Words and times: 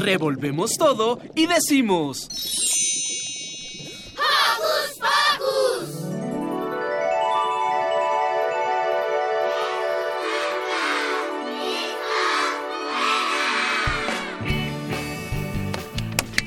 Revolvemos 0.00 0.78
todo 0.78 1.20
y 1.34 1.46
decimos... 1.46 2.26
¡Hocus 4.16 4.98
Pocus! 4.98 5.90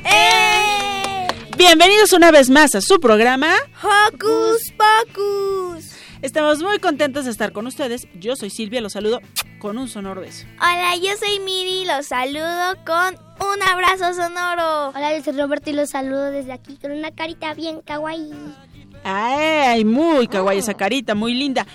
¡Eh! 0.04 1.28
Bienvenidos 1.56 2.12
una 2.14 2.32
vez 2.32 2.50
más 2.50 2.74
a 2.74 2.82
su 2.82 3.00
programa 3.00 3.54
Hocus 3.84 4.74
Pocus. 4.76 5.92
Estamos 6.24 6.64
muy 6.64 6.80
contentos 6.80 7.26
de 7.26 7.32
estar 7.32 7.52
con 7.52 7.68
ustedes. 7.68 8.08
Yo 8.16 8.36
soy 8.36 8.50
Silvia, 8.50 8.82
los 8.82 8.94
saludo 8.94 9.20
con 9.64 9.78
un 9.78 9.88
sonoro 9.88 10.20
beso. 10.20 10.46
Hola, 10.60 10.94
yo 10.98 11.12
soy 11.18 11.40
Miri, 11.40 11.86
los 11.86 12.08
saludo 12.08 12.76
con 12.86 13.16
un 13.48 13.64
abrazo 13.64 14.14
sonoro. 14.14 14.90
Hola, 14.90 15.18
yo 15.18 15.24
soy 15.24 15.40
Roberto 15.40 15.70
y 15.70 15.74
los 15.74 15.90
saludo 15.90 16.32
desde 16.32 16.52
aquí 16.52 16.76
con 16.76 16.92
una 16.92 17.12
carita 17.12 17.54
bien 17.54 17.80
kawaii. 17.80 18.34
Ay, 19.06 19.86
muy 19.86 20.28
kawaii 20.28 20.60
esa 20.60 20.74
carita, 20.74 21.16
muy 21.16 21.34
linda. 21.34 21.66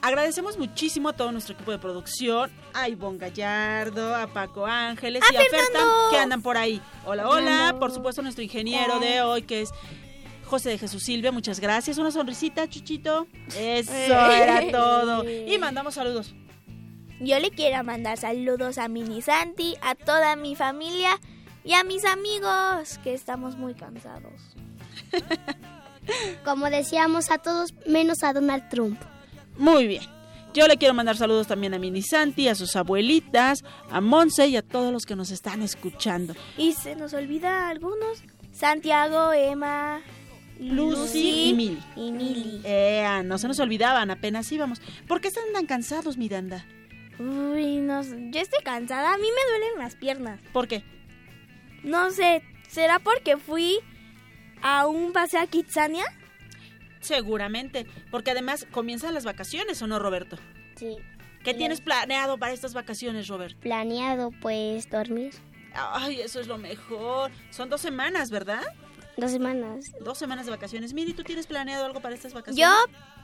Agradecemos 0.00 0.56
muchísimo 0.56 1.08
a 1.08 1.12
todo 1.12 1.32
nuestro 1.32 1.54
equipo 1.54 1.72
de 1.72 1.78
producción, 1.78 2.48
a 2.74 2.88
Ivonne 2.88 3.18
Gallardo, 3.18 4.14
a 4.14 4.28
Paco 4.28 4.64
Ángeles 4.64 5.24
¡A 5.28 5.34
y 5.34 5.36
a 5.36 5.40
Fertan 5.40 5.88
que 6.12 6.16
andan 6.16 6.42
por 6.42 6.56
ahí. 6.56 6.80
Hola, 7.04 7.28
hola, 7.28 7.76
por 7.80 7.90
supuesto 7.90 8.22
nuestro 8.22 8.44
ingeniero 8.44 9.00
de 9.00 9.20
hoy 9.22 9.42
que 9.42 9.62
es 9.62 9.70
José 10.44 10.70
de 10.70 10.78
Jesús 10.78 11.02
Silvia, 11.02 11.32
muchas 11.32 11.58
gracias. 11.58 11.98
Una 11.98 12.10
sonrisita, 12.10 12.68
Chuchito. 12.68 13.26
Eso 13.56 13.92
era 13.92 14.70
todo. 14.70 15.28
Y 15.28 15.58
mandamos 15.58 15.94
saludos. 15.94 16.34
Yo 17.20 17.38
le 17.38 17.50
quiero 17.50 17.84
mandar 17.84 18.16
saludos 18.16 18.78
a 18.78 18.88
Mini 18.88 19.20
Santi, 19.20 19.76
a 19.82 19.94
toda 19.94 20.36
mi 20.36 20.56
familia 20.56 21.20
y 21.64 21.74
a 21.74 21.84
mis 21.84 22.06
amigos, 22.06 22.98
que 23.04 23.12
estamos 23.12 23.56
muy 23.56 23.74
cansados. 23.74 24.32
Como 26.46 26.70
decíamos 26.70 27.30
a 27.30 27.36
todos, 27.36 27.74
menos 27.86 28.22
a 28.22 28.32
Donald 28.32 28.70
Trump. 28.70 28.98
Muy 29.58 29.86
bien. 29.86 30.02
Yo 30.54 30.66
le 30.66 30.78
quiero 30.78 30.94
mandar 30.94 31.18
saludos 31.18 31.46
también 31.46 31.74
a 31.74 31.78
Mini 31.78 32.00
Santi, 32.00 32.48
a 32.48 32.54
sus 32.54 32.74
abuelitas, 32.74 33.64
a 33.90 34.00
Monse 34.00 34.46
y 34.48 34.56
a 34.56 34.62
todos 34.62 34.90
los 34.90 35.04
que 35.04 35.14
nos 35.14 35.30
están 35.30 35.60
escuchando. 35.60 36.34
Y 36.56 36.72
se 36.72 36.96
nos 36.96 37.12
olvida 37.12 37.68
algunos. 37.68 38.22
Santiago, 38.50 39.34
Emma, 39.34 40.00
Lucy 40.58 41.50
y 41.50 41.54
Mili. 41.54 41.82
y 41.96 42.12
Mili. 42.12 42.60
Eh, 42.64 43.22
no 43.26 43.36
se 43.36 43.46
nos 43.46 43.60
olvidaban, 43.60 44.10
apenas 44.10 44.50
íbamos. 44.50 44.80
¿Por 45.06 45.20
qué 45.20 45.28
están 45.28 45.52
tan 45.52 45.66
cansados, 45.66 46.16
Miranda? 46.16 46.64
Uy, 47.20 47.76
no 47.76 48.02
sé, 48.02 48.16
yo 48.30 48.40
estoy 48.40 48.62
cansada, 48.64 49.12
a 49.12 49.18
mí 49.18 49.26
me 49.28 49.50
duelen 49.50 49.78
las 49.78 49.94
piernas. 49.94 50.40
¿Por 50.54 50.68
qué? 50.68 50.82
No 51.82 52.10
sé, 52.10 52.42
¿será 52.66 52.98
porque 52.98 53.36
fui 53.36 53.78
a 54.62 54.86
un 54.86 55.12
paseo 55.12 55.42
a 55.42 55.46
Kitsania? 55.46 56.06
Seguramente, 57.00 57.86
porque 58.10 58.30
además 58.30 58.66
comienzan 58.70 59.12
las 59.12 59.26
vacaciones, 59.26 59.82
¿o 59.82 59.86
no, 59.86 59.98
Roberto? 59.98 60.38
Sí. 60.76 60.96
¿Qué 61.44 61.52
tienes 61.52 61.82
planeado 61.82 62.38
para 62.38 62.52
estas 62.52 62.72
vacaciones, 62.72 63.28
Robert? 63.28 63.54
Planeado, 63.58 64.30
pues, 64.40 64.88
dormir. 64.88 65.34
Ay, 65.74 66.22
eso 66.22 66.40
es 66.40 66.46
lo 66.46 66.56
mejor. 66.56 67.30
Son 67.50 67.68
dos 67.68 67.82
semanas, 67.82 68.30
¿verdad? 68.30 68.62
Dos 69.20 69.32
semanas. 69.32 69.92
Dos 70.00 70.18
semanas 70.18 70.46
de 70.46 70.52
vacaciones. 70.52 70.94
Miri, 70.94 71.12
¿tú 71.12 71.24
tienes 71.24 71.46
planeado 71.46 71.84
algo 71.84 72.00
para 72.00 72.14
estas 72.14 72.32
Yo 72.32 72.38
vacaciones? 72.38 72.78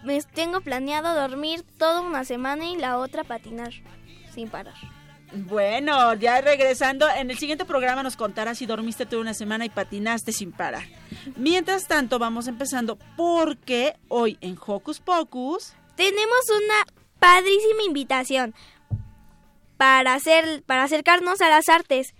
me 0.05 0.23
tengo 0.23 0.61
planeado 0.61 1.15
dormir 1.15 1.65
toda 1.79 2.03
una 2.03 2.25
semana 2.25 2.67
y 2.67 2.77
la 2.77 2.99
otra 2.99 3.25
patinar 3.25 3.73
sin 4.33 4.51
parar. 4.51 4.75
Bueno, 5.33 6.15
ya 6.15 6.41
regresando, 6.41 7.09
en 7.09 7.31
el 7.31 7.39
siguiente 7.39 7.65
programa 7.65 8.03
nos 8.03 8.17
contarás 8.17 8.59
si 8.59 8.67
dormiste 8.67 9.07
toda 9.07 9.23
una 9.23 9.34
semana 9.34 9.65
y 9.65 9.71
patinaste 9.71 10.33
sin 10.33 10.53
parar. 10.53 10.84
Mientras 11.37 11.89
tanto, 11.89 12.19
vamos 12.19 12.47
empezando 12.47 12.97
porque 13.17 13.97
hoy 14.09 14.39
en 14.41 14.57
Hocus 14.65 15.01
Pocus... 15.01 15.75
Tenemos 15.97 16.43
una 16.51 16.84
padrísima 17.19 17.83
invitación 17.87 18.55
para 19.78 20.13
hacer 20.13 20.63
para 20.67 20.84
acercarnos 20.84 21.41
a 21.41 21.49
las 21.49 21.71
artes. 21.71 22.15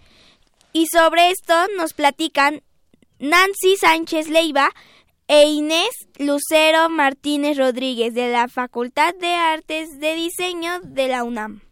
Y 0.73 0.87
sobre 0.87 1.31
esto 1.31 1.55
nos 1.77 1.93
platican 1.93 2.63
Nancy 3.19 3.77
Sánchez 3.79 4.29
Leiva 4.29 4.71
e 5.27 5.49
Inés 5.49 6.07
Lucero 6.19 6.91
Martínez 6.91 7.57
Rodríguez 7.57 8.13
de 8.13 8.31
la 8.31 8.47
Facultad 8.47 9.15
de 9.15 9.29
Artes 9.29 9.99
de 10.01 10.15
Diseño 10.15 10.81
de 10.83 11.09
la 11.09 11.25
UNAM. 11.25 11.63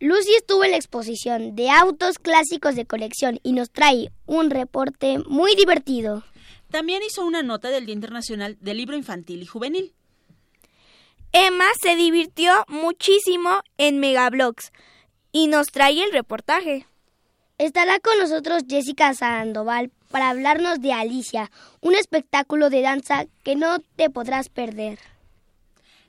Lucy 0.00 0.34
estuvo 0.34 0.64
en 0.64 0.72
la 0.72 0.76
exposición 0.76 1.54
de 1.54 1.70
autos 1.70 2.18
clásicos 2.18 2.74
de 2.74 2.84
colección 2.84 3.38
y 3.44 3.52
nos 3.52 3.70
trae 3.70 4.10
un 4.26 4.50
reporte 4.50 5.18
muy 5.28 5.54
divertido. 5.54 6.24
También 6.68 7.00
hizo 7.06 7.24
una 7.24 7.44
nota 7.44 7.70
del 7.70 7.86
Día 7.86 7.94
Internacional 7.94 8.58
del 8.60 8.78
Libro 8.78 8.96
Infantil 8.96 9.42
y 9.42 9.46
Juvenil. 9.46 9.94
Emma 11.30 11.66
se 11.80 11.94
divirtió 11.94 12.52
muchísimo 12.66 13.62
en 13.78 14.00
Megablogs 14.00 14.72
y 15.30 15.46
nos 15.46 15.68
trae 15.68 16.02
el 16.02 16.10
reportaje. 16.10 16.86
Estará 17.58 18.00
con 18.00 18.18
nosotros 18.18 18.64
Jessica 18.68 19.14
Sandoval 19.14 19.92
para 20.10 20.30
hablarnos 20.30 20.80
de 20.80 20.92
Alicia, 20.92 21.50
un 21.80 21.94
espectáculo 21.94 22.70
de 22.70 22.82
danza 22.82 23.26
que 23.42 23.56
no 23.56 23.78
te 23.96 24.10
podrás 24.10 24.48
perder. 24.48 24.98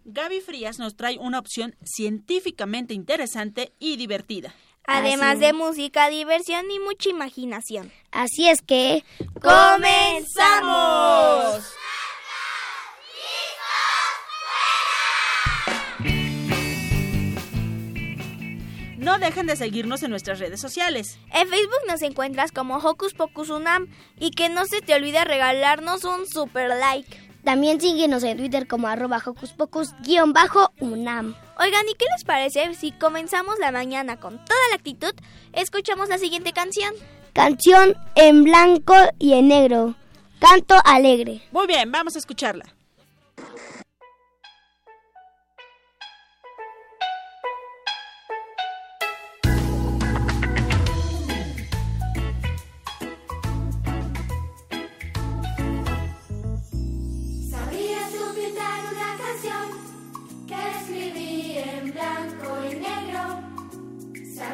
Gaby 0.05 0.41
Frías 0.41 0.79
nos 0.79 0.95
trae 0.95 1.17
una 1.17 1.39
opción 1.39 1.75
científicamente 1.83 2.93
interesante 2.93 3.73
y 3.79 3.97
divertida. 3.97 4.53
Además 4.85 5.39
de 5.39 5.51
música, 5.51 6.09
diversión 6.09 6.71
y 6.71 6.79
mucha 6.79 7.09
imaginación. 7.09 7.91
Así 8.11 8.47
es 8.47 8.61
que... 8.61 9.03
¡Comenzamos! 9.41 10.37
No 19.07 19.19
dejen 19.19 19.47
de 19.47 19.55
seguirnos 19.55 20.03
en 20.03 20.09
nuestras 20.11 20.37
redes 20.37 20.59
sociales. 20.59 21.17
En 21.31 21.47
Facebook 21.47 21.79
nos 21.87 22.01
encuentras 22.01 22.51
como 22.51 22.75
Hocus 22.75 23.13
Pocus 23.13 23.49
Unam 23.49 23.87
y 24.19 24.31
que 24.31 24.49
no 24.49 24.65
se 24.65 24.81
te 24.81 24.93
olvide 24.95 25.23
regalarnos 25.23 26.03
un 26.03 26.27
super 26.27 26.67
like. 26.67 27.17
También 27.45 27.79
síguenos 27.79 28.23
en 28.23 28.35
Twitter 28.35 28.67
como 28.67 28.89
arroba 28.89 29.23
hocus 29.25 29.53
pocus 29.53 29.95
guion 30.01 30.33
bajo 30.33 30.73
UNAM. 30.81 31.37
Oigan, 31.57 31.87
¿y 31.87 31.93
qué 31.93 32.03
les 32.13 32.25
parece 32.25 32.75
si 32.75 32.91
comenzamos 32.91 33.57
la 33.59 33.71
mañana 33.71 34.19
con 34.19 34.43
toda 34.43 34.59
la 34.71 34.75
actitud? 34.75 35.13
Escuchamos 35.53 36.09
la 36.09 36.17
siguiente 36.17 36.51
canción. 36.51 36.93
Canción 37.31 37.95
en 38.15 38.43
blanco 38.43 38.93
y 39.19 39.35
en 39.35 39.47
negro. 39.47 39.95
Canto 40.39 40.75
alegre. 40.83 41.43
Muy 41.53 41.65
bien, 41.65 41.93
vamos 41.93 42.17
a 42.17 42.19
escucharla. 42.19 42.76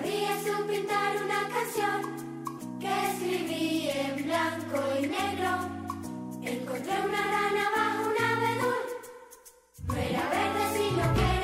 Pintar 0.03 1.15
una 1.23 1.47
canción 1.49 2.79
que 2.79 2.87
escribí 2.87 3.89
en 3.89 4.25
blanco 4.25 4.79
y 4.99 5.07
negro. 5.07 5.51
Encontré 6.41 6.93
una 7.07 7.21
rana 7.21 7.71
bajo 7.75 8.09
un 8.09 8.17
abedul. 8.23 8.83
No 9.87 9.93
era 9.93 10.29
verde 10.29 10.63
si 10.73 10.91
lo 10.95 11.13
que 11.13 11.42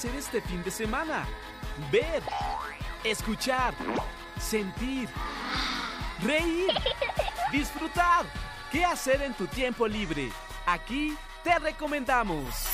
Hacer 0.00 0.16
este 0.16 0.40
fin 0.40 0.62
de 0.62 0.70
semana? 0.70 1.26
Ver, 1.92 2.22
escuchar, 3.04 3.74
sentir, 4.40 5.10
reír, 6.22 6.70
disfrutar. 7.52 8.24
¿Qué 8.72 8.82
hacer 8.82 9.20
en 9.20 9.34
tu 9.34 9.46
tiempo 9.46 9.86
libre? 9.86 10.30
Aquí 10.64 11.14
te 11.44 11.58
recomendamos. 11.58 12.69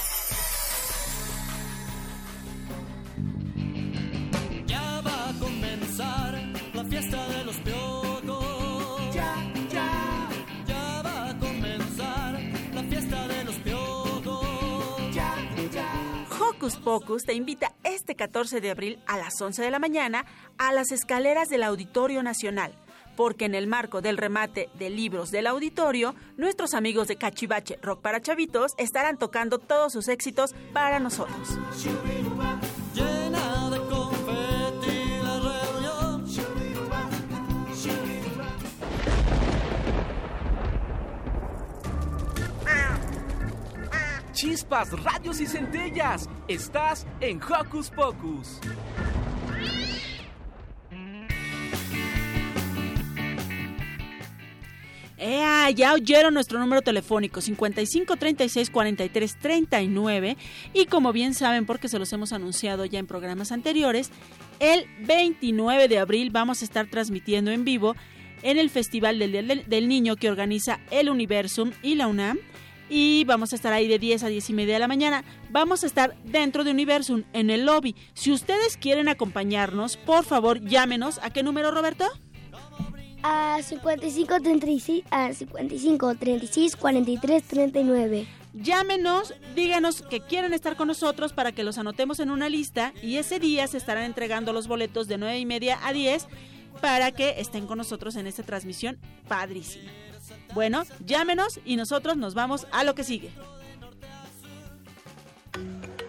Hocus 16.67 16.79
Pocus 16.79 17.23
te 17.23 17.33
invita 17.33 17.73
este 17.85 18.17
14 18.17 18.61
de 18.61 18.73
abril 18.73 18.99
a 19.07 19.17
las 19.17 19.41
11 19.41 19.63
de 19.63 19.71
la 19.71 19.79
mañana 19.79 20.27
a 20.59 20.73
las 20.73 20.91
escaleras 20.91 21.49
del 21.49 21.63
Auditorio 21.63 22.25
Nacional, 22.25 22.73
porque 23.15 23.45
en 23.45 23.55
el 23.55 23.69
marco 23.69 24.03
del 24.03 24.17
remate 24.17 24.69
de 24.75 24.91
libros 24.91 25.31
del 25.31 25.47
auditorio, 25.47 26.17
nuestros 26.37 26.75
amigos 26.75 27.07
de 27.07 27.15
Cachivache 27.15 27.79
Rock 27.83 28.01
para 28.01 28.21
Chavitos 28.21 28.73
estarán 28.79 29.17
tocando 29.17 29.61
todos 29.61 29.93
sus 29.93 30.09
éxitos 30.09 30.57
para 30.73 30.99
nosotros. 30.99 31.57
Chispas, 44.41 44.93
radios 45.03 45.41
y 45.41 45.47
centellas. 45.47 46.29
Estás 46.47 47.07
en 47.23 47.41
Hocus 47.43 47.89
Pocus. 47.89 48.61
¡Ea! 55.19 55.71
Ya 55.71 55.95
oyeron 55.95 56.35
nuestro 56.35 56.59
número 56.59 56.83
telefónico 56.83 57.41
55 57.41 58.17
36 58.17 58.69
43 58.69 59.39
39 59.39 60.37
y 60.75 60.87
como 60.87 61.13
bien 61.15 61.33
saben 61.33 61.65
porque 61.65 61.89
se 61.89 61.99
los 61.99 62.13
hemos 62.13 62.35
anunciado 62.35 62.85
ya 62.85 62.99
en 62.99 63.07
programas 63.07 63.51
anteriores, 63.51 64.11
el 64.61 64.85
29 65.07 65.89
de 65.89 65.99
abril 65.99 66.29
vamos 66.31 66.61
a 66.61 66.65
estar 66.67 66.87
transmitiendo 66.91 67.51
en 67.51 67.65
vivo 67.65 67.97
en 68.43 68.59
el 68.59 68.69
Festival 68.69 69.19
del, 69.19 69.33
del- 69.33 69.65
del 69.67 69.89
Niño 69.89 70.17
que 70.17 70.29
organiza 70.29 70.81
el 70.91 71.09
Universum 71.09 71.73
y 71.83 71.95
la 71.95 72.09
UNAM 72.09 72.39
y 72.89 73.25
vamos 73.25 73.53
a 73.53 73.57
estar 73.57 73.73
ahí 73.73 73.89
de 73.89 73.99
10 73.99 74.25
a 74.25 74.29
10 74.29 74.51
y 74.51 74.53
media 74.53 74.75
de 74.75 74.81
la 74.81 74.89
mañana. 74.89 75.25
Vamos 75.51 75.85
a 75.85 75.87
estar 75.87 76.17
dentro 76.25 76.65
de 76.65 76.71
Universum 76.71 77.25
en 77.33 77.51
el 77.51 77.67
lobby. 77.67 77.95
Si 78.15 78.33
ustedes 78.33 78.77
quieren 78.77 79.09
acompañarnos, 79.09 79.97
por 79.97 80.25
favor 80.25 80.61
llámenos. 80.61 81.19
¿A 81.23 81.31
qué 81.31 81.43
número, 81.43 81.71
Roberto? 81.71 82.05
A 83.23 83.59
55 83.63 84.41
36 84.41 85.05
a 85.11 85.33
55 85.33 86.15
36 86.15 86.77
43 86.77 87.43
39. 87.43 88.27
Llámenos, 88.59 89.35
díganos 89.55 90.01
que 90.01 90.21
quieren 90.21 90.55
estar 90.55 90.77
con 90.77 90.89
nosotros 90.89 91.35
para 91.35 91.53
que 91.53 91.63
los 91.63 91.77
anotemos 91.77 92.21
en 92.21 92.31
una 92.31 92.49
lista 92.49 92.95
y 93.03 93.17
ese 93.17 93.39
día 93.39 93.67
se 93.67 93.77
estarán 93.77 94.05
entregando 94.05 94.55
los 94.55 94.67
boletos 94.67 95.09
de 95.09 95.19
9 95.19 95.39
y 95.39 95.45
media 95.45 95.79
a 95.87 95.93
10 95.93 96.27
para 96.81 97.13
que 97.13 97.41
estén 97.41 97.67
con 97.67 97.79
nosotros 97.79 98.17
en 98.17 98.27
esta 98.27 98.43
transmisión 98.43 98.99
padrísima. 99.29 99.91
Bueno, 100.55 100.85
llámenos 101.05 101.61
y 101.65 101.77
nosotros 101.77 102.17
nos 102.17 102.35
vamos 102.35 102.67
a 102.73 102.85
lo 102.85 102.95
que 102.95 103.05
sigue. 103.05 103.31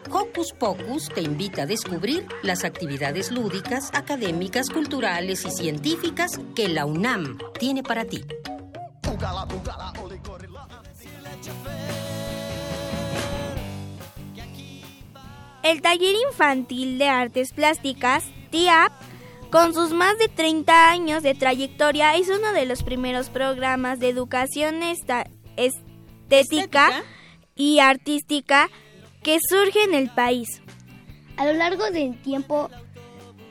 Hocus 0.09 0.53
Pocus 0.53 1.09
te 1.09 1.21
invita 1.21 1.63
a 1.63 1.65
descubrir 1.65 2.25
las 2.41 2.63
actividades 2.63 3.31
lúdicas, 3.31 3.91
académicas, 3.93 4.69
culturales 4.69 5.45
y 5.45 5.51
científicas 5.51 6.39
que 6.55 6.69
la 6.69 6.85
UNAM 6.85 7.37
tiene 7.59 7.83
para 7.83 8.05
ti. 8.05 8.23
El 15.63 15.81
taller 15.81 16.15
infantil 16.29 16.97
de 16.97 17.09
artes 17.09 17.51
plásticas, 17.51 18.23
TIAP, 18.51 18.91
con 19.57 19.73
sus 19.73 19.91
más 19.91 20.19
de 20.19 20.27
30 20.27 20.91
años 20.91 21.23
de 21.23 21.33
trayectoria, 21.33 22.15
es 22.15 22.29
uno 22.29 22.53
de 22.53 22.67
los 22.67 22.83
primeros 22.83 23.29
programas 23.29 23.97
de 23.99 24.09
educación 24.09 24.83
esta- 24.83 25.25
estética 25.55 26.89
Estética. 26.89 27.03
y 27.55 27.79
artística 27.79 28.69
que 29.23 29.39
surge 29.49 29.81
en 29.83 29.95
el 29.95 30.11
país. 30.11 30.61
A 31.37 31.45
lo 31.47 31.53
largo 31.53 31.89
del 31.89 32.21
tiempo 32.21 32.69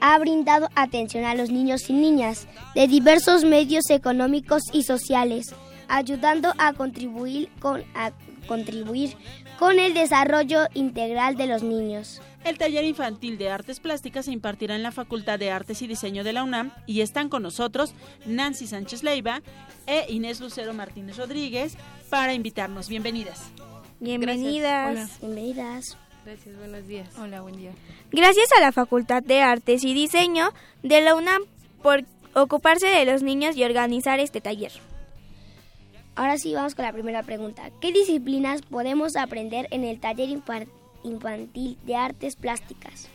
ha 0.00 0.16
brindado 0.20 0.68
atención 0.76 1.24
a 1.24 1.34
los 1.34 1.50
niños 1.50 1.90
y 1.90 1.92
niñas 1.94 2.46
de 2.76 2.86
diversos 2.86 3.44
medios 3.44 3.90
económicos 3.90 4.62
y 4.72 4.84
sociales, 4.84 5.56
ayudando 5.88 6.52
a 6.58 6.72
contribuir 6.74 7.48
con, 7.58 7.82
a 7.96 8.12
contribuir 8.46 9.16
con 9.58 9.78
el 9.78 9.94
desarrollo 9.94 10.66
integral 10.74 11.36
de 11.36 11.46
los 11.46 11.62
niños. 11.62 12.20
El 12.44 12.58
taller 12.58 12.84
infantil 12.84 13.38
de 13.38 13.50
artes 13.50 13.80
plásticas 13.80 14.26
se 14.26 14.32
impartirá 14.32 14.76
en 14.76 14.82
la 14.82 14.92
Facultad 14.92 15.38
de 15.38 15.50
Artes 15.50 15.82
y 15.82 15.86
Diseño 15.86 16.22
de 16.22 16.32
la 16.32 16.44
UNAM 16.44 16.70
y 16.86 17.00
están 17.00 17.28
con 17.28 17.42
nosotros 17.42 17.92
Nancy 18.24 18.66
Sánchez 18.66 19.02
Leiva 19.02 19.42
e 19.86 20.06
Inés 20.08 20.40
Lucero 20.40 20.72
Martínez 20.72 21.16
Rodríguez 21.16 21.76
para 22.08 22.34
invitarnos. 22.34 22.88
Bienvenidas. 22.88 23.50
Bienvenidas. 23.98 25.20
Bienvenidas. 25.20 25.96
Gracias, 26.24 26.56
buenos 26.56 26.86
días. 26.86 27.08
Hola, 27.18 27.40
buen 27.40 27.56
día. 27.56 27.72
Gracias 28.12 28.48
a 28.56 28.60
la 28.60 28.72
Facultad 28.72 29.22
de 29.22 29.40
Artes 29.40 29.84
y 29.84 29.94
Diseño 29.94 30.50
de 30.82 31.00
la 31.00 31.14
UNAM 31.14 31.42
por 31.82 32.04
ocuparse 32.34 32.86
de 32.86 33.04
los 33.04 33.22
niños 33.22 33.56
y 33.56 33.64
organizar 33.64 34.20
este 34.20 34.40
taller. 34.40 34.72
Ahora 36.16 36.38
sí 36.38 36.54
vamos 36.54 36.74
con 36.74 36.84
la 36.84 36.92
primera 36.92 37.22
pregunta. 37.22 37.70
¿Qué 37.80 37.92
disciplinas 37.92 38.62
podemos 38.62 39.16
aprender 39.16 39.68
en 39.70 39.84
el 39.84 40.00
taller 40.00 40.28
infan- 40.30 40.68
infantil 41.04 41.78
de 41.84 41.94
artes 41.94 42.36
plásticas? 42.36 43.08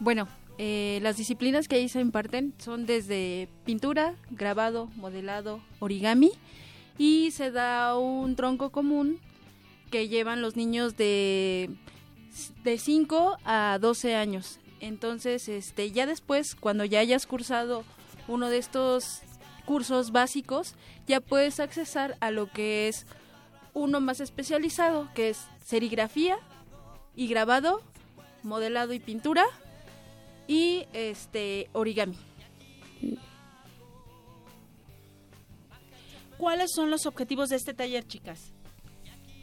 Bueno, 0.00 0.26
eh, 0.58 0.98
las 1.02 1.16
disciplinas 1.18 1.68
que 1.68 1.76
ahí 1.76 1.88
se 1.88 2.00
imparten 2.00 2.54
son 2.58 2.86
desde 2.86 3.48
pintura, 3.66 4.14
grabado, 4.30 4.86
modelado, 4.96 5.60
origami 5.80 6.32
y 6.98 7.30
se 7.32 7.50
da 7.50 7.96
un 7.98 8.36
tronco 8.36 8.70
común 8.70 9.20
que 9.90 10.08
llevan 10.08 10.40
los 10.40 10.56
niños 10.56 10.96
de 10.96 11.70
de 12.64 12.76
5 12.78 13.36
a 13.44 13.78
12 13.80 14.14
años. 14.14 14.58
Entonces, 14.80 15.48
este 15.48 15.90
ya 15.92 16.04
después 16.06 16.54
cuando 16.54 16.84
ya 16.84 17.00
hayas 17.00 17.26
cursado 17.26 17.84
uno 18.28 18.48
de 18.50 18.58
estos 18.58 19.20
cursos 19.66 20.12
básicos, 20.12 20.74
ya 21.06 21.20
puedes 21.20 21.60
accesar 21.60 22.16
a 22.20 22.30
lo 22.30 22.50
que 22.50 22.88
es 22.88 23.04
uno 23.74 24.00
más 24.00 24.20
especializado, 24.20 25.10
que 25.14 25.28
es 25.28 25.46
serigrafía 25.62 26.38
y 27.14 27.28
grabado, 27.28 27.82
modelado 28.42 28.94
y 28.94 29.00
pintura 29.00 29.44
y 30.46 30.86
este 30.94 31.68
origami. 31.72 32.16
¿Cuáles 36.38 36.72
son 36.72 36.90
los 36.90 37.06
objetivos 37.06 37.48
de 37.48 37.56
este 37.56 37.74
taller, 37.74 38.06
chicas? 38.06 38.52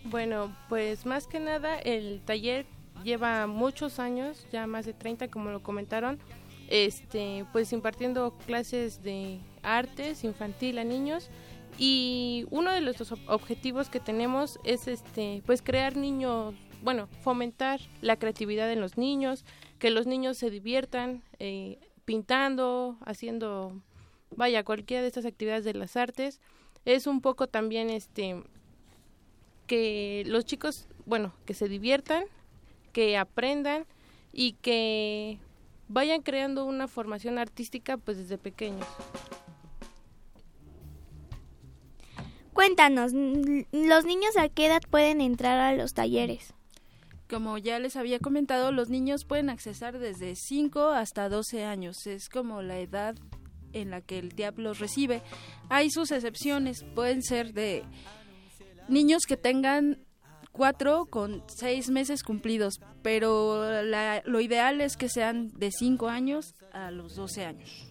Bueno, 0.06 0.56
pues 0.70 1.06
más 1.06 1.28
que 1.28 1.40
nada 1.40 1.78
el 1.78 2.22
taller 2.24 2.66
lleva 3.04 3.48
muchos 3.48 4.00
años, 4.00 4.46
ya 4.52 4.68
más 4.68 4.86
de 4.86 4.94
30 4.94 5.30
como 5.30 5.50
lo 5.50 5.64
comentaron, 5.64 6.20
este, 6.70 7.46
pues 7.52 7.74
impartiendo 7.74 8.38
clases 8.46 9.02
de 9.02 9.40
artes 9.64 10.24
infantil 10.24 10.78
a 10.78 10.84
niños 10.84 11.30
y 11.78 12.46
uno 12.52 12.72
de 12.72 12.82
los 12.82 12.98
ob- 13.12 13.20
objetivos 13.28 13.90
que 13.90 14.00
tenemos 14.00 14.60
es 14.64 14.88
este, 14.88 15.42
pues 15.46 15.62
crear 15.62 15.98
niños, 15.98 16.54
bueno, 16.84 17.08
fomentar 17.22 17.80
la 18.02 18.18
creatividad 18.18 18.72
en 18.72 18.80
los 18.80 18.98
niños, 18.98 19.44
que 19.80 19.90
los 19.90 20.06
niños 20.06 20.38
se 20.38 20.50
diviertan 20.50 21.24
eh, 21.40 21.80
pintando, 22.06 22.98
haciendo, 23.06 23.82
vaya, 24.36 24.64
cualquiera 24.64 25.02
de 25.02 25.08
estas 25.08 25.26
actividades 25.26 25.64
de 25.66 25.74
las 25.74 25.98
artes. 25.98 26.40
Es 26.86 27.08
un 27.08 27.22
poco 27.22 27.48
también 27.48 27.90
este 27.90 28.44
que 29.68 30.24
los 30.28 30.46
chicos, 30.46 30.88
bueno, 31.06 31.34
que 31.46 31.54
se 31.54 31.70
diviertan, 31.70 32.26
que 32.92 33.18
aprendan 33.18 33.86
y 34.34 34.54
que 34.54 35.40
vayan 35.88 36.22
creando 36.22 36.66
una 36.66 36.88
formación 36.88 37.38
artística 37.40 37.98
pues 37.98 38.18
desde 38.18 38.38
pequeños. 38.38 38.86
Cuéntanos, 42.54 43.12
¿los 43.14 44.06
niños 44.06 44.38
a 44.38 44.48
qué 44.50 44.68
edad 44.68 44.82
pueden 44.90 45.22
entrar 45.22 45.60
a 45.60 45.74
los 45.76 45.94
talleres? 45.94 46.54
Como 47.30 47.58
ya 47.58 47.80
les 47.80 47.96
había 47.96 48.20
comentado, 48.20 48.72
los 48.72 48.90
niños 48.90 49.26
pueden 49.26 49.50
accesar 49.50 49.98
desde 49.98 50.36
5 50.36 50.90
hasta 50.90 51.30
12 51.30 51.64
años. 51.66 52.06
Es 52.06 52.30
como 52.30 52.62
la 52.62 52.78
edad 52.80 53.16
en 53.72 53.90
la 53.90 54.02
que 54.02 54.20
el 54.20 54.36
TIAP 54.36 54.60
los 54.60 54.78
recibe. 54.80 55.24
Hay 55.70 55.90
sus 55.90 56.12
excepciones, 56.12 56.86
pueden 56.94 57.24
ser 57.24 57.54
de 57.54 57.84
niños 58.88 59.24
que 59.28 59.36
tengan 59.38 59.98
4 60.52 61.06
con 61.08 61.44
6 61.48 61.90
meses 61.90 62.22
cumplidos, 62.22 62.76
pero 63.02 63.82
la- 63.82 64.22
lo 64.26 64.40
ideal 64.42 64.80
es 64.82 64.96
que 64.96 65.10
sean 65.10 65.50
de 65.58 65.72
5 65.72 66.10
años 66.10 66.54
a 66.72 66.92
los 66.92 67.16
12 67.16 67.46
años. 67.46 67.88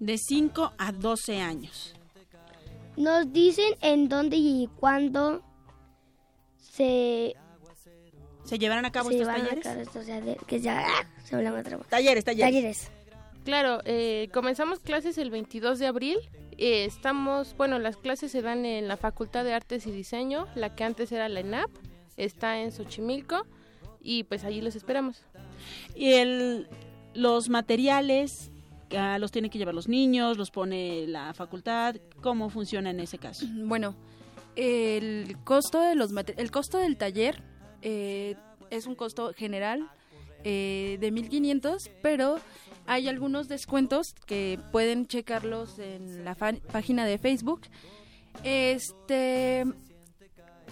De 0.00 0.16
5 0.16 0.72
a 0.78 0.92
12 0.92 1.40
años. 1.42 1.94
Nos 2.98 3.32
dicen 3.32 3.76
en 3.80 4.08
dónde 4.08 4.36
y 4.36 4.68
cuándo 4.80 5.40
se, 6.58 7.36
¿Se 8.42 8.58
llevarán 8.58 8.84
a 8.86 8.90
cabo 8.90 9.10
se 9.10 9.18
estos 9.18 9.28
a 9.28 10.20
cabo 10.20 10.46
que 10.48 10.60
ya 10.60 10.84
¡ah! 10.84 11.06
se. 11.22 11.36
Talleres, 11.88 12.24
talleres. 12.24 12.24
Talleres. 12.24 12.90
Claro, 13.44 13.80
eh, 13.84 14.28
comenzamos 14.34 14.80
clases 14.80 15.16
el 15.16 15.30
22 15.30 15.78
de 15.78 15.86
abril. 15.86 16.18
Eh, 16.58 16.86
estamos, 16.86 17.56
bueno, 17.56 17.78
las 17.78 17.96
clases 17.96 18.32
se 18.32 18.42
dan 18.42 18.66
en 18.66 18.88
la 18.88 18.96
Facultad 18.96 19.44
de 19.44 19.54
Artes 19.54 19.86
y 19.86 19.92
Diseño, 19.92 20.48
la 20.56 20.74
que 20.74 20.82
antes 20.82 21.12
era 21.12 21.28
la 21.28 21.38
ENAP, 21.38 21.70
está 22.16 22.58
en 22.58 22.72
Xochimilco 22.72 23.46
y 24.00 24.24
pues 24.24 24.42
allí 24.42 24.60
los 24.60 24.74
esperamos. 24.74 25.22
Y 25.94 26.14
el, 26.14 26.68
los 27.14 27.48
materiales 27.48 28.50
ah, 28.96 29.18
los 29.18 29.30
tienen 29.30 29.50
que 29.50 29.58
llevar 29.58 29.74
los 29.74 29.88
niños, 29.88 30.36
los 30.36 30.50
pone 30.50 31.06
la 31.06 31.34
facultad. 31.34 31.96
¿Cómo 32.20 32.50
funciona 32.50 32.90
en 32.90 33.00
ese 33.00 33.18
caso? 33.18 33.46
Bueno, 33.56 33.94
el 34.56 35.36
costo 35.44 35.80
de 35.80 35.94
los 35.94 36.10
el 36.36 36.50
costo 36.50 36.78
del 36.78 36.96
taller 36.96 37.42
eh, 37.82 38.34
es 38.70 38.86
un 38.86 38.94
costo 38.94 39.32
general 39.34 39.88
eh, 40.44 40.98
de 41.00 41.10
1500, 41.10 41.90
pero 42.02 42.38
hay 42.86 43.08
algunos 43.08 43.48
descuentos 43.48 44.14
que 44.26 44.58
pueden 44.72 45.06
checarlos 45.06 45.78
en 45.78 46.24
la 46.24 46.34
página 46.34 47.04
de 47.04 47.18
Facebook. 47.18 47.62
Este 48.44 49.64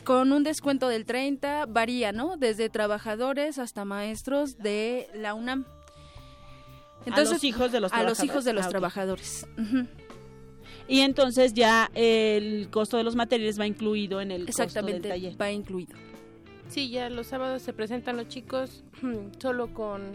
con 0.05 0.33
un 0.33 0.45
descuento 0.45 0.89
del 0.89 1.05
30 1.05 1.67
varía, 1.67 2.13
¿no? 2.13 2.37
Desde 2.37 2.69
trabajadores 2.69 3.59
hasta 3.59 3.85
maestros 3.85 4.57
de 4.57 5.09
la 5.15 5.35
UNAM. 5.35 5.67
A 7.13 7.21
los 7.25 7.45
hijos 7.45 7.73
de 7.73 7.81
los 7.81 7.93
a 7.93 8.03
los 8.03 8.19
trabajadores. 8.19 8.25
hijos 8.25 8.45
de 8.45 8.53
los 8.53 8.67
Ah, 8.67 8.69
trabajadores. 8.69 9.47
Y 10.89 11.01
entonces 11.01 11.53
ya 11.55 11.91
el 11.95 12.69
costo 12.71 12.97
de 12.97 13.03
los 13.05 13.17
materiales 13.17 13.59
va 13.59 13.67
incluido 13.67 14.21
en 14.21 14.31
el 14.31 14.47
costo 14.47 14.63
del 14.63 14.67
Exactamente, 14.69 15.09
taller. 15.09 15.41
va 15.41 15.51
incluido. 15.51 15.97
Sí, 16.69 16.91
ya 16.91 17.11
los 17.11 17.27
sábados 17.29 17.63
se 17.63 17.73
presentan 17.73 18.17
los 18.17 18.29
chicos 18.29 18.85
solo 19.39 19.73
con, 19.75 20.13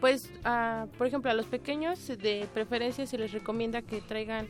pues, 0.00 0.30
a- 0.44 0.86
por 0.98 1.06
ejemplo, 1.06 1.30
a 1.30 1.34
los 1.34 1.46
pequeños 1.46 2.06
de 2.06 2.48
preferencia 2.54 3.06
se 3.06 3.18
les 3.18 3.32
recomienda 3.32 3.82
que 3.82 4.00
traigan 4.00 4.48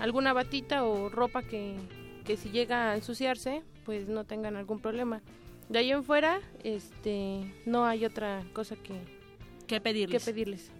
alguna 0.00 0.32
batita 0.32 0.84
o 0.84 1.08
ropa 1.08 1.42
que, 1.42 1.76
que 2.24 2.36
si 2.36 2.50
llega 2.50 2.90
a 2.90 2.96
ensuciarse, 2.96 3.62
pues 3.84 4.08
no 4.08 4.24
tengan 4.24 4.56
algún 4.56 4.80
problema. 4.80 5.20
De 5.68 5.78
ahí 5.78 5.92
en 5.92 6.02
fuera, 6.04 6.40
este, 6.64 7.52
no 7.66 7.86
hay 7.86 8.04
otra 8.04 8.44
cosa 8.52 8.74
que, 8.76 8.94
¿Qué 9.66 9.76
que 9.76 9.80
pedirles? 9.80 10.24
pedirles. 10.24 10.70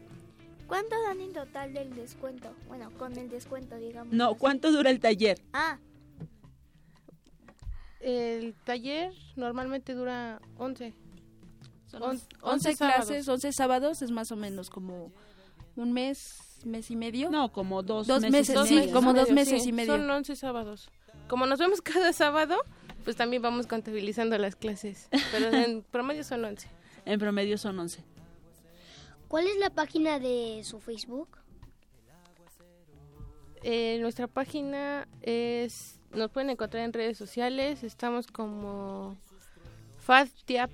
¿Cuánto 0.66 1.00
dan 1.02 1.20
en 1.20 1.32
total 1.32 1.72
del 1.74 1.94
descuento? 1.94 2.52
Bueno, 2.68 2.90
con 2.98 3.16
el 3.18 3.28
descuento, 3.28 3.76
digamos. 3.76 4.12
No, 4.14 4.34
¿cuánto 4.34 4.72
dura 4.72 4.90
el 4.90 5.00
taller? 5.00 5.40
Ah, 5.52 5.78
El 8.00 8.54
taller 8.64 9.12
normalmente 9.36 9.94
dura 9.94 10.40
11. 10.58 10.92
Son 11.86 12.02
On- 12.02 12.10
11 12.10 12.26
11 12.42 12.76
clases, 12.76 13.06
sábados. 13.24 13.28
11 13.28 13.52
sábados 13.52 14.02
es 14.02 14.10
más 14.10 14.30
o 14.32 14.36
menos 14.36 14.68
como 14.70 15.12
un 15.76 15.92
mes, 15.92 16.38
mes 16.64 16.90
y 16.90 16.96
medio. 16.96 17.30
No, 17.30 17.52
como 17.52 17.82
dos, 17.82 18.06
Dos 18.06 18.22
meses, 18.22 18.50
y 18.50 18.52
Dos 18.52 18.68
sí, 18.68 18.74
medio, 18.74 18.86
meses 18.88 18.94
como 18.94 19.12
dos 19.14 19.22
medio, 19.30 19.34
meses 19.34 19.62
sí, 19.62 19.68
y 19.68 19.72
medio. 19.72 19.92
Son 19.96 20.10
11 20.10 20.36
sábados. 20.36 20.90
Como 21.28 21.46
nos 21.46 21.58
vemos 21.58 21.80
cada 21.82 22.12
sábado, 22.12 22.56
pues 23.04 23.16
también 23.16 23.40
vamos 23.42 23.66
contabilizando 23.66 24.36
las 24.38 24.56
clases. 24.56 25.08
Pero 25.32 25.48
en 25.56 25.82
promedio 25.90 26.24
son 26.24 26.44
11. 26.44 26.68
En 27.06 27.18
promedio 27.20 27.56
son 27.58 27.78
11. 27.78 28.02
¿Cuál 29.34 29.48
es 29.48 29.56
la 29.56 29.70
página 29.70 30.20
de 30.20 30.62
su 30.62 30.78
Facebook? 30.78 31.28
Eh, 33.64 33.98
nuestra 34.00 34.28
página 34.28 35.08
es. 35.22 35.98
Nos 36.12 36.30
pueden 36.30 36.50
encontrar 36.50 36.84
en 36.84 36.92
redes 36.92 37.18
sociales. 37.18 37.82
Estamos 37.82 38.28
como 38.28 39.16
FADTIAP 39.98 40.70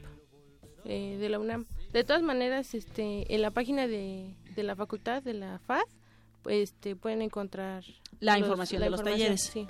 eh, 0.84 1.16
de 1.18 1.28
la 1.30 1.38
UNAM. 1.38 1.64
De 1.94 2.04
todas 2.04 2.20
maneras, 2.20 2.74
este, 2.74 3.34
en 3.34 3.40
la 3.40 3.50
página 3.50 3.86
de, 3.86 4.36
de 4.54 4.62
la 4.62 4.76
facultad 4.76 5.22
de 5.22 5.32
la 5.32 5.58
FAD, 5.60 5.80
este, 6.44 6.96
pueden 6.96 7.22
encontrar 7.22 7.82
La 8.18 8.38
información 8.38 8.82
de 8.82 8.90
los 8.90 9.02
talleres. 9.02 9.40
Sí. 9.40 9.66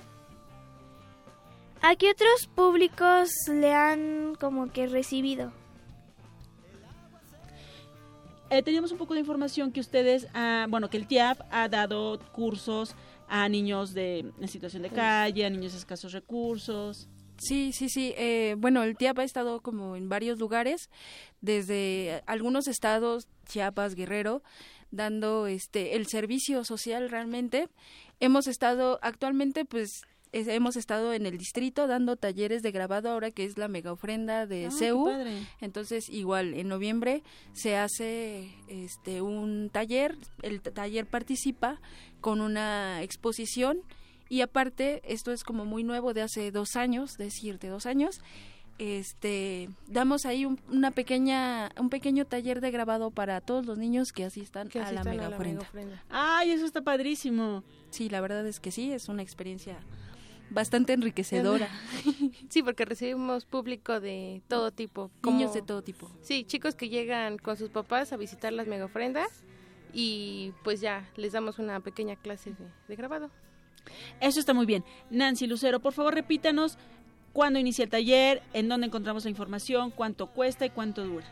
¿a 1.81 1.95
qué 1.95 2.11
otros 2.11 2.49
públicos 2.57 3.31
le 3.47 3.73
han 3.73 4.35
como 4.35 4.73
que 4.73 4.89
recibido? 4.89 5.53
Eh, 8.51 8.63
teníamos 8.65 8.91
un 8.91 8.99
poco 8.99 9.15
de 9.15 9.21
información 9.21 9.71
que 9.71 9.79
ustedes, 9.79 10.27
ah, 10.35 10.67
bueno, 10.69 10.91
que 10.91 10.97
el 10.97 11.07
TIAP 11.07 11.41
ha 11.53 11.69
dado 11.69 12.19
cursos 12.33 12.97
a 13.29 13.49
niños 13.49 13.95
de 13.95 14.33
en 14.41 14.49
situación 14.49 14.83
de 14.83 14.91
calle, 14.91 15.47
a 15.47 15.51
niños 15.51 15.73
de 15.73 15.79
escasos 15.79 16.13
recursos. 16.13 17.09
Sí, 17.39 17.73
sí, 17.73 17.89
sí. 17.89 18.13
eh, 18.17 18.57
bueno, 18.59 18.83
el 18.83 18.97
TIAP 18.97 19.21
ha 19.21 19.25
estado 19.25 19.61
como 19.61 19.95
en 19.95 20.09
varios 20.09 20.41
lugares, 20.41 20.91
desde 21.41 22.23
algunos 22.27 22.67
estados, 22.67 23.29
Chiapas, 23.47 23.95
Guerrero, 23.95 24.43
dando 24.91 25.47
este 25.47 25.95
el 25.95 26.09
servicio 26.09 26.65
social 26.65 27.09
realmente. 27.09 27.69
Hemos 28.19 28.49
estado 28.49 28.99
actualmente, 29.01 29.65
pues, 29.65 30.03
es- 30.33 30.49
hemos 30.49 30.77
estado 30.77 31.13
en 31.13 31.27
el 31.27 31.37
distrito 31.39 31.87
dando 31.87 32.17
talleres 32.17 32.63
de 32.63 32.71
grabado 32.71 33.11
ahora 33.11 33.31
que 33.31 33.45
es 33.45 33.59
la 33.59 33.69
mega 33.69 33.93
ofrenda 33.93 34.47
de 34.47 34.67
Ah, 34.67 34.71
CEU. 34.71 35.09
Entonces, 35.61 36.09
igual, 36.09 36.55
en 36.55 36.69
noviembre 36.69 37.23
se 37.53 37.77
hace 37.77 38.51
este 38.69 39.23
un 39.23 39.71
taller, 39.73 40.17
el 40.43 40.61
taller 40.61 41.07
participa 41.07 41.81
con 42.21 42.41
una 42.41 43.03
exposición 43.03 43.83
y 44.29 44.43
aparte, 44.43 45.03
esto 45.05 45.33
es 45.33 45.43
como 45.43 45.65
muy 45.65 45.83
nuevo 45.83 46.15
de 46.15 46.23
hace 46.23 46.53
dos 46.53 46.77
años, 46.77 47.17
decir, 47.19 47.59
de 47.59 47.69
dos 47.69 47.87
años, 47.87 48.21
este, 48.79 49.69
damos 49.89 50.25
ahí 50.25 50.47
un, 50.47 50.59
una 50.71 50.91
pequeña, 50.91 51.71
un 51.79 51.91
pequeño 51.91 52.25
taller 52.25 52.61
de 52.63 52.71
grabado 52.71 53.11
para 53.11 53.41
todos 53.43 53.67
los 53.67 53.77
niños 53.77 54.11
que 54.13 54.25
asistan 54.25 54.69
Que 54.69 54.79
a 54.79 54.83
la 54.83 54.89
asistan 55.01 55.11
mega 55.17 55.27
a 55.27 55.31
la 55.31 55.37
ofrenda. 55.37 55.59
mega 55.61 55.69
ofrenda. 55.69 56.05
Ay, 56.09 56.53
eso 56.53 56.65
está 56.65 56.81
padrísimo. 56.81 57.63
Sí, 57.91 58.09
la 58.09 58.21
verdad 58.23 58.47
es 58.47 58.59
que 58.61 58.71
sí, 58.71 58.91
es 58.93 59.09
una 59.09 59.23
experiencia 59.23 59.77
bastante 60.51 60.93
enriquecedora. 60.93 61.69
Sí, 62.51 62.65
porque 62.65 62.85
recibimos 62.85 63.45
público 63.45 64.01
de 64.01 64.43
todo 64.49 64.73
tipo. 64.73 65.09
Niños 65.23 65.51
como- 65.51 65.55
de 65.55 65.63
todo 65.63 65.83
tipo. 65.83 66.11
Sí, 66.21 66.43
chicos 66.43 66.75
que 66.75 66.89
llegan 66.89 67.39
con 67.39 67.57
sus 67.57 67.69
papás 67.71 68.13
a 68.13 68.17
visitar 68.17 68.53
las 68.53 68.67
mega 68.67 68.87
ofrendas 68.87 69.45
y 69.93 70.53
pues 70.65 70.81
ya 70.81 71.09
les 71.17 71.31
damos 71.33 71.61
una 71.61 71.79
pequeña 71.79 72.17
clase 72.17 72.51
de, 72.51 72.67
de 72.89 72.97
grabado. 72.97 73.31
Eso 74.21 74.41
está 74.41 74.53
muy 74.53 74.67
bien. 74.67 74.83
Nancy 75.11 75.47
Lucero, 75.47 75.79
por 75.79 75.93
favor, 75.93 76.13
repítanos 76.15 76.77
cuándo 77.33 77.61
inicia 77.61 77.85
el 77.85 77.89
taller, 77.91 78.43
en 78.53 78.69
dónde 78.69 78.89
encontramos 78.89 79.23
la 79.25 79.31
información, 79.31 79.93
cuánto 79.93 80.27
cuesta 80.27 80.67
y 80.67 80.71
cuánto 80.71 81.05
dura. 81.05 81.27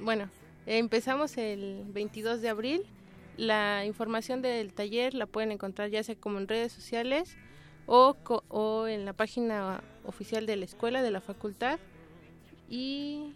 Bueno, 0.00 0.24
eh, 0.66 0.78
empezamos 0.78 1.36
el 1.36 1.84
22 1.88 2.40
de 2.42 2.48
abril. 2.48 2.82
La 3.36 3.84
información 3.86 4.42
del 4.42 4.72
taller 4.72 5.14
la 5.14 5.26
pueden 5.26 5.52
encontrar 5.52 5.90
ya 5.90 6.02
sea 6.02 6.16
como 6.16 6.38
en 6.38 6.48
redes 6.48 6.72
sociales 6.72 7.36
o, 7.86 8.14
co- 8.22 8.44
o 8.48 8.86
en 8.86 9.04
la 9.04 9.12
página 9.12 9.82
oficial 10.04 10.46
de 10.46 10.56
la 10.56 10.64
escuela, 10.64 11.02
de 11.02 11.10
la 11.10 11.20
facultad. 11.20 11.78
Y 12.68 13.34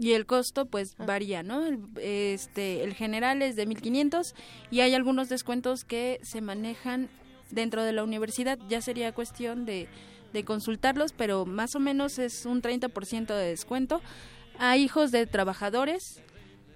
Y 0.00 0.12
el 0.12 0.26
costo 0.26 0.66
pues 0.66 0.94
Ah. 0.98 1.06
varía, 1.06 1.42
¿no? 1.42 1.66
El, 1.66 1.80
este, 2.00 2.84
el 2.84 2.94
general 2.94 3.42
es 3.42 3.56
de 3.56 3.66
1500 3.66 4.32
y 4.70 4.78
hay 4.78 4.94
algunos 4.94 5.28
descuentos 5.28 5.84
que 5.84 6.20
se 6.22 6.40
manejan 6.40 7.08
dentro 7.50 7.82
de 7.82 7.92
la 7.92 8.04
universidad. 8.04 8.60
Ya 8.68 8.80
sería 8.80 9.10
cuestión 9.12 9.64
de, 9.66 9.88
de 10.32 10.44
consultarlos, 10.44 11.12
pero 11.12 11.46
más 11.46 11.74
o 11.74 11.80
menos 11.80 12.20
es 12.20 12.46
un 12.46 12.62
30% 12.62 13.26
de 13.34 13.48
descuento 13.48 14.00
a 14.60 14.76
hijos 14.76 15.10
de 15.10 15.26
trabajadores 15.26 16.22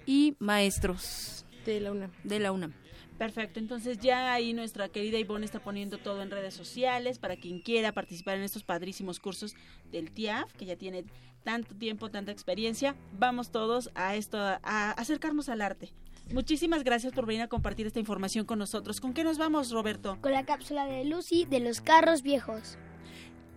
y 0.05 0.35
maestros 0.39 1.45
de 1.65 1.79
la 1.79 1.91
UNAM. 1.93 2.11
de 2.25 2.39
la 2.39 2.51
UNAM. 2.51 2.73
Perfecto, 3.23 3.57
entonces 3.61 3.99
ya 3.99 4.33
ahí 4.33 4.51
nuestra 4.51 4.89
querida 4.89 5.17
Ivonne 5.17 5.45
está 5.45 5.61
poniendo 5.61 5.97
todo 5.97 6.21
en 6.21 6.29
redes 6.29 6.53
sociales 6.53 7.19
para 7.19 7.37
quien 7.37 7.61
quiera 7.61 7.93
participar 7.93 8.35
en 8.35 8.43
estos 8.43 8.63
padrísimos 8.63 9.21
cursos 9.21 9.55
del 9.93 10.11
TIAF, 10.11 10.51
que 10.55 10.65
ya 10.65 10.75
tiene 10.75 11.05
tanto 11.41 11.73
tiempo, 11.73 12.11
tanta 12.11 12.33
experiencia. 12.33 12.97
Vamos 13.17 13.49
todos 13.49 13.91
a 13.95 14.17
esto, 14.17 14.37
a 14.37 14.91
acercarnos 14.91 15.47
al 15.47 15.61
arte. 15.61 15.93
Muchísimas 16.33 16.83
gracias 16.83 17.13
por 17.13 17.25
venir 17.25 17.43
a 17.43 17.47
compartir 17.47 17.87
esta 17.87 18.01
información 18.01 18.45
con 18.45 18.59
nosotros. 18.59 18.99
¿Con 18.99 19.13
qué 19.13 19.23
nos 19.23 19.37
vamos, 19.37 19.71
Roberto? 19.71 20.17
Con 20.19 20.33
la 20.33 20.43
cápsula 20.43 20.85
de 20.85 21.05
Lucy 21.05 21.45
de 21.45 21.61
los 21.61 21.79
carros 21.79 22.23
viejos. 22.23 22.77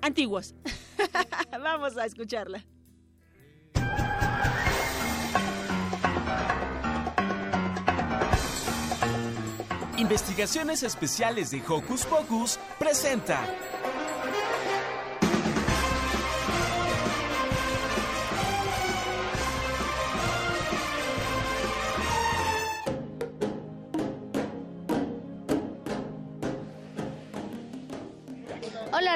Antiguos. 0.00 0.54
Vamos 1.50 1.96
a 1.96 2.06
escucharla. 2.06 2.64
Investigaciones 9.98 10.82
Especiales 10.82 11.50
de 11.50 11.62
Hocus 11.66 12.04
Pocus 12.04 12.58
presenta. 12.78 13.40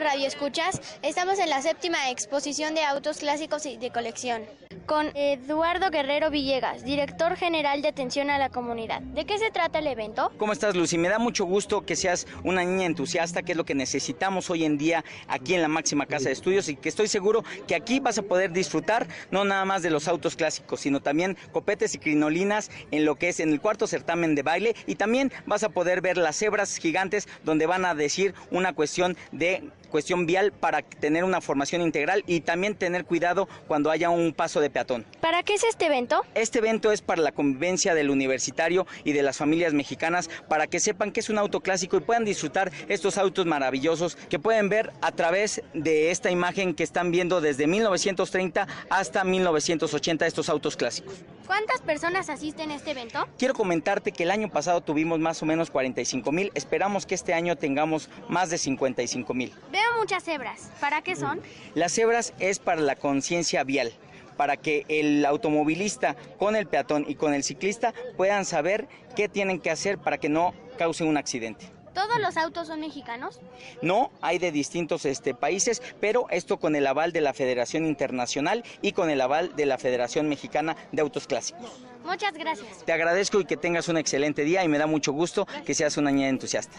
Radio 0.00 0.26
Escuchas, 0.26 0.80
estamos 1.02 1.38
en 1.38 1.50
la 1.50 1.60
séptima 1.60 2.10
exposición 2.10 2.74
de 2.74 2.82
autos 2.84 3.18
clásicos 3.18 3.66
y 3.66 3.76
de 3.76 3.90
colección 3.90 4.42
con 4.86 5.10
Eduardo 5.14 5.90
Guerrero 5.90 6.30
Villegas, 6.30 6.84
director 6.84 7.36
general 7.36 7.82
de 7.82 7.88
atención 7.88 8.30
a 8.30 8.38
la 8.38 8.48
comunidad. 8.48 9.02
¿De 9.02 9.24
qué 9.24 9.38
se 9.38 9.50
trata 9.50 9.80
el 9.80 9.86
evento? 9.86 10.32
¿Cómo 10.38 10.52
estás 10.52 10.74
Lucy? 10.74 10.96
Me 10.96 11.08
da 11.08 11.18
mucho 11.18 11.44
gusto 11.44 11.84
que 11.84 11.96
seas 11.96 12.26
una 12.44 12.64
niña 12.64 12.86
entusiasta, 12.86 13.42
que 13.42 13.52
es 13.52 13.58
lo 13.58 13.64
que 13.64 13.74
necesitamos 13.74 14.48
hoy 14.48 14.64
en 14.64 14.78
día 14.78 15.04
aquí 15.28 15.54
en 15.54 15.62
la 15.62 15.68
máxima 15.68 16.06
casa 16.06 16.26
de 16.26 16.32
estudios 16.32 16.68
y 16.68 16.76
que 16.76 16.88
estoy 16.88 17.08
seguro 17.08 17.44
que 17.66 17.74
aquí 17.74 18.00
vas 18.00 18.18
a 18.18 18.22
poder 18.22 18.52
disfrutar 18.52 19.06
no 19.30 19.44
nada 19.44 19.64
más 19.64 19.82
de 19.82 19.90
los 19.90 20.08
autos 20.08 20.34
clásicos, 20.34 20.80
sino 20.80 21.00
también 21.00 21.36
copetes 21.52 21.94
y 21.94 21.98
crinolinas 21.98 22.70
en 22.90 23.04
lo 23.04 23.16
que 23.16 23.28
es 23.28 23.40
en 23.40 23.50
el 23.50 23.60
cuarto 23.60 23.86
certamen 23.86 24.34
de 24.34 24.42
baile 24.42 24.74
y 24.86 24.94
también 24.94 25.32
vas 25.46 25.62
a 25.62 25.68
poder 25.68 26.00
ver 26.00 26.16
las 26.16 26.36
cebras 26.36 26.76
gigantes 26.78 27.28
donde 27.44 27.66
van 27.66 27.84
a 27.84 27.94
decir 27.94 28.34
una 28.50 28.72
cuestión 28.72 29.16
de 29.32 29.68
cuestión 29.90 30.24
vial 30.24 30.52
para 30.52 30.82
tener 30.82 31.24
una 31.24 31.40
formación 31.40 31.82
integral 31.82 32.24
y 32.26 32.40
también 32.40 32.74
tener 32.74 33.04
cuidado 33.04 33.48
cuando 33.68 33.90
haya 33.90 34.08
un 34.08 34.32
paso 34.32 34.60
de 34.60 34.70
peatón. 34.70 35.04
¿Para 35.20 35.42
qué 35.42 35.54
es 35.54 35.64
este 35.64 35.86
evento? 35.86 36.22
Este 36.34 36.60
evento 36.60 36.92
es 36.92 37.02
para 37.02 37.20
la 37.20 37.32
convivencia 37.32 37.94
del 37.94 38.10
universitario 38.10 38.86
y 39.04 39.12
de 39.12 39.22
las 39.22 39.36
familias 39.36 39.74
mexicanas 39.74 40.30
para 40.48 40.66
que 40.66 40.80
sepan 40.80 41.12
que 41.12 41.20
es 41.20 41.28
un 41.28 41.38
auto 41.38 41.60
clásico 41.60 41.96
y 41.96 42.00
puedan 42.00 42.24
disfrutar 42.24 42.72
estos 42.88 43.18
autos 43.18 43.46
maravillosos 43.46 44.16
que 44.16 44.38
pueden 44.38 44.68
ver 44.68 44.92
a 45.02 45.12
través 45.12 45.62
de 45.74 46.10
esta 46.10 46.30
imagen 46.30 46.74
que 46.74 46.84
están 46.84 47.10
viendo 47.10 47.40
desde 47.40 47.66
1930 47.66 48.66
hasta 48.88 49.24
1980 49.24 50.26
estos 50.26 50.48
autos 50.48 50.76
clásicos. 50.76 51.14
¿Cuántas 51.46 51.80
personas 51.80 52.30
asisten 52.30 52.70
a 52.70 52.76
este 52.76 52.92
evento? 52.92 53.26
Quiero 53.36 53.54
comentarte 53.54 54.12
que 54.12 54.22
el 54.22 54.30
año 54.30 54.48
pasado 54.50 54.82
tuvimos 54.82 55.18
más 55.18 55.42
o 55.42 55.46
menos 55.46 55.68
45 55.68 56.30
mil. 56.30 56.52
Esperamos 56.54 57.06
que 57.06 57.16
este 57.16 57.34
año 57.34 57.56
tengamos 57.56 58.08
más 58.28 58.50
de 58.50 58.58
55 58.58 59.34
mil. 59.34 59.52
Veo 59.80 59.98
muchas 59.98 60.24
cebras. 60.24 60.70
¿Para 60.78 61.00
qué 61.00 61.16
son? 61.16 61.40
Las 61.74 61.92
cebras 61.92 62.34
es 62.38 62.58
para 62.58 62.82
la 62.82 62.96
conciencia 62.96 63.64
vial 63.64 63.92
para 64.36 64.56
que 64.56 64.86
el 64.88 65.24
automovilista 65.26 66.16
con 66.38 66.56
el 66.56 66.66
peatón 66.66 67.04
y 67.06 67.14
con 67.14 67.34
el 67.34 67.44
ciclista 67.44 67.92
puedan 68.16 68.46
saber 68.46 68.88
qué 69.14 69.28
tienen 69.28 69.60
que 69.60 69.70
hacer 69.70 69.98
para 69.98 70.16
que 70.16 70.30
no 70.30 70.54
causen 70.78 71.08
un 71.08 71.18
accidente. 71.18 71.66
¿Todos 71.92 72.18
los 72.20 72.38
autos 72.38 72.68
son 72.68 72.80
mexicanos? 72.80 73.40
No, 73.82 74.10
hay 74.22 74.38
de 74.38 74.50
distintos 74.50 75.04
este, 75.04 75.34
países, 75.34 75.82
pero 76.00 76.26
esto 76.30 76.58
con 76.58 76.74
el 76.74 76.86
aval 76.86 77.12
de 77.12 77.20
la 77.20 77.34
Federación 77.34 77.84
Internacional 77.84 78.64
y 78.80 78.92
con 78.92 79.10
el 79.10 79.20
aval 79.20 79.54
de 79.56 79.66
la 79.66 79.76
Federación 79.76 80.26
Mexicana 80.28 80.74
de 80.90 81.02
Autos 81.02 81.26
Clásicos. 81.26 81.70
Muchas 82.04 82.32
gracias. 82.32 82.84
Te 82.86 82.92
agradezco 82.92 83.40
y 83.40 83.44
que 83.44 83.58
tengas 83.58 83.88
un 83.88 83.98
excelente 83.98 84.44
día 84.44 84.64
y 84.64 84.68
me 84.68 84.78
da 84.78 84.86
mucho 84.86 85.12
gusto 85.12 85.46
que 85.66 85.74
seas 85.74 85.98
una 85.98 86.10
niña 86.10 86.28
entusiasta. 86.28 86.78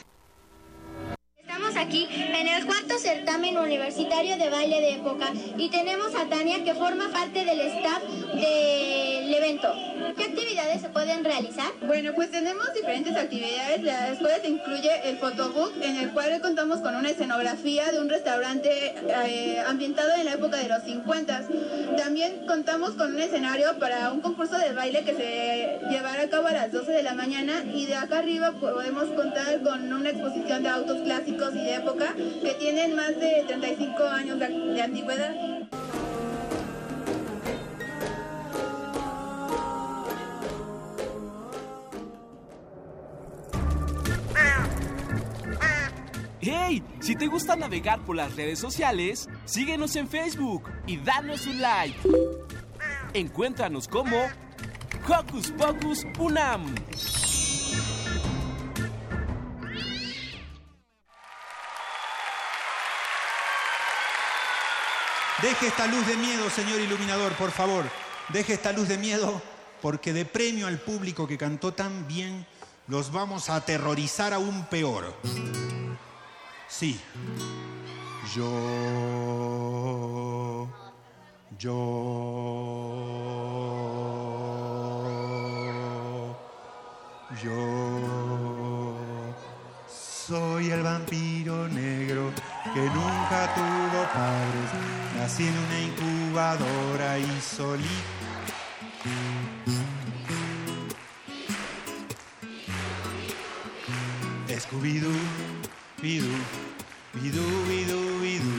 Estamos 1.51 1.75
aquí 1.75 2.07
en 2.09 2.47
el 2.47 2.65
cuarto 2.65 2.97
certamen 2.97 3.57
universitario 3.57 4.37
de 4.37 4.49
baile 4.49 4.79
de 4.79 4.93
época 4.93 5.33
y 5.57 5.67
tenemos 5.67 6.15
a 6.15 6.29
Tania 6.29 6.63
que 6.63 6.73
forma 6.73 7.09
parte 7.11 7.43
del 7.43 7.59
staff 7.59 8.01
del 8.33 9.33
evento. 9.33 9.67
¿Qué 10.15 10.23
actividades 10.23 10.81
se 10.81 10.87
pueden 10.87 11.25
realizar? 11.25 11.67
Bueno, 11.81 12.13
pues 12.15 12.31
tenemos 12.31 12.73
diferentes 12.73 13.17
actividades, 13.17 13.83
las 13.83 14.17
cuales 14.19 14.45
incluye 14.45 15.09
el 15.09 15.17
photobook, 15.17 15.73
en 15.81 15.97
el 15.97 16.11
cual 16.11 16.39
contamos 16.39 16.79
con 16.79 16.95
una 16.95 17.09
escenografía 17.09 17.91
de 17.91 17.99
un 17.99 18.07
restaurante 18.07 18.95
eh, 19.25 19.61
ambientado 19.67 20.13
en 20.15 20.25
la 20.25 20.33
época 20.33 20.55
de 20.55 20.69
los 20.69 20.83
50. 20.83 21.43
También 21.97 22.45
contamos 22.47 22.91
con 22.91 23.13
un 23.13 23.19
escenario 23.19 23.77
para 23.77 24.13
un 24.13 24.21
concurso 24.21 24.57
de 24.57 24.71
baile 24.71 25.03
que 25.03 25.15
se 25.15 25.79
llevará 25.89 26.23
a 26.23 26.29
cabo 26.29 26.47
a 26.47 26.53
las 26.53 26.71
12 26.71 26.93
de 26.93 27.03
la 27.03 27.13
mañana 27.13 27.63
y 27.73 27.87
de 27.87 27.95
acá 27.95 28.19
arriba 28.19 28.53
podemos 28.53 29.05
contar 29.09 29.61
con 29.61 29.91
una 29.91 30.09
exposición 30.11 30.63
de 30.63 30.69
autos 30.69 31.01
clásicos 31.01 31.40
y 31.49 31.63
de 31.63 31.75
época 31.75 32.13
que 32.13 32.55
tienen 32.59 32.95
más 32.95 33.19
de 33.19 33.43
35 33.47 34.03
años 34.03 34.39
de, 34.39 34.81
antigüedad. 34.81 35.33
¡Hey! 46.41 46.83
Si 46.99 47.15
te 47.15 47.25
gusta 47.25 47.55
navegar 47.55 48.01
por 48.01 48.15
las 48.15 48.35
redes 48.35 48.59
sociales, 48.59 49.27
síguenos 49.45 49.95
en 49.95 50.07
Facebook 50.07 50.69
y 50.85 50.97
danos 50.97 51.47
un 51.47 51.59
like. 51.59 51.95
Encuéntranos 53.13 53.87
como 53.87 54.17
Hocus 55.07 55.51
Pocus 55.51 56.05
Unam. 56.19 56.75
Deje 65.41 65.67
esta 65.67 65.87
luz 65.87 66.05
de 66.05 66.15
miedo, 66.17 66.49
señor 66.51 66.79
iluminador, 66.79 67.33
por 67.33 67.49
favor. 67.51 67.83
Deje 68.29 68.53
esta 68.53 68.71
luz 68.71 68.87
de 68.87 68.97
miedo 68.99 69.41
porque 69.81 70.13
de 70.13 70.25
premio 70.25 70.67
al 70.67 70.77
público 70.77 71.27
que 71.27 71.37
cantó 71.37 71.73
tan 71.73 72.07
bien, 72.07 72.45
los 72.87 73.11
vamos 73.11 73.49
a 73.49 73.55
aterrorizar 73.55 74.33
aún 74.33 74.65
peor. 74.65 75.15
Sí. 76.67 77.01
Yo... 78.35 78.51
Yo... 81.57 81.77
Yo... 87.43 88.95
Soy 90.27 90.69
el 90.69 90.83
vampiro 90.83 91.67
negro 91.67 92.31
que 92.73 92.79
nunca 92.79 93.53
tuvo 93.55 94.03
padres. 94.13 94.90
Nací 95.21 95.43
en 95.43 95.55
una 95.55 95.79
incubadora 95.79 97.19
y 97.19 97.41
solito. 97.41 97.87
Scooby-Doo, 104.47 105.13
bidú, 106.01 106.33
bidú, 107.13 107.43
bidú, 107.67 108.19
bidú. 108.19 108.51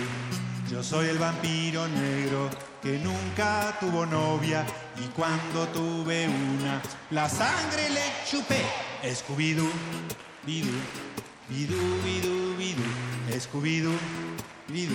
Yo 0.71 0.85
soy 0.85 1.09
el 1.09 1.19
vampiro 1.19 1.89
negro 1.89 2.49
que 2.81 2.97
nunca 3.01 3.77
tuvo 3.81 4.07
novia 4.07 4.65
y 5.05 5.09
cuando 5.17 5.67
tuve 5.67 6.29
una, 6.29 6.81
la 7.11 7.29
sangre 7.29 7.91
le 7.91 8.05
chupé. 8.31 8.63
Scooby-Doo, 9.03 9.69
bidú, 10.47 10.71
bidú, 11.49 11.81
bidú, 12.05 12.55
bidú. 12.57 12.85
Scooby-Doo, 13.37 13.99
bidú, 14.69 14.95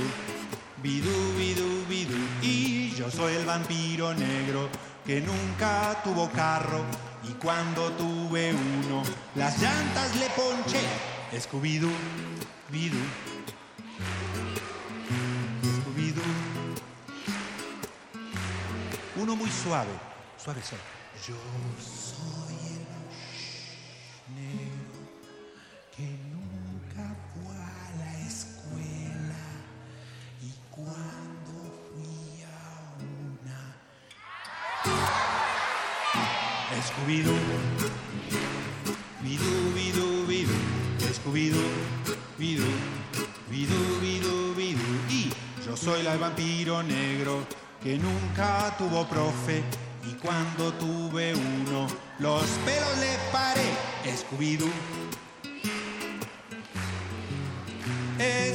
bidú, 0.82 1.34
bidú, 1.38 1.86
bidú. 1.88 2.18
Y 2.42 2.92
yo 2.96 3.10
soy 3.12 3.36
el 3.36 3.46
vampiro 3.46 4.13
negro 4.13 4.70
que 5.06 5.22
nunca 5.22 6.02
tuvo 6.04 6.30
carro 6.30 6.84
y 7.24 7.34
cuando 7.34 7.92
tuve 7.94 8.54
uno, 8.54 9.04
las 9.36 9.62
llantas 9.62 10.16
le 10.18 10.30
ponché. 10.30 10.82
Scooby-Doo, 11.34 11.92
bidú. 12.70 12.98
Scooby-Doo. 15.82 16.24
Uno 19.18 19.36
muy 19.36 19.50
suave, 19.50 19.92
suave, 20.38 20.62
suave. 20.62 20.84
Yo 21.28 21.36
soy 21.82 22.07
Scooby-Doo, 36.88 37.36
bidú, 39.21 39.73
bidú, 39.76 40.54
Scooby-Doo, 41.17 41.69
bidú, 42.38 42.63
bidú, 43.50 44.00
bidú, 44.00 44.54
bidú. 44.56 44.88
Y 45.10 45.30
yo 45.65 45.76
soy 45.76 46.06
el 46.06 46.17
vampiro 46.17 46.82
negro 46.84 47.45
que 47.84 47.97
nunca 47.97 48.73
tuvo 48.78 49.06
profe. 49.06 49.63
Y 50.10 50.13
cuando 50.13 50.71
tuve 50.73 51.36
uno, 51.36 51.88
los 52.19 52.45
pelos 52.63 52.97
le 53.00 53.17
paré. 53.34 53.67
Scooby-Doo, 54.06 54.71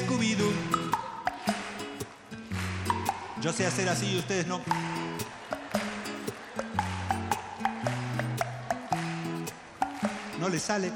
Scooby-Doo. 0.06 0.52
Yo 3.42 3.52
sé 3.52 3.66
hacer 3.66 3.88
así 3.90 4.14
y 4.14 4.18
ustedes 4.18 4.46
no. 4.46 4.62
No 10.42 10.48
le 10.48 10.58
sale. 10.58 10.90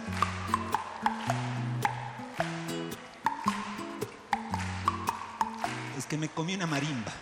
Es 5.97 6.05
que 6.07 6.19
me 6.19 6.29
comí 6.29 6.57
una 6.57 6.67
marimba. 6.67 7.13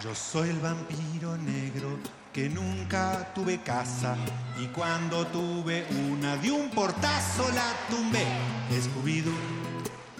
Yo 0.00 0.14
soy 0.14 0.50
el 0.50 0.60
vampiro 0.60 1.36
negro 1.38 1.98
que 2.32 2.48
nunca 2.48 3.34
tuve 3.34 3.60
casa 3.62 4.16
y 4.60 4.68
cuando 4.68 5.26
tuve 5.26 5.88
una 6.08 6.36
de 6.36 6.52
un 6.52 6.70
portazo 6.70 7.50
la 7.50 7.72
tumbé. 7.88 8.24
Scooby-Doo, 8.70 9.34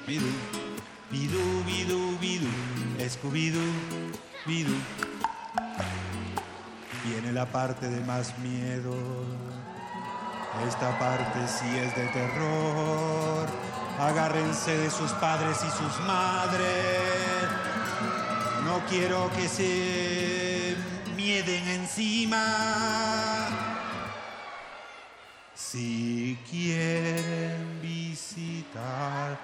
bidú, 0.05 0.33
bidú, 1.13 1.65
bidú, 1.65 2.19
bidú, 2.19 2.49
Scooby-Doo, 2.99 3.73
bidú. 4.47 4.75
Viene 7.05 7.33
la 7.33 7.47
parte 7.47 7.89
de 7.89 8.01
más 8.01 8.37
miedo. 8.41 9.50
Esta 10.66 10.99
parte 10.99 11.46
sí 11.49 11.79
es 11.79 11.94
de 11.96 12.07
terror. 12.09 13.49
Agárrense 13.99 14.77
de 14.77 14.90
sus 14.90 15.11
padres 15.12 15.59
y 15.66 15.70
sus 15.70 16.01
madres. 16.07 17.49
No 18.64 18.81
quiero 18.88 19.31
que 19.33 19.49
se 19.49 20.77
mieden 21.16 21.66
encima. 21.68 23.49
Si 25.55 26.38
quieren 26.51 27.81
visitar, 27.81 29.38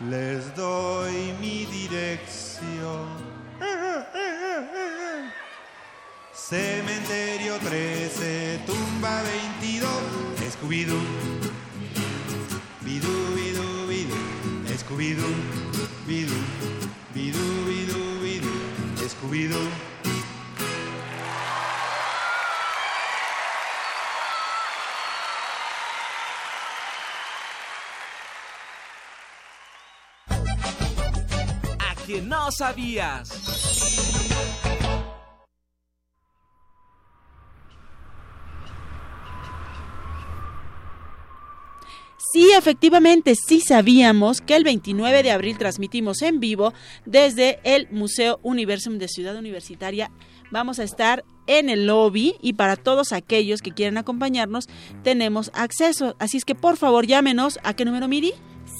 les 0.00 0.54
doy 0.54 1.34
mi 1.40 1.66
dirección. 1.66 3.17
Cementerio 6.48 7.58
13, 7.58 8.60
tumba 8.64 9.20
22, 9.60 9.86
Scooby-Doo. 10.50 10.96
Bidú, 12.80 13.12
bidú, 13.36 13.86
bidú, 13.86 14.16
Scooby-Doo. 14.78 15.28
Bidú, 16.06 16.32
bidú, 17.12 17.44
bidú, 17.68 18.08
que 32.06 32.22
no 32.22 32.50
sabías. 32.50 33.47
Efectivamente, 42.68 43.34
sí 43.34 43.62
sabíamos 43.62 44.42
que 44.42 44.54
el 44.54 44.62
29 44.62 45.22
de 45.22 45.30
abril 45.30 45.56
transmitimos 45.56 46.20
en 46.20 46.38
vivo 46.38 46.74
desde 47.06 47.60
el 47.64 47.88
Museo 47.90 48.40
Universum 48.42 48.98
de 48.98 49.08
Ciudad 49.08 49.36
Universitaria. 49.36 50.10
Vamos 50.50 50.78
a 50.78 50.84
estar 50.84 51.24
en 51.46 51.70
el 51.70 51.86
lobby 51.86 52.34
y 52.42 52.52
para 52.52 52.76
todos 52.76 53.14
aquellos 53.14 53.62
que 53.62 53.72
quieran 53.72 53.96
acompañarnos 53.96 54.66
tenemos 55.02 55.50
acceso. 55.54 56.14
Así 56.18 56.36
es 56.36 56.44
que 56.44 56.54
por 56.54 56.76
favor 56.76 57.06
llámenos. 57.06 57.58
¿A 57.64 57.72
qué 57.72 57.86
número, 57.86 58.06
Miri? 58.06 58.34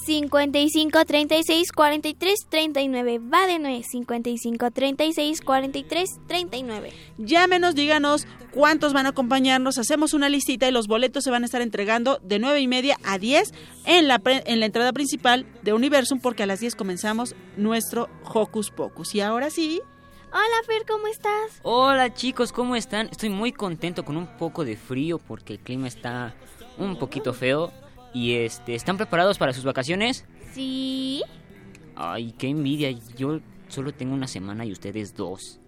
55 0.05 1.05
36 1.05 1.71
43 1.71 2.35
39. 2.49 3.19
Va 3.19 3.45
de 3.47 3.59
nuevo. 3.59 3.83
55 3.83 4.71
36 4.71 5.41
43 5.41 6.09
39. 6.27 6.93
Llámenos, 7.17 7.75
díganos 7.75 8.25
cuántos 8.51 8.93
van 8.93 9.05
a 9.05 9.09
acompañarnos. 9.09 9.77
Hacemos 9.77 10.13
una 10.13 10.29
listita 10.29 10.67
y 10.67 10.71
los 10.71 10.87
boletos 10.87 11.23
se 11.23 11.31
van 11.31 11.43
a 11.43 11.45
estar 11.45 11.61
entregando 11.61 12.19
de 12.23 12.39
9 12.39 12.59
y 12.61 12.67
media 12.67 12.97
a 13.03 13.17
10 13.17 13.53
en 13.85 14.07
la, 14.07 14.19
pre- 14.19 14.43
en 14.45 14.59
la 14.59 14.65
entrada 14.65 14.93
principal 14.93 15.45
de 15.61 15.73
Universum 15.73 16.19
porque 16.19 16.43
a 16.43 16.45
las 16.47 16.59
10 16.59 16.75
comenzamos 16.75 17.35
nuestro 17.57 18.09
Hocus 18.33 18.71
Pocus. 18.71 19.15
Y 19.15 19.21
ahora 19.21 19.49
sí, 19.49 19.81
Hola 20.31 20.63
Fer, 20.67 20.85
¿cómo 20.87 21.07
estás? 21.07 21.59
Hola 21.63 22.13
chicos, 22.13 22.51
¿cómo 22.51 22.75
están? 22.75 23.07
Estoy 23.09 23.29
muy 23.29 23.51
contento 23.51 24.05
con 24.05 24.15
un 24.15 24.27
poco 24.37 24.63
de 24.63 24.77
frío 24.77 25.17
porque 25.17 25.53
el 25.53 25.59
clima 25.59 25.87
está 25.87 26.35
un 26.77 26.97
poquito 26.99 27.33
feo. 27.33 27.71
Y 28.13 28.33
este, 28.35 28.75
¿están 28.75 28.97
preparados 28.97 29.37
para 29.37 29.53
sus 29.53 29.63
vacaciones? 29.63 30.25
Sí. 30.53 31.23
Ay, 31.95 32.33
qué 32.37 32.47
envidia. 32.47 32.91
Yo 33.17 33.39
solo 33.67 33.93
tengo 33.93 34.13
una 34.13 34.27
semana 34.27 34.65
y 34.65 34.71
ustedes 34.71 35.15
dos. 35.15 35.59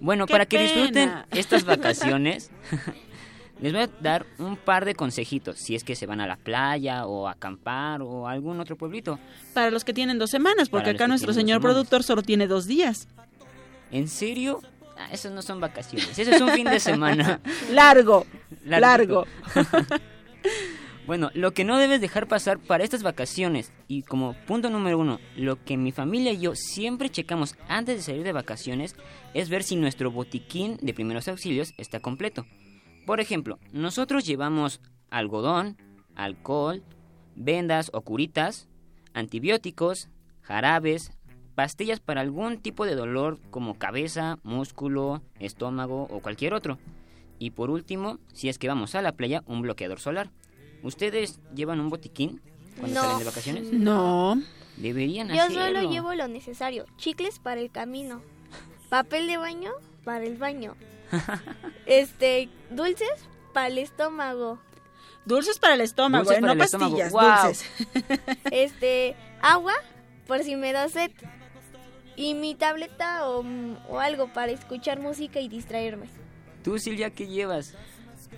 bueno, 0.00 0.26
Qué 0.26 0.32
para 0.32 0.46
que 0.46 0.58
disfruten 0.60 1.12
estas 1.30 1.64
vacaciones, 1.64 2.50
les 3.60 3.72
voy 3.72 3.82
a 3.82 3.86
dar 4.00 4.26
un 4.38 4.56
par 4.56 4.84
de 4.84 4.94
consejitos. 4.94 5.58
Si 5.58 5.74
es 5.74 5.84
que 5.84 5.96
se 5.96 6.06
van 6.06 6.20
a 6.20 6.26
la 6.26 6.36
playa 6.36 7.06
o 7.06 7.26
a 7.28 7.32
acampar 7.32 8.02
o 8.02 8.28
a 8.28 8.32
algún 8.32 8.60
otro 8.60 8.76
pueblito. 8.76 9.18
para 9.54 9.70
los 9.70 9.84
que 9.84 9.94
tienen 9.94 10.18
dos 10.18 10.30
semanas, 10.30 10.68
porque 10.68 10.86
Para 10.86 10.96
acá 10.96 11.08
nuestro 11.08 11.32
señor 11.32 11.60
productor 11.60 12.02
solo 12.02 12.22
tiene 12.22 12.46
dos 12.46 12.66
días. 12.66 13.08
¿En 13.90 14.08
serio? 14.08 14.60
Ah, 14.98 15.08
esos 15.12 15.30
no 15.32 15.42
son 15.42 15.60
vacaciones, 15.60 16.18
eso 16.18 16.30
es 16.30 16.40
un 16.40 16.50
fin 16.50 16.64
de 16.66 16.80
semana. 16.80 17.40
Largo, 17.70 18.26
Larguito. 18.64 18.80
largo. 18.80 19.26
Bueno, 21.06 21.30
lo 21.34 21.52
que 21.52 21.64
no 21.64 21.78
debes 21.78 22.00
dejar 22.00 22.26
pasar 22.26 22.58
para 22.58 22.82
estas 22.82 23.04
vacaciones, 23.04 23.72
y 23.86 24.02
como 24.02 24.34
punto 24.46 24.70
número 24.70 24.98
uno, 24.98 25.20
lo 25.36 25.62
que 25.64 25.76
mi 25.76 25.92
familia 25.92 26.32
y 26.32 26.40
yo 26.40 26.56
siempre 26.56 27.10
checamos 27.10 27.54
antes 27.68 27.96
de 27.96 28.02
salir 28.02 28.24
de 28.24 28.32
vacaciones 28.32 28.96
es 29.32 29.48
ver 29.48 29.62
si 29.62 29.76
nuestro 29.76 30.10
botiquín 30.10 30.78
de 30.82 30.94
primeros 30.94 31.28
auxilios 31.28 31.74
está 31.78 32.00
completo. 32.00 32.44
Por 33.06 33.20
ejemplo, 33.20 33.60
nosotros 33.72 34.26
llevamos 34.26 34.80
algodón, 35.08 35.76
alcohol, 36.16 36.82
vendas 37.36 37.90
o 37.94 38.00
curitas, 38.00 38.68
antibióticos, 39.14 40.08
jarabes, 40.42 41.12
pastillas 41.54 42.00
para 42.00 42.20
algún 42.20 42.58
tipo 42.58 42.84
de 42.84 42.96
dolor 42.96 43.38
como 43.50 43.78
cabeza, 43.78 44.40
músculo, 44.42 45.22
estómago 45.38 46.08
o 46.10 46.18
cualquier 46.20 46.52
otro. 46.52 46.78
Y 47.38 47.50
por 47.50 47.70
último, 47.70 48.18
si 48.32 48.48
es 48.48 48.58
que 48.58 48.68
vamos 48.68 48.94
a 48.94 49.02
la 49.02 49.12
playa, 49.12 49.42
un 49.46 49.62
bloqueador 49.62 50.00
solar. 50.00 50.30
¿Ustedes 50.82 51.40
llevan 51.54 51.80
un 51.80 51.90
botiquín 51.90 52.40
cuando 52.78 52.94
No. 52.96 53.02
salen 53.02 53.18
de 53.18 53.24
vacaciones? 53.24 53.72
No. 53.72 54.40
Deberían 54.76 55.28
Yo 55.28 55.42
hacerlo. 55.42 55.80
solo 55.80 55.90
llevo 55.90 56.14
lo 56.14 56.28
necesario. 56.28 56.86
Chicles 56.96 57.38
para 57.38 57.60
el 57.60 57.70
camino. 57.70 58.20
Papel 58.88 59.26
de 59.26 59.36
baño 59.36 59.72
para 60.04 60.24
el 60.24 60.36
baño. 60.36 60.76
Este, 61.86 62.48
dulces 62.70 63.08
para 63.52 63.68
el 63.68 63.78
estómago. 63.78 64.58
Dulces 65.24 65.58
para 65.58 65.74
el 65.74 65.80
estómago, 65.80 66.24
Dulces 66.24 66.38
¿eh? 66.38 66.40
para 66.40 66.54
no 66.54 66.62
el 66.62 66.68
pastillas, 66.70 67.12
dulces. 67.12 67.64
Este, 68.50 69.16
agua 69.40 69.74
por 70.26 70.42
si 70.42 70.56
me 70.56 70.72
da 70.72 70.88
sed. 70.88 71.10
Y 72.16 72.34
mi 72.34 72.54
tableta 72.54 73.28
o, 73.28 73.44
o 73.88 73.98
algo 73.98 74.32
para 74.32 74.50
escuchar 74.52 75.00
música 75.00 75.40
y 75.40 75.48
distraerme. 75.48 76.06
¿Tú, 76.66 76.80
Silvia, 76.80 77.10
qué 77.10 77.28
llevas? 77.28 77.74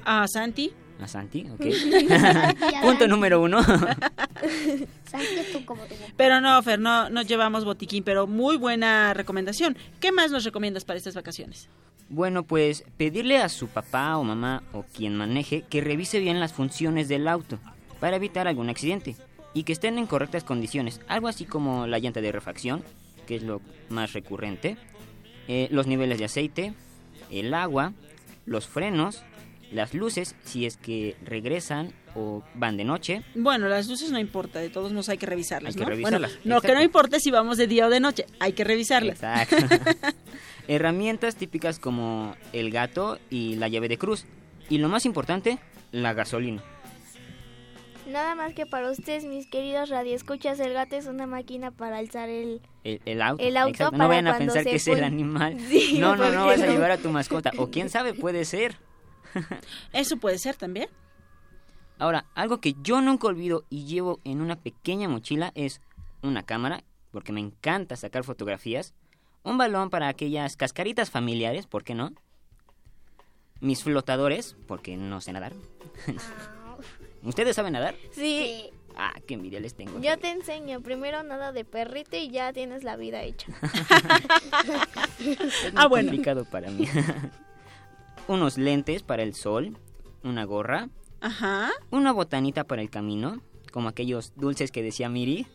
Ah, 0.05 0.27
Santi. 0.29 0.71
¿A 1.01 1.09
Santi? 1.09 1.47
Ok. 1.51 1.61
Punto 2.83 2.99
Santi. 2.99 3.09
número 3.09 3.41
uno. 3.41 3.61
Pero 6.19 6.43
no, 6.43 6.63
Fer, 6.63 6.79
no, 6.79 7.09
no 7.09 7.23
llevamos 7.23 7.65
botiquín, 7.65 8.05
pero 8.05 8.27
muy 8.27 8.59
buena 8.59 9.15
recomendación. 9.15 9.79
¿Qué 9.99 10.13
más 10.13 10.31
nos 10.31 10.45
recomiendas 10.45 10.85
para 10.85 10.99
estas 10.99 11.15
vacaciones? 11.15 11.71
Bueno, 12.11 12.43
pues 12.43 12.85
pedirle 12.99 13.39
a 13.39 13.49
su 13.49 13.69
papá 13.69 14.19
o 14.19 14.25
mamá 14.25 14.63
o 14.75 14.83
quien 14.83 15.17
maneje 15.17 15.63
que 15.63 15.81
revise 15.81 16.21
bien 16.21 16.39
las 16.39 16.53
funciones 16.53 17.09
del 17.09 17.29
auto 17.29 17.59
para 17.99 18.17
evitar 18.17 18.47
algún 18.47 18.69
accidente 18.69 19.17
y 19.55 19.63
que 19.63 19.73
estén 19.73 19.97
en 19.97 20.07
correctas 20.07 20.45
condiciones. 20.45 21.01
Algo 21.09 21.29
así 21.29 21.47
como 21.47 21.87
la 21.87 21.99
llanta 21.99 22.21
de 22.21 22.31
refacción, 22.31 22.85
que 23.27 23.37
es 23.37 23.43
lo 23.43 23.63
más 23.89 24.13
recurrente, 24.13 24.77
eh, 25.49 25.69
los 25.71 25.87
niveles 25.87 26.19
de 26.19 26.27
aceite, 26.27 26.75
el 27.31 27.55
agua, 27.55 27.95
los 28.49 28.67
frenos, 28.67 29.23
las 29.71 29.95
luces 29.95 30.35
si 30.45 30.67
es 30.67 30.77
que 30.77 31.17
regresan 31.25 31.93
o 32.15 32.43
van 32.55 32.77
de 32.77 32.85
noche. 32.85 33.23
Bueno, 33.35 33.69
las 33.69 33.87
luces 33.89 34.11
no 34.11 34.19
importa, 34.19 34.59
de 34.61 34.71
todos 34.71 34.93
modos 34.93 35.09
hay 35.11 35.19
que 35.19 35.27
revisarlas, 35.27 35.75
Hay 35.75 35.79
que 35.79 35.85
¿no? 35.85 35.91
revisarlas, 35.91 36.33
Bueno, 36.37 36.55
no, 36.57 36.61
que 36.61 36.75
no 36.75 36.83
importa 36.83 37.21
si 37.21 37.31
vamos 37.31 37.59
de 37.59 37.67
día 37.67 37.87
o 37.87 37.91
de 37.91 38.01
noche, 38.01 38.25
hay 38.41 38.55
que 38.55 38.65
revisarlas. 38.65 39.23
Exacto. 39.23 39.57
Herramientas 40.69 41.37
típicas 41.37 41.79
como 41.79 42.35
el 42.53 42.71
gato 42.71 43.19
y 43.31 43.57
la 43.57 43.69
llave 43.69 43.89
de 43.89 43.99
cruz. 43.99 44.25
Y 44.69 44.79
lo 44.79 44.89
más 44.89 45.07
importante, 45.07 45.59
la 45.93 46.13
gasolina. 46.13 46.63
Nada 48.09 48.35
más 48.35 48.55
que 48.55 48.65
para 48.65 48.91
ustedes, 48.91 49.25
mis 49.27 49.47
queridos 49.47 49.91
radioescuchas, 49.91 50.59
el 50.61 50.73
gato 50.73 50.97
es 50.97 51.07
una 51.07 51.27
máquina 51.27 51.71
para 51.71 51.99
alzar 51.99 52.31
el... 52.31 52.63
El, 52.83 53.03
el 53.05 53.21
auto. 53.21 53.43
El 53.43 53.57
auto 53.59 53.71
Exacto. 53.71 53.99
No 53.99 54.09
vayan 54.09 54.29
a 54.29 54.39
pensar 54.39 54.65
que 54.65 54.77
es 54.77 54.89
el 54.89 55.05
animal. 55.05 55.59
Sí, 55.69 55.99
no, 55.99 56.17
no, 56.17 56.25
¿por 56.25 56.33
no 56.33 56.47
vas 56.47 56.63
a 56.63 56.67
llevar 56.67 56.91
a 56.91 56.97
tu 56.97 57.11
mascota. 57.11 57.53
O 57.59 57.69
quién 57.69 57.91
sabe, 57.91 58.15
puede 58.21 58.47
ser. 58.47 58.77
Eso 59.93 60.17
puede 60.17 60.39
ser 60.39 60.57
también. 60.57 60.89
Ahora, 61.99 62.25
algo 62.35 62.61
que 62.61 62.75
yo 62.83 63.03
nunca 63.03 63.27
olvido 63.27 63.65
y 63.69 63.85
llevo 63.85 64.21
en 64.25 64.41
una 64.41 64.57
pequeña 64.57 65.09
mochila 65.09 65.53
es 65.55 65.83
una 66.23 66.45
cámara, 66.45 66.85
porque 67.11 67.33
me 67.33 67.41
encanta 67.41 67.97
sacar 67.97 68.25
fotografías, 68.25 68.95
un 69.43 69.59
balón 69.59 69.91
para 69.91 70.09
aquellas 70.09 70.57
cascaritas 70.57 71.11
familiares, 71.11 71.67
¿por 71.67 71.85
qué 71.85 71.95
no? 71.95 72.13
Mis 73.61 73.83
flotadores, 73.83 74.57
porque 74.67 74.97
no 74.97 75.21
sé 75.21 75.33
nadar. 75.33 75.53
¿Ustedes 77.23 77.57
saben 77.57 77.73
nadar? 77.75 77.95
Sí, 78.13 78.71
Ah, 79.01 79.15
qué 79.29 79.35
envidia 79.35 79.61
les 79.61 79.75
tengo. 79.75 80.01
yo 80.01 80.19
te 80.19 80.29
enseño. 80.31 80.81
Primero 80.81 81.23
nada 81.23 81.53
de 81.53 81.65
perrito 81.65 82.17
y 82.17 82.31
ya 82.31 82.53
tienes 82.53 82.83
la 82.83 82.97
vida 82.97 83.23
hecha. 83.23 83.47
Es 85.21 85.73
Ah, 85.77 85.87
bueno. 85.87 86.09
complicado 86.09 86.45
para 86.45 86.71
mí. 86.71 86.87
Unos 88.29 88.59
lentes 88.59 89.03
para 89.03 89.23
el 89.23 89.35
sol, 89.35 89.77
una 90.23 90.45
gorra, 90.45 90.89
Ajá. 91.21 91.71
una 91.91 92.13
botanita 92.13 92.65
para 92.65 92.83
el 92.83 92.91
camino, 92.91 93.41
como 93.73 93.89
aquellos 93.89 94.33
dulces 94.37 94.71
que 94.71 94.83
decía 94.83 95.09
Miri, 95.09 95.47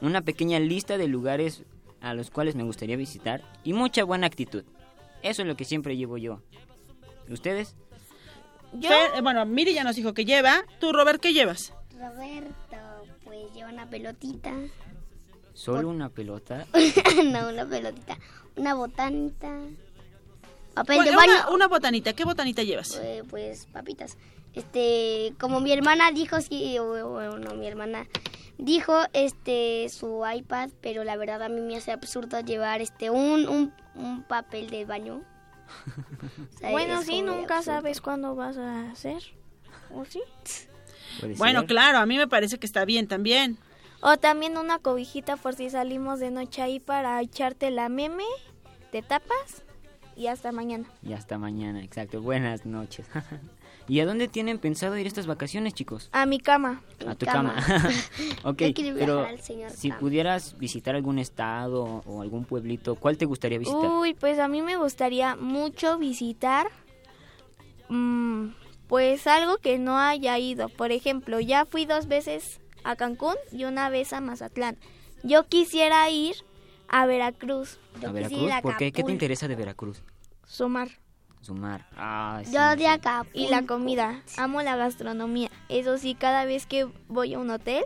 una 0.00 0.22
pequeña 0.22 0.58
lista 0.58 0.98
de 0.98 1.06
lugares 1.06 1.62
a 2.00 2.14
los 2.14 2.30
cuales 2.30 2.56
me 2.56 2.64
gustaría 2.64 2.96
visitar 2.96 3.42
y 3.62 3.74
mucha 3.74 4.02
buena 4.04 4.26
actitud. 4.26 4.64
Eso 5.22 5.42
es 5.42 5.48
lo 5.48 5.54
que 5.56 5.64
siempre 5.64 5.96
llevo 5.96 6.16
yo. 6.18 6.40
¿Ustedes? 7.28 7.76
Yo, 8.74 8.88
Fer- 8.90 9.16
eh, 9.16 9.20
bueno, 9.22 9.44
Miri 9.46 9.74
ya 9.74 9.84
nos 9.84 9.96
dijo 9.96 10.14
que 10.14 10.24
lleva. 10.24 10.64
¿Tú, 10.80 10.92
Robert, 10.92 11.20
qué 11.20 11.32
llevas? 11.32 11.72
Roberto, 11.98 12.76
pues 13.24 13.52
lleva 13.54 13.68
una 13.70 13.88
pelotita. 13.88 14.52
¿Solo 15.54 15.88
una 15.88 16.08
pelota? 16.08 16.66
no, 17.24 17.48
una 17.50 17.66
pelotita. 17.66 18.16
Una 18.56 18.74
botanita. 18.74 19.50
Papel 20.74 20.96
Bueno, 20.96 21.10
de 21.10 21.16
baño. 21.16 21.32
una, 21.32 21.50
una 21.50 21.68
botanita. 21.68 22.12
¿Qué 22.14 22.24
botanita 22.24 22.62
llevas? 22.62 22.98
Eh, 23.02 23.22
pues 23.28 23.66
papitas. 23.66 24.16
Este, 24.54 25.34
como 25.38 25.60
mi 25.60 25.72
hermana 25.72 26.10
dijo, 26.12 26.40
sí, 26.40 26.78
o- 26.78 26.84
o- 27.08 27.38
no, 27.38 27.54
mi 27.54 27.66
hermana 27.66 28.06
dijo 28.58 28.94
este 29.12 29.88
su 29.90 30.22
iPad, 30.34 30.70
pero 30.80 31.04
la 31.04 31.16
verdad 31.16 31.42
a 31.42 31.48
mí 31.48 31.60
me 31.60 31.76
hace 31.76 31.92
absurdo 31.92 32.40
llevar 32.40 32.80
este 32.80 33.10
un, 33.10 33.48
un, 33.48 33.74
un 33.94 34.22
papel 34.22 34.70
de 34.70 34.84
baño. 34.86 35.22
Bueno, 36.70 37.02
sí, 37.02 37.22
nunca 37.22 37.58
absurdo. 37.58 37.76
sabes 37.76 38.00
cuándo 38.00 38.34
vas 38.34 38.56
a 38.56 38.90
hacer. 38.90 39.22
¿O 39.94 40.04
sí? 40.04 40.22
Bueno, 41.36 41.60
ser. 41.60 41.68
claro, 41.68 41.98
a 41.98 42.06
mí 42.06 42.16
me 42.16 42.28
parece 42.28 42.58
que 42.58 42.66
está 42.66 42.84
bien 42.84 43.06
también. 43.06 43.58
O 44.00 44.16
también 44.16 44.56
una 44.56 44.78
cobijita 44.78 45.36
por 45.36 45.54
si 45.54 45.70
salimos 45.70 46.18
de 46.18 46.30
noche 46.30 46.62
ahí 46.62 46.80
para 46.80 47.20
echarte 47.20 47.70
la 47.70 47.88
meme, 47.88 48.24
te 48.90 49.02
tapas 49.02 49.62
y 50.16 50.26
hasta 50.26 50.52
mañana. 50.52 50.88
Y 51.02 51.12
hasta 51.12 51.38
mañana, 51.38 51.82
exacto. 51.82 52.20
Buenas 52.20 52.66
noches. 52.66 53.06
¿Y 53.88 54.00
a 54.00 54.06
dónde 54.06 54.28
tienen 54.28 54.58
pensado 54.58 54.96
ir 54.96 55.06
estas 55.06 55.26
vacaciones, 55.26 55.74
chicos? 55.74 56.08
A 56.12 56.26
mi 56.26 56.38
cama. 56.38 56.82
A 57.06 57.14
tu 57.14 57.26
cama. 57.26 57.56
ok, 58.44 58.62
quiero 58.74 58.94
viajar 58.94 59.36
pero 59.46 59.70
si 59.70 59.90
pudieras 59.92 60.56
visitar 60.58 60.94
algún 60.94 61.18
estado 61.18 62.02
o 62.06 62.22
algún 62.22 62.44
pueblito, 62.44 62.94
¿cuál 62.94 63.18
te 63.18 63.24
gustaría 63.24 63.58
visitar? 63.58 63.90
Uy, 63.90 64.14
pues 64.14 64.38
a 64.38 64.48
mí 64.48 64.62
me 64.62 64.76
gustaría 64.76 65.36
mucho 65.36 65.98
visitar, 65.98 66.68
mm, 67.88 68.48
pues 68.86 69.26
algo 69.26 69.58
que 69.58 69.78
no 69.78 69.98
haya 69.98 70.38
ido. 70.38 70.68
Por 70.68 70.92
ejemplo, 70.92 71.40
ya 71.40 71.64
fui 71.64 71.86
dos 71.86 72.06
veces 72.06 72.60
a 72.84 72.96
Cancún 72.96 73.34
y 73.50 73.64
una 73.64 73.88
vez 73.88 74.12
a 74.12 74.20
Mazatlán. 74.20 74.78
Yo 75.22 75.44
quisiera 75.44 76.08
ir 76.10 76.36
a 76.88 77.06
Veracruz. 77.06 77.78
Yo 78.00 78.10
¿A 78.10 78.12
Veracruz? 78.12 78.50
¿Por 78.62 78.76
qué? 78.76 78.92
¿Qué 78.92 79.02
te 79.02 79.12
interesa 79.12 79.48
de 79.48 79.56
Veracruz? 79.56 80.02
Su 80.46 80.68
mar. 80.68 81.01
Su 81.42 81.54
mar. 81.54 81.86
Ah, 81.96 82.40
sí, 82.44 82.52
Yo 82.54 82.70
de 82.70 82.78
sí. 82.78 82.86
acá. 82.86 83.26
Y 83.34 83.48
la 83.48 83.62
comida. 83.62 84.22
Amo 84.38 84.62
la 84.62 84.76
gastronomía. 84.76 85.50
Eso 85.68 85.98
sí, 85.98 86.14
cada 86.14 86.44
vez 86.44 86.66
que 86.66 86.86
voy 87.08 87.34
a 87.34 87.38
un 87.38 87.50
hotel. 87.50 87.84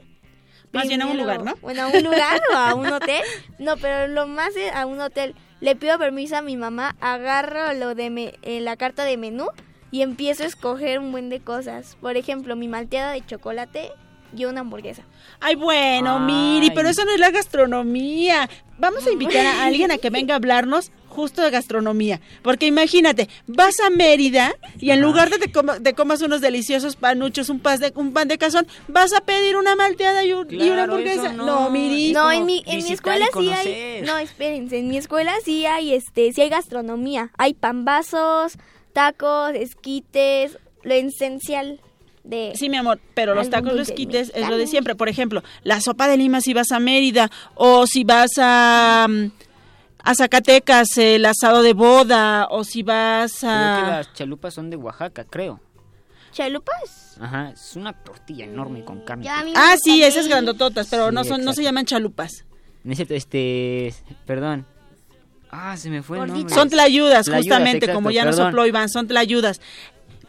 Más 0.73 0.87
bien 0.89 1.01
a 1.03 1.07
un 1.07 1.17
lugar, 1.17 1.43
¿no? 1.43 1.55
Bueno, 1.63 1.85
a 1.85 1.87
un 1.89 2.03
lugar 2.05 2.41
o 2.53 2.57
a 2.57 2.75
un 2.75 2.87
hotel. 2.93 3.23
No, 3.59 3.77
pero 3.79 4.09
lo 4.13 4.27
más 4.27 4.55
es 4.57 4.73
a 4.75 4.85
un 4.87 5.01
hotel. 5.01 5.35
Le 5.61 5.75
pido 5.75 5.99
permiso 5.99 6.37
a 6.37 6.43
mi 6.43 6.57
mamá, 6.57 6.97
agarro 7.01 7.73
lo 7.73 7.95
de 7.95 8.11
me- 8.11 8.35
eh, 8.43 8.61
la 8.61 8.77
carta 8.77 9.05
de 9.05 9.17
menú 9.17 9.47
y 9.91 10.03
empiezo 10.03 10.43
a 10.43 10.47
escoger 10.47 10.99
un 10.99 11.13
buen 11.13 11.31
de 11.31 11.41
cosas. 11.41 11.97
Por 12.03 12.19
ejemplo, 12.19 12.57
mi 12.57 12.69
malteada 12.69 13.13
de 13.13 13.25
chocolate 13.25 13.91
y 14.37 14.45
una 14.47 14.61
hamburguesa. 14.61 15.03
Ay, 15.41 15.55
bueno, 15.55 16.19
Miri, 16.21 16.71
pero 16.71 16.89
eso 16.89 17.05
no 17.05 17.11
es 17.13 17.21
la 17.21 17.31
gastronomía. 17.31 18.49
Vamos 18.79 19.07
a 19.07 19.11
invitar 19.11 19.45
a 19.47 19.65
alguien 19.65 19.91
a 19.91 19.99
que 19.99 20.11
venga 20.11 20.35
a 20.35 20.37
hablarnos 20.37 20.91
justo 21.09 21.41
de 21.43 21.51
gastronomía. 21.51 22.21
Porque 22.43 22.67
imagínate, 22.67 23.29
vas 23.47 23.81
a 23.81 23.89
Mérida 23.91 24.55
y 24.79 24.91
en 24.91 25.01
lugar 25.01 25.31
de 25.31 25.39
te, 25.39 25.51
coma- 25.51 25.81
te 25.81 25.95
comas 25.95 26.21
unos 26.21 26.41
deliciosos 26.43 26.97
panuchos, 26.97 27.49
un, 27.49 27.59
pas 27.61 27.81
de, 27.81 27.91
un 27.97 28.13
pan 28.13 28.29
de 28.29 28.37
cazón, 28.37 28.67
vas 28.89 29.13
a 29.15 29.23
pedir 29.23 29.57
una 29.57 29.77
malteada 29.77 30.25
y, 30.25 30.33
un- 30.35 30.53
y 30.53 30.69
una 30.69 30.85
hamburguesa. 30.85 31.33
No, 31.33 31.47
no. 31.47 31.71
Miri. 31.71 32.13
No, 32.13 32.31
en 32.31 32.45
mi, 32.45 32.63
en 32.67 32.83
mi 32.85 32.93
escuela 32.93 33.27
sí 33.33 33.51
hay. 33.51 34.03
No, 34.03 34.19
espérense, 34.19 34.79
en 34.79 34.89
mi 34.89 34.99
escuela 34.99 35.33
sí 35.45 35.65
hay 35.65 35.95
este, 35.95 36.33
sí 36.33 36.43
hay 36.43 36.51
gastronomía. 36.51 37.31
Hay 37.39 37.55
pambazos, 37.55 38.55
tacos, 38.93 39.53
esquites, 39.55 40.59
lo 40.83 40.95
esencial 40.95 41.81
de. 42.27 42.53
Sí, 42.55 42.69
mi 42.69 42.77
amor, 42.77 43.01
pero 43.15 43.35
los 43.35 43.49
tacos 43.51 43.69
los 43.69 43.77
dulce 43.89 43.95
quites 43.95 44.33
es 44.35 44.49
lo 44.49 44.57
de 44.57 44.67
siempre. 44.67 44.95
Por 44.95 45.09
ejemplo, 45.09 45.43
la 45.63 45.81
sopa 45.81 46.09
de 46.09 46.17
lima 46.17 46.41
si 46.41 46.53
vas 46.55 46.73
a 46.73 46.81
Mérida 46.81 47.31
o 47.55 47.87
si 47.87 48.05
vas 48.05 48.31
a, 48.39 49.07
a 50.03 50.15
Zacatecas, 50.15 50.97
el 50.99 51.25
asado 51.25 51.63
de 51.63 51.73
boda 51.73 52.47
o 52.51 52.65
si 52.65 52.83
vas 52.83 53.39
Creo 53.41 53.51
que 53.51 53.57
a... 53.57 53.97
las 53.99 54.13
chalupas 54.15 54.55
son 54.55 54.71
de 54.71 54.77
Oaxaca, 54.77 55.25
creo. 55.25 55.61
¿Chalupas? 56.33 57.17
Ajá, 57.19 57.51
es 57.55 57.77
una 57.77 57.93
tortilla 57.95 58.45
enorme 58.45 58.85
con 58.85 59.01
carne. 59.05 59.27
A 59.29 59.43
Ah, 59.55 59.75
sí, 59.83 60.03
esas 60.03 60.29
grandototas, 60.29 60.87
pero 60.91 61.09
Sí, 61.09 61.15
no 61.15 61.25
son 61.25 61.43
no 61.45 61.55
se 61.55 61.63
llaman 61.63 61.87
chalupas. 61.87 62.45
No 62.85 62.93
es 62.93 62.99
cierto, 62.99 63.15
este... 63.15 63.95
Perdón. 64.27 64.67
Ah, 65.51 65.77
se 65.79 65.89
me 65.89 66.03
fue 66.03 66.19
el 66.19 66.27
nombre. 66.27 66.55
Son 66.55 66.69
tlayudas, 66.69 67.25
Tlayudas, 67.25 67.39
justamente, 67.45 67.79
exacto, 67.87 67.95
como 67.95 68.11
ya 68.11 68.25
nos 68.27 68.37
perdón. 68.37 68.51
sopló 68.53 68.67
Iván, 68.67 68.89
son 68.91 69.07
tlayudas. 69.09 69.63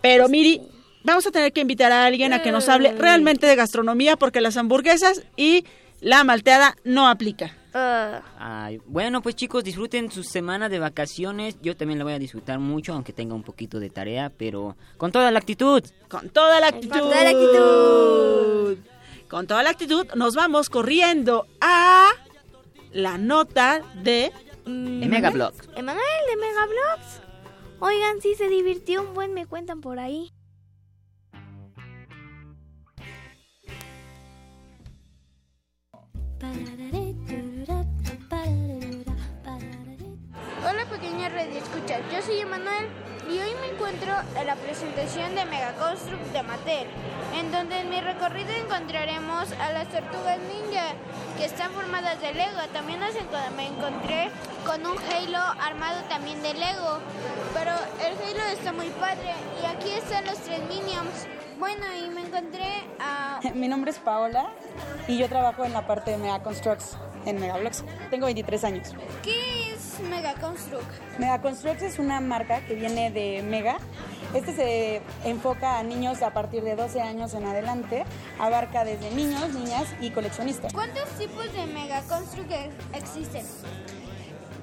Pero 0.02 0.30
Miri, 0.30 0.62
vamos 1.08 1.26
a 1.26 1.32
tener 1.32 1.54
que 1.54 1.62
invitar 1.62 1.92
a 1.92 2.06
alguien 2.06 2.34
a 2.34 2.42
que 2.42 2.52
nos 2.52 2.68
hable 2.68 2.92
realmente 2.92 3.48
de 3.48 3.56
gastronomía 3.56 4.18
porque 4.18 4.42
las 4.42 4.58
hamburguesas 4.58 5.24
y 5.38 5.66
la 6.02 6.24
malteada 6.24 6.76
no 6.84 7.08
aplica. 7.08 7.56
Ah, 7.74 8.22
Ay, 8.38 8.82
bueno, 8.86 9.22
pues 9.22 9.36
chicos, 9.36 9.64
disfruten 9.64 10.12
su 10.12 10.24
semana 10.24 10.68
de 10.68 10.80
vacaciones. 10.80 11.58
Yo 11.62 11.78
también 11.78 11.98
la 11.98 12.04
voy 12.04 12.14
a 12.14 12.20
disfrutar 12.20 12.60
mucho, 12.60 12.94
aunque 12.94 13.14
tenga 13.14 13.36
un 13.36 13.44
poquito 13.44 13.80
de 13.80 13.90
tarea, 13.90 14.30
pero 14.36 14.76
con 14.98 15.12
toda 15.12 15.32
la 15.32 15.40
actitud. 15.40 15.84
Con 16.10 16.30
toda 16.30 16.60
la 16.60 16.68
actitud. 16.68 17.00
toda 17.00 17.24
la 17.24 17.30
actitud. 17.30 18.78
Con 19.30 19.48
toda 19.48 19.64
la 19.64 19.70
actitud 19.70 20.08
nos 20.16 20.36
vamos 20.36 20.70
corriendo 20.70 21.48
a 21.62 22.10
la 22.92 23.18
nota 23.18 23.82
de 24.04 24.32
mm, 24.66 25.08
Megablogs. 25.08 25.70
Emanuel 25.76 26.06
de 26.30 26.36
Megablogs. 26.36 27.22
Oigan, 27.80 28.22
sí 28.22 28.36
se 28.36 28.50
divirtió 28.50 29.04
un 29.04 29.14
buen, 29.14 29.34
me 29.34 29.46
cuentan 29.46 29.80
por 29.82 30.00
ahí. 30.00 30.34
Hola 36.40 36.54
pequeña 40.88 41.30
red 41.30 41.50
de 41.50 41.58
escuchas, 41.58 42.02
yo 42.14 42.22
soy 42.22 42.42
Emanuel 42.42 42.86
y 43.28 43.40
hoy 43.40 43.56
me 43.60 43.74
encuentro 43.74 44.14
en 44.36 44.46
la 44.46 44.56
presentación 44.56 45.34
de 45.34 45.46
Megaconstruct 45.46 46.32
de 46.34 46.44
Mattel, 46.44 46.88
en 47.34 47.52
donde 47.52 47.80
en 47.80 47.90
mi 47.90 48.02
recorrido 48.02 48.52
encontraremos 48.52 49.52
a 49.54 49.72
las 49.72 49.90
tortugas 49.90 50.38
ninja 50.38 50.94
que 51.40 51.46
están 51.46 51.72
formadas 51.72 52.22
de 52.22 52.32
Lego. 52.36 52.60
También 52.72 53.00
me 53.56 53.68
encontré 53.68 54.30
con 54.64 54.86
un 54.86 54.98
Halo 54.98 55.40
armado 55.60 56.04
también 56.04 56.44
de 56.44 56.54
Lego, 56.54 57.00
pero 57.56 57.72
el 58.06 58.14
Halo 58.14 58.46
está 58.54 58.74
muy 58.74 58.90
padre 58.90 59.34
y 59.64 59.66
aquí 59.66 59.90
están 59.90 60.26
los 60.26 60.38
tres 60.38 60.60
Minions. 60.70 61.37
Bueno, 61.60 61.86
y 61.96 62.10
me 62.10 62.22
encontré 62.22 62.84
a 63.00 63.40
Mi 63.56 63.68
nombre 63.68 63.92
es 63.92 63.98
Paola 64.00 64.50
y 65.08 65.18
yo 65.18 65.28
trabajo 65.30 65.66
en 65.66 65.74
la 65.74 65.86
parte 65.88 66.12
de 66.12 66.18
Mega 66.18 66.42
Constructs 66.44 66.98
en 67.26 67.40
Megablogs. 67.40 67.84
Tengo 68.10 68.26
23 68.26 68.64
años. 68.64 68.94
¿Qué 69.24 69.74
es 69.74 70.00
Megaconstruct? 70.10 71.18
Mega 71.20 71.42
Constructs 71.42 71.82
es 71.84 72.00
una 72.00 72.20
marca 72.22 72.62
que 72.62 72.76
viene 72.76 73.10
de 73.12 73.42
Mega. 73.44 73.78
Este 74.34 74.54
se 74.54 75.02
enfoca 75.24 75.80
a 75.80 75.84
niños 75.84 76.22
a 76.22 76.32
partir 76.32 76.64
de 76.64 76.76
12 76.76 77.02
años 77.02 77.34
en 77.34 77.46
adelante. 77.46 78.04
Abarca 78.40 78.84
desde 78.84 79.10
niños, 79.12 79.50
niñas 79.54 79.86
y 80.02 80.12
coleccionistas. 80.12 80.74
¿Cuántos 80.74 81.08
tipos 81.18 81.52
de 81.54 81.66
Megaconstruct 81.68 82.52
ex- 82.52 82.76
existen? 82.94 83.46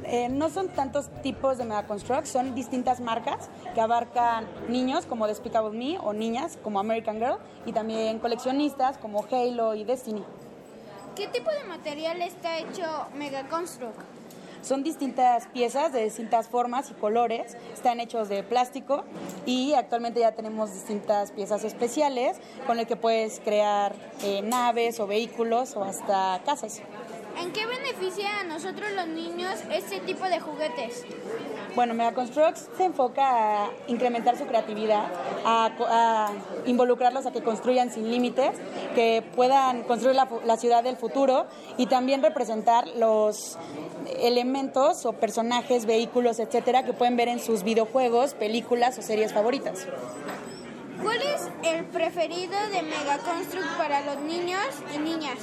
Eh, 0.06 0.28
no 0.28 0.50
son 0.50 0.68
tantos 0.68 1.08
tipos 1.22 1.58
de 1.58 1.64
Mega 1.64 1.86
Construct, 1.86 2.26
son 2.26 2.54
distintas 2.54 3.00
marcas 3.00 3.48
que 3.74 3.80
abarcan 3.80 4.46
niños 4.68 5.06
como 5.06 5.26
Despicable 5.26 5.76
Me 5.76 5.98
o 5.98 6.12
niñas 6.12 6.58
como 6.62 6.78
American 6.80 7.16
Girl 7.16 7.38
y 7.66 7.72
también 7.72 8.18
coleccionistas 8.18 8.98
como 8.98 9.24
Halo 9.30 9.74
y 9.74 9.84
Destiny. 9.84 10.24
¿Qué 11.16 11.28
tipo 11.28 11.50
de 11.50 11.64
material 11.64 12.22
está 12.22 12.58
hecho 12.58 12.82
Mega 13.14 13.48
Construct? 13.48 13.98
Son 14.64 14.82
distintas 14.82 15.46
piezas 15.48 15.92
de 15.92 16.02
distintas 16.02 16.48
formas 16.48 16.90
y 16.90 16.94
colores, 16.94 17.54
están 17.74 18.00
hechos 18.00 18.30
de 18.30 18.42
plástico 18.42 19.04
y 19.44 19.74
actualmente 19.74 20.20
ya 20.20 20.32
tenemos 20.32 20.72
distintas 20.72 21.32
piezas 21.32 21.64
especiales 21.64 22.38
con 22.66 22.78
las 22.78 22.86
que 22.86 22.96
puedes 22.96 23.40
crear 23.40 23.94
eh, 24.22 24.40
naves 24.40 25.00
o 25.00 25.06
vehículos 25.06 25.76
o 25.76 25.84
hasta 25.84 26.40
casas. 26.46 26.80
¿En 27.44 27.52
qué 27.52 27.66
beneficia 27.66 28.40
a 28.40 28.44
nosotros 28.44 28.90
los 28.92 29.06
niños 29.06 29.52
este 29.70 30.00
tipo 30.00 30.24
de 30.24 30.40
juguetes? 30.40 31.04
Bueno, 31.74 31.92
Megaconstructs 31.92 32.70
se 32.74 32.84
enfoca 32.84 33.64
a 33.64 33.70
incrementar 33.86 34.38
su 34.38 34.46
creatividad, 34.46 35.04
a, 35.44 36.30
involucrarlos 36.64 37.26
a 37.26 37.32
que 37.32 37.42
construyan 37.42 37.90
sin 37.90 38.10
límites, 38.10 38.52
que 38.94 39.22
puedan 39.36 39.82
construir 39.82 40.16
la 40.16 40.56
ciudad 40.56 40.82
del 40.82 40.96
futuro 40.96 41.44
y 41.76 41.84
también 41.84 42.22
representar 42.22 42.88
los 42.96 43.58
elementos 44.20 45.04
o 45.04 45.12
personajes, 45.12 45.84
vehículos, 45.84 46.38
etcétera, 46.38 46.84
que 46.84 46.94
pueden 46.94 47.18
ver 47.18 47.28
en 47.28 47.40
sus 47.40 47.62
videojuegos, 47.62 48.32
películas 48.32 48.96
o 48.96 49.02
series 49.02 49.34
favoritas. 49.34 49.86
¿Cuál 51.02 51.20
es 51.20 51.50
el 51.62 51.84
preferido 51.84 52.56
de 52.72 52.82
Mega 52.82 53.18
Construct 53.18 53.76
para 53.76 54.00
los 54.00 54.18
niños 54.20 54.64
y 54.94 54.98
niñas? 54.98 55.36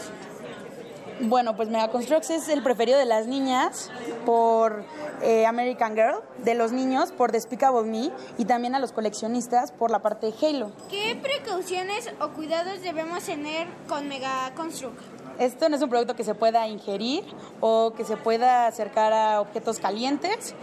Bueno, 1.23 1.55
pues 1.55 1.69
Megaconstructs 1.69 2.31
es 2.31 2.49
el 2.49 2.63
preferido 2.63 2.97
de 2.97 3.05
las 3.05 3.27
niñas 3.27 3.91
por 4.25 4.83
eh, 5.21 5.45
American 5.45 5.93
Girl, 5.93 6.21
de 6.43 6.55
los 6.55 6.71
niños 6.71 7.11
por 7.11 7.31
Despicable 7.31 7.83
Me 7.83 8.11
y 8.39 8.45
también 8.45 8.73
a 8.73 8.79
los 8.79 8.91
coleccionistas 8.91 9.71
por 9.71 9.91
la 9.91 9.99
parte 9.99 10.31
de 10.31 10.47
Halo. 10.47 10.71
¿Qué 10.89 11.15
precauciones 11.21 12.11
o 12.19 12.29
cuidados 12.29 12.81
debemos 12.81 13.23
tener 13.23 13.67
con 13.87 14.07
Mega 14.07 14.51
Construct? 14.55 14.99
Esto 15.37 15.69
no 15.69 15.75
es 15.75 15.81
un 15.81 15.89
producto 15.89 16.15
que 16.15 16.23
se 16.23 16.33
pueda 16.33 16.67
ingerir 16.67 17.23
o 17.59 17.93
que 17.95 18.03
se 18.03 18.17
pueda 18.17 18.65
acercar 18.65 19.13
a 19.13 19.41
objetos 19.41 19.79
calientes, 19.79 20.55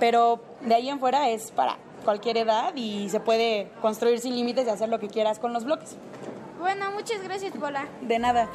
pero 0.00 0.40
de 0.62 0.74
ahí 0.74 0.88
en 0.88 0.98
fuera 0.98 1.28
es 1.28 1.52
para 1.52 1.78
cualquier 2.04 2.38
edad 2.38 2.74
y 2.74 3.08
se 3.08 3.20
puede 3.20 3.70
construir 3.80 4.18
sin 4.18 4.34
límites 4.34 4.66
y 4.66 4.70
hacer 4.70 4.88
lo 4.88 4.98
que 4.98 5.08
quieras 5.08 5.38
con 5.38 5.52
los 5.52 5.64
bloques. 5.64 5.96
Bueno, 6.58 6.90
muchas 6.92 7.22
gracias, 7.22 7.52
Pola. 7.56 7.86
De 8.00 8.18
nada. 8.18 8.48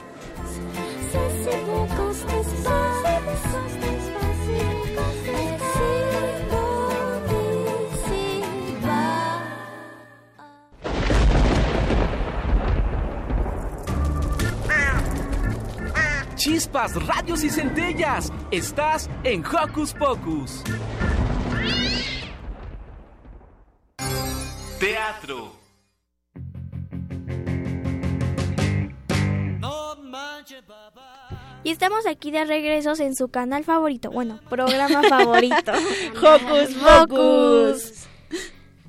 Chispas, 16.38 16.96
radios 17.06 17.43
y 17.43 17.50
centellas. 17.50 18.32
Estás 18.52 19.10
en 19.24 19.43
Hocus 19.46 19.93
Pocus. 19.93 20.63
Teatro. 24.80 25.57
Y 31.67 31.71
estamos 31.71 32.06
aquí 32.08 32.32
de 32.32 32.45
regresos 32.45 33.01
en 33.01 33.13
su 33.13 33.27
canal 33.27 33.65
favorito, 33.65 34.10
bueno, 34.10 34.39
programa 34.49 35.03
favorito. 35.03 35.73
Hocus 36.15 36.73
Pocus. 36.75 37.93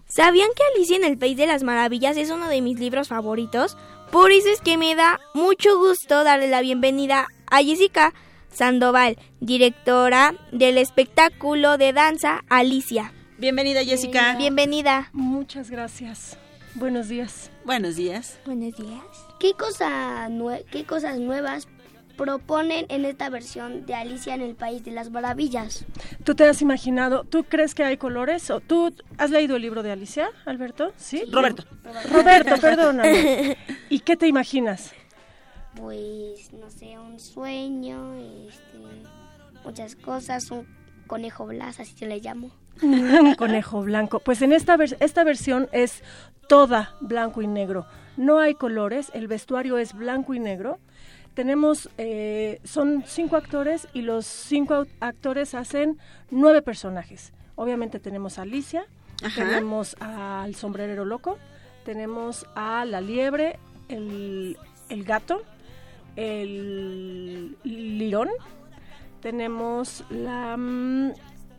¿Sabían 0.06 0.48
que 0.54 0.62
Alicia 0.76 0.96
en 0.96 1.02
el 1.02 1.18
País 1.18 1.36
de 1.36 1.48
las 1.48 1.64
Maravillas 1.64 2.16
es 2.16 2.30
uno 2.30 2.46
de 2.48 2.60
mis 2.62 2.78
libros 2.78 3.08
favoritos? 3.08 3.76
Por 4.12 4.30
eso 4.30 4.48
es 4.50 4.60
que 4.60 4.76
me 4.76 4.94
da 4.94 5.18
mucho 5.34 5.76
gusto 5.76 6.22
darle 6.22 6.46
la 6.46 6.60
bienvenida 6.60 7.26
a 7.50 7.64
Jessica 7.64 8.14
Sandoval, 8.52 9.18
directora 9.40 10.36
del 10.52 10.78
espectáculo 10.78 11.78
de 11.78 11.92
danza 11.92 12.44
Alicia. 12.48 13.12
Bienvenida, 13.38 13.82
Jessica. 13.82 14.36
Bienvenida. 14.36 15.08
Muchas 15.12 15.68
gracias. 15.68 16.38
Buenos 16.76 17.08
días. 17.08 17.50
Buenos 17.64 17.96
días. 17.96 18.38
Buenos 18.46 18.76
días. 18.76 19.02
¿Qué, 19.40 19.52
cosa 19.54 20.28
nue- 20.28 20.64
¿Qué 20.70 20.84
cosas 20.84 21.18
nuevas 21.18 21.66
proponen 22.18 22.85
en 22.90 23.04
esta 23.07 23.31
versión 23.31 23.87
de 23.87 23.94
Alicia 23.94 24.35
en 24.35 24.42
el 24.42 24.57
País 24.57 24.85
de 24.85 24.90
las 24.90 25.11
Maravillas? 25.11 25.87
¿Tú 26.24 26.35
te 26.35 26.44
has 26.44 26.61
imaginado, 26.61 27.24
tú 27.24 27.44
crees 27.44 27.74
que 27.74 27.85
hay 27.85 27.96
colores? 27.96 28.50
¿O 28.50 28.61
¿Tú 28.61 28.92
has 29.16 29.31
leído 29.31 29.57
el 29.57 29.62
libro 29.62 29.83
de 29.83 29.92
Alicia, 29.92 30.28
Alberto? 30.44 30.92
¿Sí? 30.96 31.24
Roberto. 31.33 31.64
Roberto, 32.11 32.61
perdóname. 32.61 33.57
¿Y 33.88 34.00
qué 34.00 34.16
te 34.16 34.26
imaginas? 34.26 34.92
Pues, 35.76 36.52
no 36.52 36.68
sé, 36.70 36.98
un 36.98 37.20
sueño, 37.20 38.14
este, 38.48 38.78
muchas 39.64 39.94
cosas, 39.94 40.50
un 40.50 40.66
conejo 41.07 41.46
blas, 41.46 41.78
así 41.78 41.94
se 41.96 42.07
le 42.07 42.20
llamo. 42.20 42.50
Un 42.83 43.35
conejo 43.35 43.83
blanco. 43.83 44.20
Pues 44.20 44.40
en 44.42 44.52
esta, 44.52 44.76
esta 45.00 45.24
versión 45.24 45.68
es 45.72 46.04
toda 46.48 46.94
blanco 47.00 47.42
y 47.42 47.48
negro. 47.48 47.87
No 48.16 48.38
hay 48.38 48.54
colores, 48.54 49.11
el 49.14 49.26
vestuario 49.26 49.78
es 49.78 49.94
blanco 49.94 50.35
y 50.35 50.40
negro. 50.40 50.78
Tenemos, 51.38 51.88
eh, 51.98 52.61
son 52.64 53.05
cinco 53.07 53.37
actores 53.37 53.87
y 53.94 54.03
los 54.03 54.27
cinco 54.27 54.88
actores 54.98 55.54
hacen 55.54 55.96
nueve 56.33 56.62
personajes. 56.62 57.33
Obviamente 57.54 58.00
tenemos 58.00 58.40
a 58.40 58.42
Alicia, 58.42 58.87
Ajá. 59.23 59.44
tenemos 59.44 59.94
al 60.00 60.56
sombrerero 60.56 61.04
loco, 61.04 61.38
tenemos 61.85 62.44
a 62.56 62.85
la 62.85 63.00
liebre, 63.00 63.60
el, 63.88 64.58
el 64.88 65.04
gato, 65.04 65.44
el 66.17 67.56
lirón, 67.62 68.31
tenemos 69.23 70.02
la, 70.10 70.56
mm, 70.56 71.12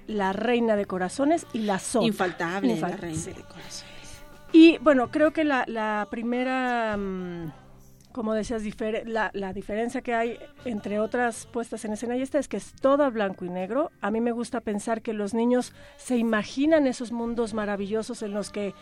la 0.08 0.34
reina 0.34 0.76
de 0.76 0.88
corazones 0.88 1.48
y 1.54 1.60
la 1.60 1.80
sota. 1.80 2.06
Infaltable, 2.06 2.78
la 2.78 2.98
reina 2.98 3.18
sí. 3.18 3.32
de 3.32 3.44
corazones. 3.44 4.24
Y 4.52 4.78
bueno, 4.80 5.10
creo 5.10 5.32
que 5.32 5.46
la, 5.46 5.64
la 5.68 6.06
primera, 6.12 6.98
mm, 6.98 7.54
como 8.12 8.34
decías, 8.34 8.64
la, 9.06 9.30
la 9.34 9.54
diferencia 9.54 10.02
que 10.02 10.14
hay 10.16 10.38
entre 10.66 11.00
otras 11.00 11.46
puestas 11.46 11.86
en 11.86 11.94
escena 11.94 12.18
y 12.18 12.22
esta 12.22 12.40
es 12.40 12.48
que 12.48 12.58
es 12.58 12.74
toda 12.74 13.10
blanco 13.10 13.46
y 13.46 13.50
negro. 13.50 13.92
A 14.02 14.10
mí 14.12 14.20
me 14.20 14.32
gusta 14.32 14.62
pensar 14.62 15.02
que 15.02 15.14
los 15.14 15.34
niños 15.34 15.74
se 15.98 16.18
imaginan 16.18 16.88
esos 16.88 17.12
mundos 17.12 17.54
maravillosos 17.54 18.24
en 18.24 18.34
los 18.34 18.50
que, 18.52 18.74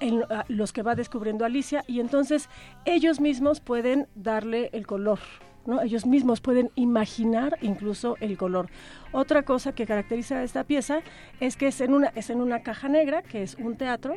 en 0.00 0.22
a- 0.30 0.44
los 0.48 0.72
que 0.72 0.82
va 0.82 0.94
descubriendo 0.94 1.44
Alicia 1.44 1.84
y 1.86 2.00
entonces 2.00 2.48
ellos 2.84 3.20
mismos 3.20 3.60
pueden 3.60 4.06
darle 4.14 4.70
el 4.72 4.86
color. 4.86 5.18
¿no? 5.66 5.82
Ellos 5.82 6.06
mismos 6.06 6.40
pueden 6.40 6.70
imaginar 6.76 7.58
incluso 7.60 8.16
el 8.20 8.36
color. 8.38 8.68
Otra 9.10 9.42
cosa 9.42 9.72
que 9.72 9.84
caracteriza 9.84 10.36
a 10.36 10.42
esta 10.44 10.62
pieza 10.62 11.00
es 11.40 11.56
que 11.56 11.66
es 11.66 11.80
en 11.80 11.92
una, 11.92 12.12
es 12.14 12.30
en 12.30 12.40
una 12.40 12.62
caja 12.62 12.88
negra, 12.88 13.22
que 13.22 13.42
es 13.42 13.56
un 13.56 13.76
teatro, 13.76 14.14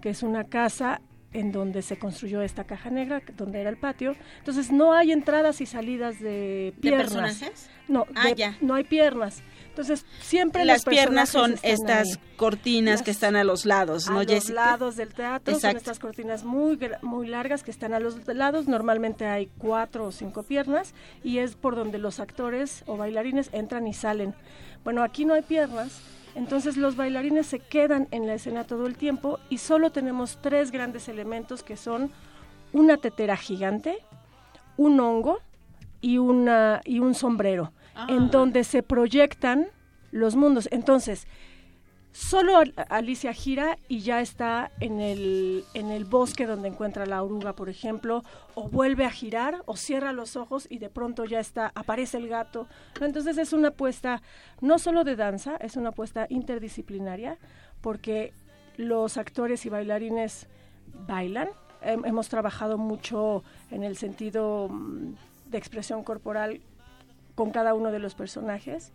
que 0.00 0.10
es 0.10 0.22
una 0.22 0.44
casa 0.44 1.00
en 1.32 1.52
donde 1.52 1.82
se 1.82 1.98
construyó 1.98 2.42
esta 2.42 2.64
caja 2.64 2.90
negra, 2.90 3.22
donde 3.36 3.60
era 3.60 3.70
el 3.70 3.76
patio. 3.76 4.14
Entonces 4.38 4.70
no 4.70 4.92
hay 4.92 5.12
entradas 5.12 5.60
y 5.60 5.66
salidas 5.66 6.20
de 6.20 6.72
¿De 6.74 6.74
piernas. 6.80 7.02
personajes? 7.14 7.70
No, 7.88 8.06
Ah, 8.14 8.28
de- 8.28 8.34
ya. 8.34 8.56
no 8.60 8.74
hay 8.74 8.84
piernas. 8.84 9.42
Entonces 9.68 10.04
siempre 10.20 10.64
Las 10.66 10.84
piernas 10.84 11.30
son 11.30 11.54
estas 11.62 12.08
ahí. 12.08 12.14
cortinas 12.36 12.96
Las- 13.00 13.02
que 13.02 13.10
están 13.10 13.36
a 13.36 13.44
los 13.44 13.64
lados, 13.64 14.08
¿no, 14.10 14.18
a 14.20 14.24
los 14.24 14.50
lados 14.50 14.96
del 14.96 15.14
teatro 15.14 15.54
son 15.54 15.58
Exacto. 15.58 15.78
estas 15.78 15.98
cortinas 15.98 16.44
muy 16.44 16.78
muy 17.00 17.26
largas 17.26 17.62
que 17.62 17.70
están 17.70 17.94
a 17.94 17.98
los 17.98 18.26
lados 18.28 18.68
normalmente 18.68 19.24
hay 19.24 19.48
cuatro 19.58 20.04
o 20.06 20.12
cinco 20.12 20.42
piernas 20.42 20.92
y 21.24 21.38
es 21.38 21.54
por 21.56 21.74
donde 21.74 21.96
los 21.98 22.20
actores 22.20 22.82
o 22.86 22.98
bailarines 22.98 23.48
entran 23.52 23.86
y 23.86 23.94
salen 23.94 24.34
bueno 24.84 25.02
aquí 25.02 25.24
no 25.24 25.32
hay 25.32 25.42
piernas 25.42 26.02
entonces 26.34 26.76
los 26.76 26.96
bailarines 26.96 27.46
se 27.46 27.58
quedan 27.58 28.08
en 28.10 28.26
la 28.26 28.34
escena 28.34 28.64
todo 28.64 28.86
el 28.86 28.96
tiempo 28.96 29.38
y 29.48 29.58
solo 29.58 29.90
tenemos 29.90 30.38
tres 30.40 30.70
grandes 30.70 31.08
elementos 31.08 31.62
que 31.62 31.76
son 31.76 32.10
una 32.72 32.96
tetera 32.96 33.36
gigante 33.36 33.98
un 34.76 34.98
hongo 35.00 35.40
y 36.00 36.18
una 36.18 36.80
y 36.84 36.98
un 37.00 37.14
sombrero 37.14 37.72
Ah. 37.94 38.06
en 38.08 38.30
donde 38.30 38.64
se 38.64 38.82
proyectan 38.82 39.66
los 40.12 40.34
mundos 40.34 40.66
entonces 40.72 41.26
Solo 42.12 42.58
Al- 42.58 42.74
Alicia 42.90 43.32
gira 43.32 43.78
y 43.88 44.00
ya 44.00 44.20
está 44.20 44.70
en 44.80 45.00
el, 45.00 45.64
en 45.72 45.90
el 45.90 46.04
bosque 46.04 46.46
donde 46.46 46.68
encuentra 46.68 47.06
la 47.06 47.22
oruga, 47.22 47.54
por 47.54 47.70
ejemplo, 47.70 48.22
o 48.54 48.68
vuelve 48.68 49.06
a 49.06 49.10
girar 49.10 49.62
o 49.64 49.76
cierra 49.76 50.12
los 50.12 50.36
ojos 50.36 50.66
y 50.68 50.78
de 50.78 50.90
pronto 50.90 51.24
ya 51.24 51.40
está, 51.40 51.72
aparece 51.74 52.18
el 52.18 52.28
gato. 52.28 52.66
Entonces 53.00 53.38
es 53.38 53.54
una 53.54 53.68
apuesta 53.68 54.20
no 54.60 54.78
solo 54.78 55.04
de 55.04 55.16
danza, 55.16 55.56
es 55.56 55.76
una 55.76 55.88
apuesta 55.88 56.26
interdisciplinaria 56.28 57.38
porque 57.80 58.34
los 58.76 59.16
actores 59.16 59.64
y 59.64 59.70
bailarines 59.70 60.48
bailan. 61.06 61.48
Hem- 61.82 62.06
hemos 62.06 62.28
trabajado 62.28 62.76
mucho 62.76 63.42
en 63.70 63.84
el 63.84 63.96
sentido 63.96 64.68
mm, 64.68 65.14
de 65.50 65.58
expresión 65.58 66.04
corporal 66.04 66.60
con 67.34 67.50
cada 67.52 67.72
uno 67.72 67.90
de 67.90 67.98
los 67.98 68.14
personajes 68.14 68.92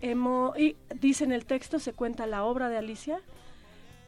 hemo- 0.00 0.54
y 0.58 0.76
dice 1.00 1.24
en 1.24 1.32
el 1.32 1.44
texto, 1.44 1.78
se 1.78 1.92
cuenta 1.92 2.26
la 2.26 2.44
obra 2.44 2.68
de 2.68 2.78
Alicia 2.78 3.20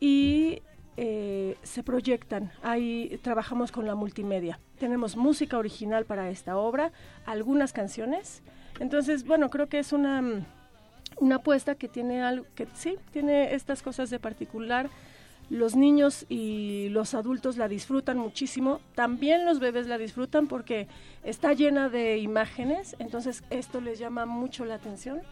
y 0.01 0.63
eh, 0.97 1.57
se 1.63 1.83
proyectan. 1.83 2.53
Ahí 2.63 3.19
trabajamos 3.23 3.73
con 3.73 3.87
la 3.87 3.95
multimedia. 3.95 4.59
Tenemos 4.79 5.17
música 5.17 5.59
original 5.59 6.05
para 6.05 6.31
esta 6.31 6.57
obra, 6.57 6.93
algunas 7.25 7.73
canciones. 7.73 8.43
Entonces, 8.81 9.25
bueno, 9.25 9.49
creo 9.51 9.69
que 9.69 9.79
es 9.79 9.93
una, 9.93 10.23
una 11.19 11.37
apuesta 11.37 11.75
que 11.75 11.89
tiene 11.89 12.23
algo, 12.23 12.47
que 12.55 12.67
sí, 12.75 12.97
tiene 13.11 13.55
estas 13.55 13.83
cosas 13.83 14.11
de 14.11 14.19
particular. 14.19 14.91
Los 15.49 15.77
niños 15.77 16.27
y 16.29 16.89
los 16.91 17.15
adultos 17.15 17.57
la 17.57 17.69
disfrutan 17.69 18.19
muchísimo. 18.19 18.81
También 18.95 19.45
los 19.45 19.61
bebés 19.61 19.87
la 19.87 19.97
disfrutan 19.97 20.49
porque 20.49 20.89
está 21.23 21.53
llena 21.53 21.89
de 21.89 22.19
imágenes. 22.19 22.97
Entonces, 22.99 23.45
esto 23.51 23.81
les 23.81 23.99
llama 23.99 24.27
mucho 24.27 24.65
la 24.65 24.75
atención. 24.75 25.23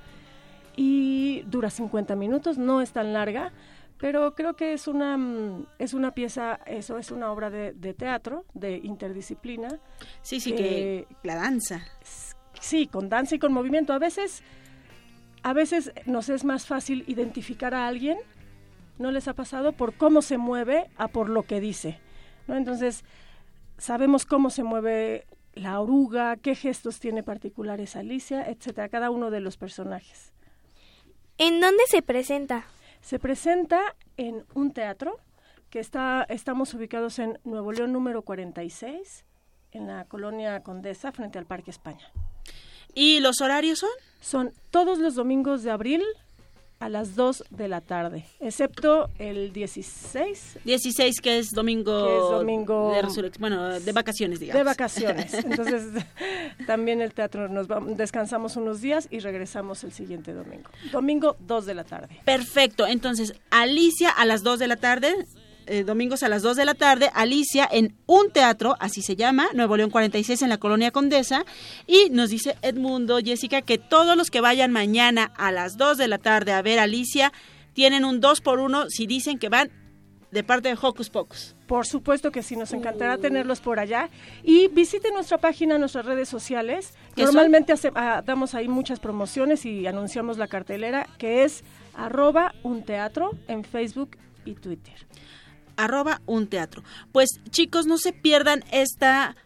Y 0.76 1.42
dura 1.46 1.70
50 1.70 2.16
minutos, 2.16 2.58
no 2.58 2.80
es 2.80 2.92
tan 2.92 3.12
larga 3.12 3.52
pero 3.98 4.34
creo 4.34 4.54
que 4.54 4.72
es 4.72 4.88
una 4.88 5.16
mm, 5.16 5.66
es 5.78 5.94
una 5.94 6.10
pieza 6.10 6.60
eso 6.66 6.98
es 6.98 7.10
una 7.10 7.32
obra 7.32 7.48
de, 7.48 7.72
de 7.72 7.94
teatro 7.94 8.44
de 8.52 8.76
interdisciplina. 8.82 9.78
Sí, 10.20 10.40
sí, 10.40 10.52
que 10.52 11.06
la 11.22 11.36
danza. 11.36 11.86
sí 12.60 12.86
con 12.86 13.08
danza 13.08 13.36
y 13.36 13.38
con 13.38 13.52
movimiento. 13.52 13.92
A 13.92 13.98
veces 13.98 14.42
a 15.42 15.52
veces 15.52 15.92
nos 16.06 16.28
es 16.28 16.44
más 16.44 16.66
fácil 16.66 17.04
identificar 17.06 17.74
a 17.74 17.86
alguien 17.86 18.18
no 18.98 19.10
les 19.10 19.26
ha 19.26 19.34
pasado 19.34 19.72
por 19.72 19.94
cómo 19.94 20.22
se 20.22 20.38
mueve 20.38 20.90
a 20.96 21.08
por 21.08 21.28
lo 21.28 21.44
que 21.44 21.60
dice 21.60 21.98
no 22.46 22.56
entonces 22.56 23.04
sabemos 23.78 24.24
cómo 24.26 24.50
se 24.50 24.64
mueve 24.64 25.26
la 25.54 25.80
oruga 25.80 26.36
qué 26.36 26.54
gestos 26.54 27.00
tiene 27.00 27.22
particulares 27.22 27.96
Alicia 27.96 28.48
etcétera 28.48 28.88
cada 28.88 29.10
uno 29.10 29.30
de 29.30 29.40
los 29.40 29.56
personajes 29.56 30.33
¿En 31.38 31.60
dónde 31.60 31.82
se 31.88 32.02
presenta? 32.02 32.64
se 33.04 33.18
presenta 33.18 33.80
en 34.16 34.46
un 34.54 34.72
teatro 34.72 35.20
que 35.68 35.78
está, 35.78 36.24
estamos 36.30 36.72
ubicados 36.72 37.18
en 37.18 37.38
Nuevo 37.44 37.70
León 37.70 37.92
número 37.92 38.22
46, 38.22 39.26
en 39.72 39.86
la 39.86 40.06
colonia 40.06 40.62
Condesa, 40.62 41.12
frente 41.12 41.38
al 41.38 41.44
Parque 41.44 41.70
España. 41.70 42.10
¿Y 42.94 43.20
los 43.20 43.42
horarios 43.42 43.80
son? 43.80 43.90
Son 44.20 44.52
todos 44.70 44.98
los 44.98 45.16
domingos 45.16 45.62
de 45.62 45.70
abril 45.70 46.02
a 46.84 46.88
las 46.90 47.14
2 47.16 47.44
de 47.50 47.68
la 47.68 47.80
tarde, 47.80 48.24
excepto 48.40 49.08
el 49.18 49.52
16 49.54 50.58
16, 50.64 51.20
que 51.22 51.38
es 51.38 51.50
domingo, 51.50 52.06
Que 52.06 52.14
es 52.14 52.20
domingo- 52.38 52.92
de 52.94 53.00
resurrección, 53.02 53.40
bueno, 53.40 53.80
de 53.80 53.92
vacaciones, 53.92 54.38
digamos. 54.40 54.58
de 54.60 54.64
vacaciones. 54.64 55.32
Entonces, 55.34 56.04
también 56.66 57.00
el 57.00 57.14
teatro 57.14 57.48
nos 57.48 57.68
vamos, 57.68 57.96
descansamos 57.96 58.56
unos 58.56 58.80
días 58.80 59.08
y 59.10 59.20
regresamos 59.20 59.82
el 59.84 59.92
siguiente 59.92 60.32
domingo. 60.32 60.68
Domingo 60.92 61.36
2 61.40 61.66
de 61.66 61.74
la 61.74 61.84
tarde. 61.84 62.20
Perfecto, 62.24 62.86
entonces 62.86 63.34
Alicia 63.50 64.10
a 64.10 64.24
las 64.26 64.42
2 64.42 64.58
de 64.58 64.68
la 64.68 64.76
tarde, 64.76 65.14
eh, 65.66 65.84
domingos 65.84 66.22
a 66.22 66.28
las 66.28 66.42
2 66.42 66.56
de 66.56 66.64
la 66.64 66.74
tarde, 66.74 67.10
Alicia 67.14 67.68
en 67.70 67.94
un 68.06 68.30
teatro, 68.30 68.76
así 68.80 69.02
se 69.02 69.16
llama, 69.16 69.46
Nuevo 69.54 69.76
León 69.76 69.90
46 69.90 70.42
en 70.42 70.48
la 70.48 70.58
colonia 70.58 70.90
Condesa, 70.90 71.44
y 71.86 72.10
nos 72.10 72.30
dice 72.30 72.56
Edmundo, 72.62 73.18
Jessica, 73.24 73.62
que 73.62 73.78
todos 73.78 74.16
los 74.16 74.30
que 74.30 74.40
vayan 74.40 74.70
mañana 74.72 75.32
a 75.36 75.50
las 75.52 75.76
2 75.76 75.98
de 75.98 76.08
la 76.08 76.18
tarde 76.18 76.52
a 76.52 76.62
ver 76.62 76.78
a 76.78 76.84
Alicia 76.84 77.32
tienen 77.72 78.04
un 78.04 78.20
2 78.20 78.40
por 78.40 78.60
1 78.60 78.90
si 78.90 79.06
dicen 79.06 79.38
que 79.38 79.48
van 79.48 79.70
de 80.30 80.42
parte 80.42 80.68
de 80.68 80.76
Hocus 80.80 81.10
Pocus. 81.10 81.54
Por 81.68 81.86
supuesto 81.86 82.32
que 82.32 82.42
sí, 82.42 82.56
nos 82.56 82.72
encantará 82.72 83.18
tenerlos 83.18 83.60
por 83.60 83.78
allá. 83.78 84.10
Y 84.42 84.66
visiten 84.66 85.14
nuestra 85.14 85.38
página, 85.38 85.78
nuestras 85.78 86.04
redes 86.06 86.28
sociales. 86.28 86.94
Normalmente 87.22 87.72
hace- 87.72 87.92
ah, 87.94 88.20
damos 88.26 88.54
ahí 88.56 88.66
muchas 88.66 88.98
promociones 88.98 89.64
y 89.64 89.86
anunciamos 89.86 90.36
la 90.36 90.48
cartelera, 90.48 91.06
que 91.18 91.44
es 91.44 91.62
arroba 91.94 92.52
un 92.64 92.82
teatro 92.82 93.30
en 93.46 93.62
Facebook 93.62 94.16
y 94.44 94.54
Twitter. 94.54 94.94
Arroba 95.76 96.20
un 96.26 96.46
teatro. 96.46 96.82
Pues 97.12 97.28
chicos, 97.50 97.86
no 97.86 97.98
se 97.98 98.12
pierdan 98.12 98.64
esta 98.70 99.36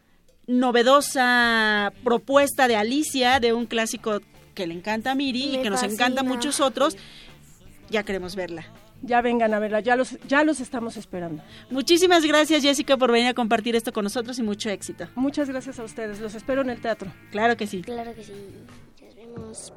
novedosa 0.47 1.93
propuesta 2.03 2.69
de 2.69 2.77
Alicia, 2.77 3.39
de 3.39 3.53
un 3.53 3.67
clásico 3.67 4.21
que 4.55 4.67
le 4.67 4.75
encanta 4.75 5.13
a 5.13 5.15
Miri 5.15 5.57
y 5.57 5.63
que 5.63 5.71
nos 5.71 5.83
encanta 5.83 6.23
a 6.23 6.25
muchos 6.25 6.61
otros. 6.61 6.97
Ya 7.91 8.03
queremos 8.03 8.35
verla. 8.35 8.67
Ya 9.03 9.21
vengan 9.21 9.55
a 9.55 9.61
verla, 9.61 9.79
ya 9.81 9.95
los, 9.95 10.19
ya 10.27 10.43
los 10.43 10.59
estamos 10.59 10.97
esperando. 10.97 11.43
Muchísimas 11.71 12.25
gracias 12.25 12.63
Jessica 12.63 12.97
por 12.97 13.13
venir 13.13 13.29
a 13.29 13.35
compartir 13.35 13.77
esto 13.77 13.93
con 13.93 14.03
nosotros 14.03 14.37
y 14.41 14.43
mucho 14.43 14.71
éxito. 14.71 15.07
Muchas 15.15 15.49
gracias 15.49 15.79
a 15.79 15.85
ustedes, 15.85 16.19
los 16.19 16.35
espero 16.35 16.63
en 16.63 16.71
el 16.71 16.81
teatro. 16.81 17.13
Claro 17.31 17.57
que 17.57 17.69
sí. 17.69 17.83
Claro 17.83 18.13
que 18.15 18.25
sí. 18.25 18.33
Nos 19.01 19.15
vemos. 19.15 19.73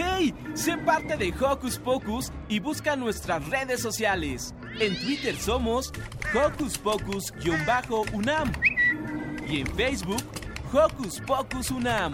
¡Hey! 0.00 0.32
Sé 0.54 0.76
parte 0.78 1.16
de 1.16 1.34
Hocus 1.40 1.76
Pocus 1.76 2.30
y 2.48 2.60
busca 2.60 2.94
nuestras 2.94 3.44
redes 3.48 3.80
sociales. 3.82 4.54
En 4.78 4.96
Twitter 5.00 5.34
somos 5.36 5.92
Hocus 6.32 6.78
Pocus-UNAM 6.78 8.52
y 9.48 9.60
en 9.60 9.66
Facebook 9.74 10.22
Hocus 10.72 11.20
Pocus 11.26 11.72
UNAM. 11.72 12.12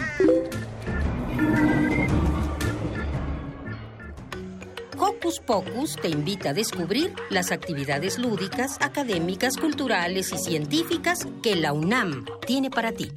Hocus 4.99 5.41
Pocus 5.41 5.97
te 5.97 6.09
invita 6.09 6.51
a 6.51 6.55
descubrir 6.55 7.15
las 7.29 7.53
actividades 7.53 8.19
lúdicas, 8.19 8.79
académicas, 8.81 9.59
culturales 9.59 10.33
y 10.33 10.39
científicas 10.39 11.29
que 11.43 11.55
la 11.55 11.75
UNAM 11.75 12.25
tiene 12.47 12.71
para 12.71 12.93
ti. 12.93 13.13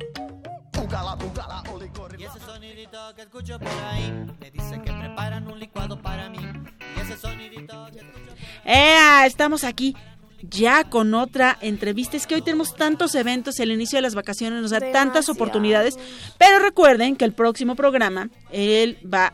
¡Ea! 8.65 9.25
Estamos 9.25 9.63
aquí 9.63 9.95
ya 10.41 10.83
con 10.83 11.13
otra 11.13 11.57
entrevista. 11.61 12.17
Es 12.17 12.27
que 12.27 12.35
hoy 12.35 12.41
tenemos 12.41 12.75
tantos 12.75 13.15
eventos, 13.15 13.59
el 13.61 13.71
inicio 13.71 13.97
de 13.97 14.01
las 14.01 14.13
vacaciones 14.13 14.61
nos 14.61 14.71
da 14.71 14.91
tantas 14.91 15.29
oportunidades. 15.29 15.97
Pero 16.37 16.59
recuerden 16.59 17.15
que 17.15 17.23
el 17.23 17.33
próximo 17.33 17.75
programa, 17.75 18.29
él 18.51 18.97
va, 19.05 19.33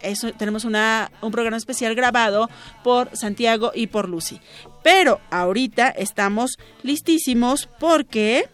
eso, 0.00 0.32
tenemos 0.32 0.64
una, 0.64 1.12
un 1.20 1.30
programa 1.30 1.56
especial 1.56 1.94
grabado 1.94 2.50
por 2.82 3.16
Santiago 3.16 3.70
y 3.72 3.86
por 3.86 4.08
Lucy. 4.08 4.40
Pero 4.82 5.20
ahorita 5.30 5.90
estamos 5.90 6.58
listísimos 6.82 7.68
porque... 7.78 8.48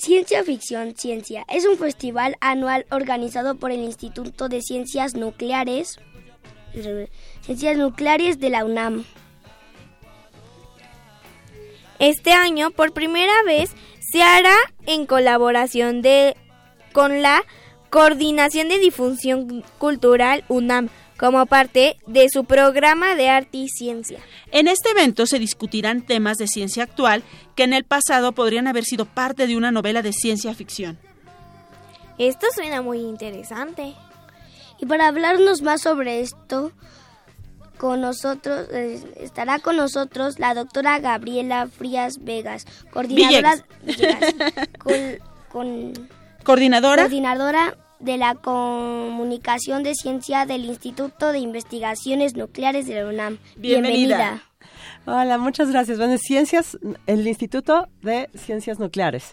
Ciencia 0.00 0.42
Ficción 0.44 0.96
Ciencia 0.96 1.44
es 1.50 1.66
un 1.66 1.76
festival 1.76 2.38
anual 2.40 2.86
organizado 2.90 3.56
por 3.56 3.70
el 3.70 3.80
Instituto 3.80 4.48
de 4.48 4.62
Ciencias 4.62 5.14
Nucleares 5.14 6.00
Ciencias 7.42 7.76
Nucleares 7.76 8.40
de 8.40 8.48
la 8.48 8.64
UNAM. 8.64 9.04
Este 11.98 12.32
año, 12.32 12.70
por 12.70 12.92
primera 12.94 13.42
vez, 13.44 13.72
se 14.00 14.22
hará 14.22 14.54
en 14.86 15.04
colaboración 15.04 16.00
de, 16.00 16.34
con 16.92 17.20
la 17.20 17.44
Coordinación 17.90 18.68
de 18.68 18.78
Difusión 18.78 19.62
Cultural 19.76 20.44
UNAM, 20.48 20.88
como 21.20 21.44
parte 21.44 21.98
de 22.06 22.28
su 22.30 22.44
programa 22.44 23.14
de 23.14 23.28
arte 23.28 23.58
y 23.58 23.68
ciencia. 23.68 24.18
En 24.52 24.66
este 24.68 24.88
evento 24.90 25.26
se 25.26 25.38
discutirán 25.38 26.00
temas 26.00 26.38
de 26.38 26.48
ciencia 26.48 26.82
actual 26.82 27.22
que 27.54 27.64
en 27.64 27.74
el 27.74 27.84
pasado 27.84 28.32
podrían 28.32 28.66
haber 28.66 28.84
sido 28.84 29.04
parte 29.04 29.46
de 29.46 29.54
una 29.54 29.70
novela 29.70 30.00
de 30.00 30.14
ciencia 30.14 30.54
ficción. 30.54 30.98
Esto 32.16 32.46
suena 32.54 32.80
muy 32.80 33.00
interesante. 33.00 33.92
Y 34.78 34.86
para 34.86 35.08
hablarnos 35.08 35.60
más 35.60 35.82
sobre 35.82 36.20
esto, 36.20 36.72
con 37.76 38.00
nosotros 38.00 38.66
eh, 38.72 38.98
estará 39.16 39.58
con 39.58 39.76
nosotros 39.76 40.38
la 40.38 40.54
doctora 40.54 41.00
Gabriela 41.00 41.66
Frías 41.68 42.14
Vegas, 42.24 42.64
coordinadora, 42.90 43.62
Villegas, 43.82 44.34
con- 44.78 45.18
con- 45.52 46.08
¿Coordinadora? 46.44 47.02
coordinadora 47.02 47.76
de 48.00 48.16
la 48.16 48.34
comunicación 48.34 49.82
de 49.82 49.94
ciencia 49.94 50.46
del 50.46 50.64
Instituto 50.64 51.32
de 51.32 51.38
Investigaciones 51.38 52.34
Nucleares 52.34 52.86
de 52.86 52.94
la 52.94 53.08
UNAM. 53.08 53.38
Bienvenida. 53.56 54.42
Hola, 55.06 55.38
muchas 55.38 55.70
gracias. 55.70 55.96
Bueno, 55.96 56.18
Ciencias, 56.18 56.78
el 57.06 57.26
Instituto 57.26 57.88
de 58.02 58.28
Ciencias 58.34 58.78
Nucleares. 58.78 59.32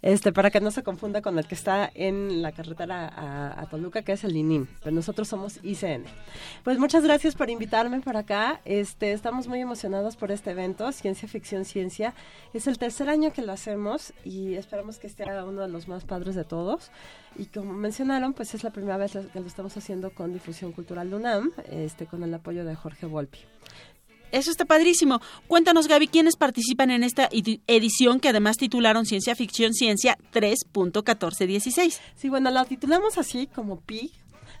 Este, 0.00 0.32
para 0.32 0.52
que 0.52 0.60
no 0.60 0.70
se 0.70 0.84
confunda 0.84 1.22
con 1.22 1.36
el 1.36 1.46
que 1.48 1.56
está 1.56 1.90
en 1.92 2.40
la 2.40 2.52
carretera 2.52 3.08
a, 3.08 3.60
a 3.60 3.66
Toluca, 3.66 4.02
que 4.02 4.12
es 4.12 4.22
el 4.22 4.36
INIM. 4.36 4.68
Pero 4.80 4.94
nosotros 4.94 5.26
somos 5.26 5.58
ICN. 5.64 6.04
Pues 6.62 6.78
muchas 6.78 7.02
gracias 7.02 7.34
por 7.34 7.50
invitarme 7.50 8.00
por 8.00 8.16
acá. 8.16 8.60
Este, 8.64 9.10
estamos 9.10 9.48
muy 9.48 9.60
emocionados 9.60 10.14
por 10.14 10.30
este 10.30 10.52
evento, 10.52 10.92
Ciencia 10.92 11.28
Ficción 11.28 11.64
Ciencia. 11.64 12.14
Es 12.54 12.68
el 12.68 12.78
tercer 12.78 13.08
año 13.08 13.32
que 13.32 13.42
lo 13.42 13.50
hacemos 13.50 14.12
y 14.24 14.54
esperamos 14.54 15.00
que 15.00 15.08
sea 15.08 15.44
uno 15.44 15.62
de 15.62 15.68
los 15.68 15.88
más 15.88 16.04
padres 16.04 16.36
de 16.36 16.44
todos. 16.44 16.92
Y 17.36 17.46
como 17.46 17.72
mencionaron, 17.72 18.34
pues 18.34 18.54
es 18.54 18.62
la 18.62 18.70
primera 18.70 18.96
vez 18.96 19.18
que 19.32 19.40
lo 19.40 19.46
estamos 19.46 19.76
haciendo 19.76 20.10
con 20.10 20.32
Difusión 20.32 20.70
Cultural 20.70 21.10
de 21.10 21.16
UNAM, 21.16 21.50
este, 21.70 22.06
con 22.06 22.22
el 22.22 22.32
apoyo 22.32 22.64
de 22.64 22.76
Jorge 22.76 23.06
Volpi. 23.06 23.40
Eso 24.32 24.50
está 24.50 24.64
padrísimo. 24.64 25.20
Cuéntanos, 25.46 25.88
Gaby, 25.88 26.08
quiénes 26.08 26.36
participan 26.36 26.90
en 26.90 27.02
esta 27.04 27.28
edi- 27.30 27.60
edición 27.66 28.20
que 28.20 28.28
además 28.28 28.56
titularon 28.56 29.06
Ciencia 29.06 29.34
Ficción 29.34 29.72
Ciencia 29.74 30.18
3.1416. 30.32 31.98
Sí, 32.16 32.28
bueno, 32.28 32.50
la 32.50 32.64
titulamos 32.64 33.18
así 33.18 33.46
como 33.46 33.80
Pi, 33.80 34.12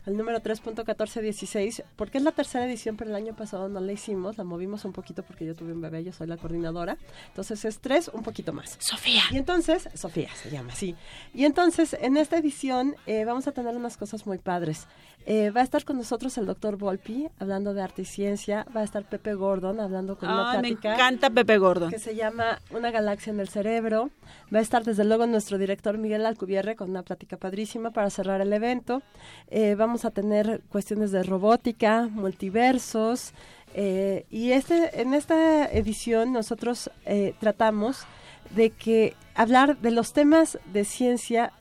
el 0.06 0.16
número 0.16 0.40
3.1416, 0.40 1.84
porque 1.96 2.18
es 2.18 2.24
la 2.24 2.32
tercera 2.32 2.64
edición, 2.66 2.96
pero 2.96 3.10
el 3.10 3.16
año 3.16 3.34
pasado 3.34 3.68
no 3.68 3.80
la 3.80 3.92
hicimos, 3.92 4.38
la 4.38 4.44
movimos 4.44 4.84
un 4.84 4.92
poquito 4.92 5.22
porque 5.22 5.44
yo 5.46 5.54
tuve 5.54 5.72
un 5.72 5.80
bebé, 5.80 6.04
yo 6.04 6.12
soy 6.12 6.26
la 6.26 6.36
coordinadora. 6.36 6.96
Entonces 7.28 7.64
es 7.64 7.78
tres, 7.80 8.08
un 8.08 8.22
poquito 8.22 8.52
más. 8.52 8.76
Sofía. 8.80 9.22
Y 9.30 9.36
entonces, 9.36 9.88
Sofía 9.94 10.30
se 10.34 10.50
llama 10.50 10.72
así. 10.72 10.94
Y 11.34 11.44
entonces, 11.44 11.96
en 12.00 12.16
esta 12.16 12.38
edición 12.38 12.94
eh, 13.06 13.24
vamos 13.24 13.46
a 13.48 13.52
tener 13.52 13.76
unas 13.76 13.96
cosas 13.96 14.26
muy 14.26 14.38
padres. 14.38 14.86
Eh, 15.26 15.50
va 15.50 15.60
a 15.60 15.64
estar 15.64 15.84
con 15.84 15.98
nosotros 15.98 16.38
el 16.38 16.46
doctor 16.46 16.76
Volpi 16.76 17.28
hablando 17.38 17.74
de 17.74 17.82
arte 17.82 18.02
y 18.02 18.04
ciencia. 18.06 18.66
Va 18.74 18.80
a 18.80 18.84
estar 18.84 19.04
Pepe 19.04 19.34
Gordon 19.34 19.78
hablando 19.78 20.16
con 20.16 20.28
una 20.30 20.52
Ay, 20.52 20.56
me 20.56 20.68
plática 20.68 20.94
encanta 20.94 21.28
Pepe 21.28 21.58
Gordon. 21.58 21.90
que 21.90 21.98
se 21.98 22.14
llama 22.14 22.60
Una 22.70 22.90
galaxia 22.90 23.32
en 23.32 23.40
el 23.40 23.48
cerebro. 23.48 24.10
Va 24.54 24.60
a 24.60 24.62
estar 24.62 24.84
desde 24.84 25.04
luego 25.04 25.26
nuestro 25.26 25.58
director 25.58 25.98
Miguel 25.98 26.24
Alcubierre 26.24 26.76
con 26.76 26.88
una 26.90 27.02
plática 27.02 27.36
padrísima 27.36 27.90
para 27.90 28.08
cerrar 28.08 28.40
el 28.40 28.52
evento. 28.52 29.02
Eh, 29.48 29.74
vamos 29.74 29.97
a 30.04 30.10
tener 30.10 30.60
cuestiones 30.70 31.10
de 31.10 31.22
robótica, 31.22 32.08
multiversos. 32.10 33.32
eh, 33.74 34.24
y 34.30 34.52
este, 34.52 35.00
en 35.00 35.14
esta 35.14 35.66
edición 35.66 36.32
nosotros 36.32 36.90
eh, 37.04 37.34
tratamos 37.40 38.06
de 38.54 38.70
que 38.70 39.14
hablar 39.34 39.78
de 39.78 39.90
los 39.90 40.12
temas 40.12 40.58
de 40.72 40.84
ciencia 40.84 41.52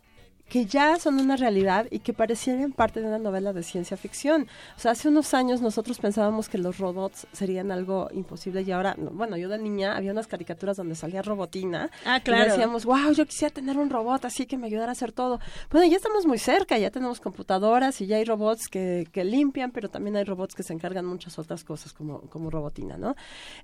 que 0.50 0.66
ya 0.66 0.98
son 0.98 1.20
una 1.20 1.36
realidad 1.36 1.88
y 1.92 2.00
que 2.00 2.14
parecieran 2.14 2.72
parte 2.72 3.02
de 3.02 3.08
una 3.08 3.20
novela 3.20 3.54
de 3.54 3.64
ciencia 3.64 3.98
ficción. 3.98 4.48
O 4.78 4.80
sea, 4.80 4.92
hace 4.92 5.10
unos 5.10 5.34
años 5.34 5.62
nosotros 5.62 6.00
pensábamos 6.00 6.48
que 6.50 6.58
los 6.58 6.78
robots 6.78 7.28
serían 7.34 7.72
algo 7.72 8.10
imposible 8.14 8.62
y 8.62 8.72
ahora, 8.72 8.96
no, 8.98 9.12
bueno, 9.12 9.36
yo 9.38 9.50
de 9.50 9.58
niña 9.58 9.98
había 9.98 10.12
unas 10.12 10.28
caricaturas 10.28 10.78
donde 10.78 10.96
salía 10.96 11.22
robotina. 11.22 11.90
Ah, 12.06 12.18
Y 12.18 12.22
claro. 12.22 12.46
decíamos, 12.52 12.86
wow, 12.86 13.12
yo 13.12 13.26
quisiera 13.26 13.54
tener 13.54 13.78
un 13.78 13.90
robot 13.90 14.26
así 14.26 14.46
que 14.46 14.58
me 14.58 14.68
ayudara 14.68 14.90
a 14.90 14.94
hacer 14.94 15.12
todo. 15.12 15.40
Bueno, 15.70 15.88
ya 15.88 15.98
estamos 15.98 16.26
muy 16.26 16.38
cerca, 16.38 16.78
ya 16.78 16.92
tenemos 16.92 17.20
computadoras 17.20 18.00
y 18.02 18.08
ya 18.08 18.18
hay 18.18 18.24
robots 18.24 18.70
que, 18.70 19.08
que 19.12 19.24
limpian, 19.26 19.72
pero 19.72 19.90
también 19.90 20.16
hay 20.16 20.24
robots 20.24 20.56
que 20.56 20.64
se 20.64 20.74
encargan 20.74 21.06
muchas 21.06 21.38
otras 21.40 21.64
cosas 21.64 21.94
como, 21.94 22.22
como 22.22 22.50
robotina, 22.50 22.98
¿no? 22.98 23.16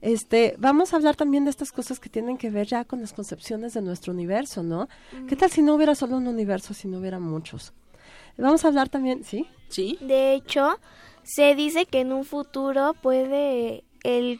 Este, 0.01 0.55
vamos 0.57 0.93
a 0.93 0.97
hablar 0.97 1.15
también 1.15 1.45
de 1.45 1.49
estas 1.49 1.71
cosas 1.71 1.99
que 1.99 2.09
tienen 2.09 2.37
que 2.37 2.49
ver 2.49 2.67
ya 2.67 2.83
con 2.85 2.99
las 3.01 3.13
concepciones 3.13 3.73
de 3.73 3.81
nuestro 3.81 4.11
universo, 4.13 4.63
¿no? 4.63 4.89
¿Qué 5.27 5.35
tal 5.35 5.49
si 5.49 5.61
no 5.61 5.75
hubiera 5.75 5.95
solo 5.95 6.17
un 6.17 6.27
universo, 6.27 6.72
si 6.73 6.87
no 6.87 6.99
hubiera 6.99 7.19
muchos? 7.19 7.73
Vamos 8.37 8.65
a 8.65 8.69
hablar 8.69 8.89
también, 8.89 9.23
¿sí? 9.23 9.47
Sí. 9.69 9.97
De 10.01 10.33
hecho, 10.33 10.79
se 11.23 11.55
dice 11.55 11.85
que 11.85 12.01
en 12.01 12.11
un 12.11 12.25
futuro 12.25 12.93
puede 13.01 13.83
el 14.03 14.39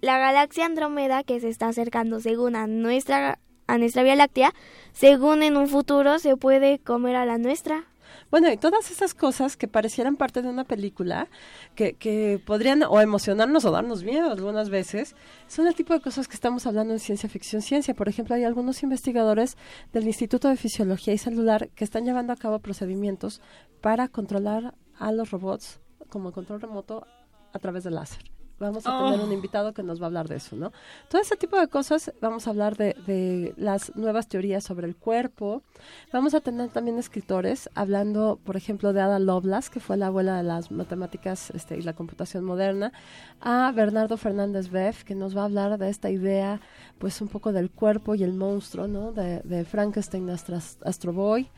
la 0.00 0.18
galaxia 0.18 0.66
Andrómeda 0.66 1.24
que 1.24 1.40
se 1.40 1.48
está 1.48 1.68
acercando 1.68 2.20
según 2.20 2.54
a 2.54 2.66
nuestra 2.66 3.38
a 3.66 3.78
nuestra 3.78 4.02
Vía 4.02 4.14
Láctea, 4.14 4.54
según 4.92 5.42
en 5.42 5.56
un 5.56 5.68
futuro 5.68 6.18
se 6.18 6.36
puede 6.36 6.78
comer 6.78 7.16
a 7.16 7.26
la 7.26 7.38
nuestra. 7.38 7.84
Bueno, 8.30 8.50
y 8.50 8.56
todas 8.56 8.90
esas 8.90 9.14
cosas 9.14 9.56
que 9.56 9.68
parecieran 9.68 10.16
parte 10.16 10.42
de 10.42 10.48
una 10.48 10.64
película, 10.64 11.28
que, 11.74 11.94
que 11.94 12.40
podrían 12.44 12.82
o 12.82 13.00
emocionarnos 13.00 13.64
o 13.64 13.70
darnos 13.70 14.04
miedo 14.04 14.30
algunas 14.30 14.70
veces, 14.70 15.14
son 15.48 15.66
el 15.66 15.74
tipo 15.74 15.94
de 15.94 16.00
cosas 16.00 16.28
que 16.28 16.34
estamos 16.34 16.66
hablando 16.66 16.92
en 16.92 17.00
ciencia 17.00 17.28
ficción 17.28 17.62
ciencia. 17.62 17.94
Por 17.94 18.08
ejemplo, 18.08 18.34
hay 18.34 18.44
algunos 18.44 18.82
investigadores 18.82 19.56
del 19.92 20.06
Instituto 20.06 20.48
de 20.48 20.56
Fisiología 20.56 21.14
y 21.14 21.18
Celular 21.18 21.68
que 21.74 21.84
están 21.84 22.04
llevando 22.04 22.32
a 22.32 22.36
cabo 22.36 22.58
procedimientos 22.60 23.40
para 23.80 24.08
controlar 24.08 24.74
a 24.98 25.12
los 25.12 25.30
robots 25.30 25.80
como 26.08 26.32
control 26.32 26.60
remoto 26.60 27.06
a 27.52 27.58
través 27.58 27.84
del 27.84 27.94
láser. 27.94 28.35
Vamos 28.58 28.86
a 28.86 28.98
tener 29.04 29.20
Oh. 29.20 29.24
un 29.24 29.32
invitado 29.32 29.74
que 29.74 29.82
nos 29.82 30.00
va 30.00 30.04
a 30.04 30.06
hablar 30.06 30.28
de 30.28 30.36
eso, 30.36 30.56
¿no? 30.56 30.72
Todo 31.10 31.20
ese 31.20 31.36
tipo 31.36 31.58
de 31.58 31.68
cosas, 31.68 32.12
vamos 32.22 32.46
a 32.46 32.50
hablar 32.50 32.76
de, 32.76 32.94
de 33.06 33.52
las 33.58 33.94
nuevas 33.96 34.28
teorías 34.28 34.64
sobre 34.64 34.86
el 34.86 34.96
cuerpo. 34.96 35.62
Vamos 36.12 36.32
a 36.34 36.40
tener 36.40 36.70
también 36.70 36.98
escritores 36.98 37.68
hablando, 37.74 38.38
por 38.44 38.56
ejemplo, 38.56 38.92
de 38.94 39.02
Ada 39.02 39.18
Lovelace, 39.18 39.70
que 39.70 39.80
fue 39.80 39.96
la 39.98 40.06
abuela 40.06 40.38
de 40.38 40.42
las 40.42 40.70
matemáticas 40.70 41.50
este, 41.50 41.76
y 41.76 41.82
la 41.82 41.92
computación 41.92 42.44
moderna, 42.44 42.92
a 43.40 43.70
Bernardo 43.72 44.16
Fernández 44.16 44.70
Beff, 44.70 45.04
que 45.04 45.14
nos 45.14 45.36
va 45.36 45.42
a 45.42 45.44
hablar 45.44 45.76
de 45.76 45.90
esta 45.90 46.08
idea, 46.10 46.60
pues 46.98 47.20
un 47.20 47.28
poco 47.28 47.52
del 47.52 47.70
cuerpo 47.70 48.14
y 48.14 48.22
el 48.22 48.32
monstruo, 48.32 48.86
¿no? 48.88 49.12
De, 49.12 49.40
de 49.40 49.64
Frankenstein 49.66 50.30
Astro 50.30 51.12
Boy. 51.12 51.50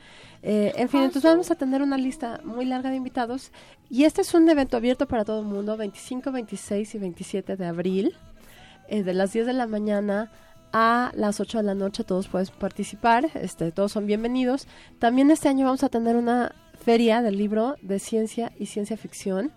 Eh, 0.43 0.72
en 0.76 0.89
fin, 0.89 1.01
entonces 1.01 1.30
vamos 1.30 1.51
a 1.51 1.57
tener 1.57 1.82
una 1.82 1.99
lista 1.99 2.41
muy 2.45 2.64
larga 2.64 2.91
de 2.91 2.97
invitados 2.97 3.51
y 3.91 4.05
este 4.05 4.20
es 4.20 4.34
un 4.34 4.49
evento 4.49 4.76
abierto 4.76 5.09
para 5.09 5.24
todo 5.24 5.41
el 5.41 5.47
mundo, 5.47 5.76
25, 5.76 6.30
26 6.30 6.95
y 6.95 6.99
27 6.99 7.57
de 7.57 7.66
abril, 7.66 8.14
eh, 8.89 9.03
de 9.03 9.14
las 9.14 9.32
10 9.32 9.47
de 9.47 9.53
la 9.53 9.66
mañana 9.66 10.30
a 10.72 11.12
las 11.14 11.41
8 11.41 11.59
de 11.59 11.64
la 11.64 11.74
noche, 11.74 12.05
todos 12.05 12.28
pueden 12.28 12.49
participar, 12.59 13.30
este, 13.34 13.72
todos 13.72 13.93
son 13.93 14.07
bienvenidos. 14.07 14.68
También 14.99 15.30
este 15.30 15.49
año 15.49 15.64
vamos 15.64 15.82
a 15.82 15.89
tener 15.89 16.14
una 16.14 16.55
feria 16.84 17.20
del 17.22 17.36
libro 17.36 17.76
de 17.82 17.99
ciencia 17.99 18.53
y 18.59 18.66
ciencia 18.66 18.97
ficción. 18.97 19.51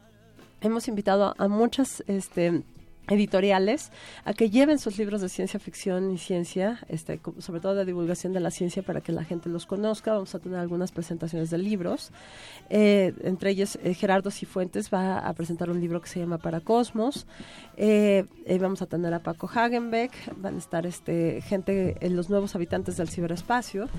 Hemos 0.61 0.87
invitado 0.87 1.35
a 1.37 1.47
muchas 1.47 2.03
este, 2.07 2.63
editoriales 3.11 3.91
a 4.25 4.33
que 4.33 4.49
lleven 4.49 4.79
sus 4.79 4.97
libros 4.97 5.21
de 5.21 5.29
ciencia 5.29 5.59
ficción 5.59 6.11
y 6.11 6.17
ciencia, 6.17 6.79
este, 6.87 7.19
sobre 7.39 7.59
todo 7.59 7.75
de 7.75 7.85
divulgación 7.85 8.33
de 8.33 8.39
la 8.39 8.51
ciencia 8.51 8.81
para 8.83 9.01
que 9.01 9.11
la 9.11 9.23
gente 9.23 9.49
los 9.49 9.65
conozca. 9.65 10.13
Vamos 10.13 10.33
a 10.33 10.39
tener 10.39 10.59
algunas 10.59 10.91
presentaciones 10.91 11.49
de 11.49 11.57
libros. 11.57 12.11
Eh, 12.69 13.13
entre 13.23 13.51
ellos, 13.51 13.77
eh, 13.83 13.93
Gerardo 13.93 14.31
Cifuentes 14.31 14.89
va 14.91 15.19
a 15.19 15.33
presentar 15.33 15.69
un 15.69 15.79
libro 15.79 16.01
que 16.01 16.07
se 16.07 16.19
llama 16.19 16.37
Para 16.37 16.61
Cosmos. 16.61 17.27
Eh, 17.77 18.25
vamos 18.59 18.81
a 18.81 18.85
tener 18.85 19.13
a 19.13 19.19
Paco 19.19 19.49
Hagenbeck, 19.53 20.11
van 20.37 20.55
a 20.55 20.57
estar 20.57 20.85
este, 20.85 21.41
gente, 21.41 21.97
los 22.09 22.29
nuevos 22.29 22.55
habitantes 22.55 22.97
del 22.97 23.09
ciberespacio, 23.09 23.89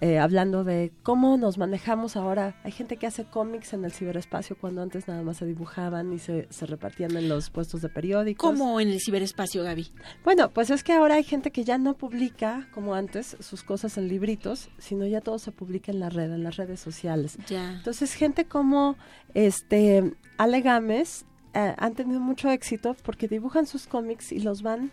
eh, 0.00 0.18
hablando 0.18 0.64
de 0.64 0.92
cómo 1.02 1.36
nos 1.36 1.58
manejamos 1.58 2.16
ahora. 2.16 2.56
Hay 2.64 2.72
gente 2.72 2.96
que 2.96 3.06
hace 3.06 3.24
cómics 3.24 3.72
en 3.72 3.84
el 3.84 3.92
ciberespacio 3.92 4.56
cuando 4.60 4.82
antes 4.82 5.06
nada 5.08 5.22
más 5.22 5.36
se 5.36 5.46
dibujaban 5.46 6.12
y 6.12 6.18
se, 6.18 6.46
se 6.50 6.66
repartían 6.66 7.16
en 7.16 7.28
los 7.28 7.50
puestos 7.50 7.82
de 7.82 7.88
periódicos. 7.88 8.50
¿Cómo 8.50 8.80
en 8.80 8.88
el 8.88 9.00
ciberespacio, 9.00 9.62
Gaby? 9.62 9.90
Bueno, 10.24 10.50
pues 10.50 10.70
es 10.70 10.82
que 10.82 10.92
ahora 10.92 11.14
hay 11.16 11.24
gente 11.24 11.50
que 11.50 11.64
ya 11.64 11.78
no 11.78 11.94
publica, 11.94 12.68
como 12.72 12.94
antes, 12.94 13.36
sus 13.40 13.62
cosas 13.62 13.98
en 13.98 14.08
libritos, 14.08 14.70
sino 14.78 15.06
ya 15.06 15.20
todo 15.20 15.38
se 15.38 15.52
publica 15.52 15.92
en 15.92 16.00
la 16.00 16.10
red, 16.10 16.32
en 16.32 16.42
las 16.42 16.56
redes 16.56 16.80
sociales. 16.80 17.38
Ya. 17.48 17.72
Entonces, 17.74 18.14
gente 18.14 18.46
como 18.46 18.96
este 19.34 20.14
Ale 20.38 20.60
Gámez 20.60 21.24
eh, 21.54 21.74
han 21.78 21.94
tenido 21.94 22.20
mucho 22.20 22.50
éxito 22.50 22.96
porque 23.02 23.28
dibujan 23.28 23.66
sus 23.66 23.86
cómics 23.86 24.32
y 24.32 24.40
los 24.40 24.62
van 24.62 24.92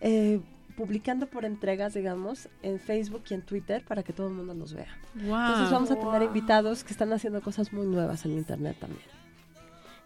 eh, 0.00 0.40
publicando 0.76 1.26
por 1.26 1.44
entregas, 1.44 1.94
digamos, 1.94 2.48
en 2.62 2.80
Facebook 2.80 3.22
y 3.30 3.34
en 3.34 3.42
Twitter 3.42 3.84
para 3.86 4.02
que 4.02 4.12
todo 4.12 4.28
el 4.28 4.34
mundo 4.34 4.54
los 4.54 4.74
vea. 4.74 4.98
Wow. 5.14 5.36
Entonces 5.36 5.70
vamos 5.70 5.90
a 5.90 5.96
tener 5.96 6.22
invitados 6.22 6.84
que 6.84 6.92
están 6.92 7.12
haciendo 7.12 7.40
cosas 7.42 7.72
muy 7.72 7.86
nuevas 7.86 8.24
en 8.24 8.32
Internet 8.32 8.76
también. 8.80 9.04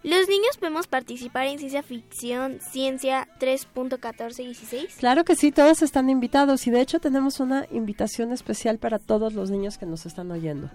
Los 0.04 0.28
niños 0.28 0.56
podemos 0.60 0.86
participar 0.86 1.48
en 1.48 1.58
ciencia 1.58 1.82
ficción, 1.82 2.60
ciencia 2.60 3.26
3.1416. 3.40 4.96
Claro 4.98 5.24
que 5.24 5.34
sí, 5.34 5.50
todos 5.50 5.82
están 5.82 6.08
invitados 6.08 6.66
y 6.68 6.70
de 6.70 6.80
hecho 6.80 7.00
tenemos 7.00 7.40
una 7.40 7.66
invitación 7.72 8.32
especial 8.32 8.78
para 8.78 9.00
todos 9.00 9.34
los 9.34 9.50
niños 9.50 9.76
que 9.76 9.86
nos 9.86 10.06
están 10.06 10.30
oyendo. 10.30 10.70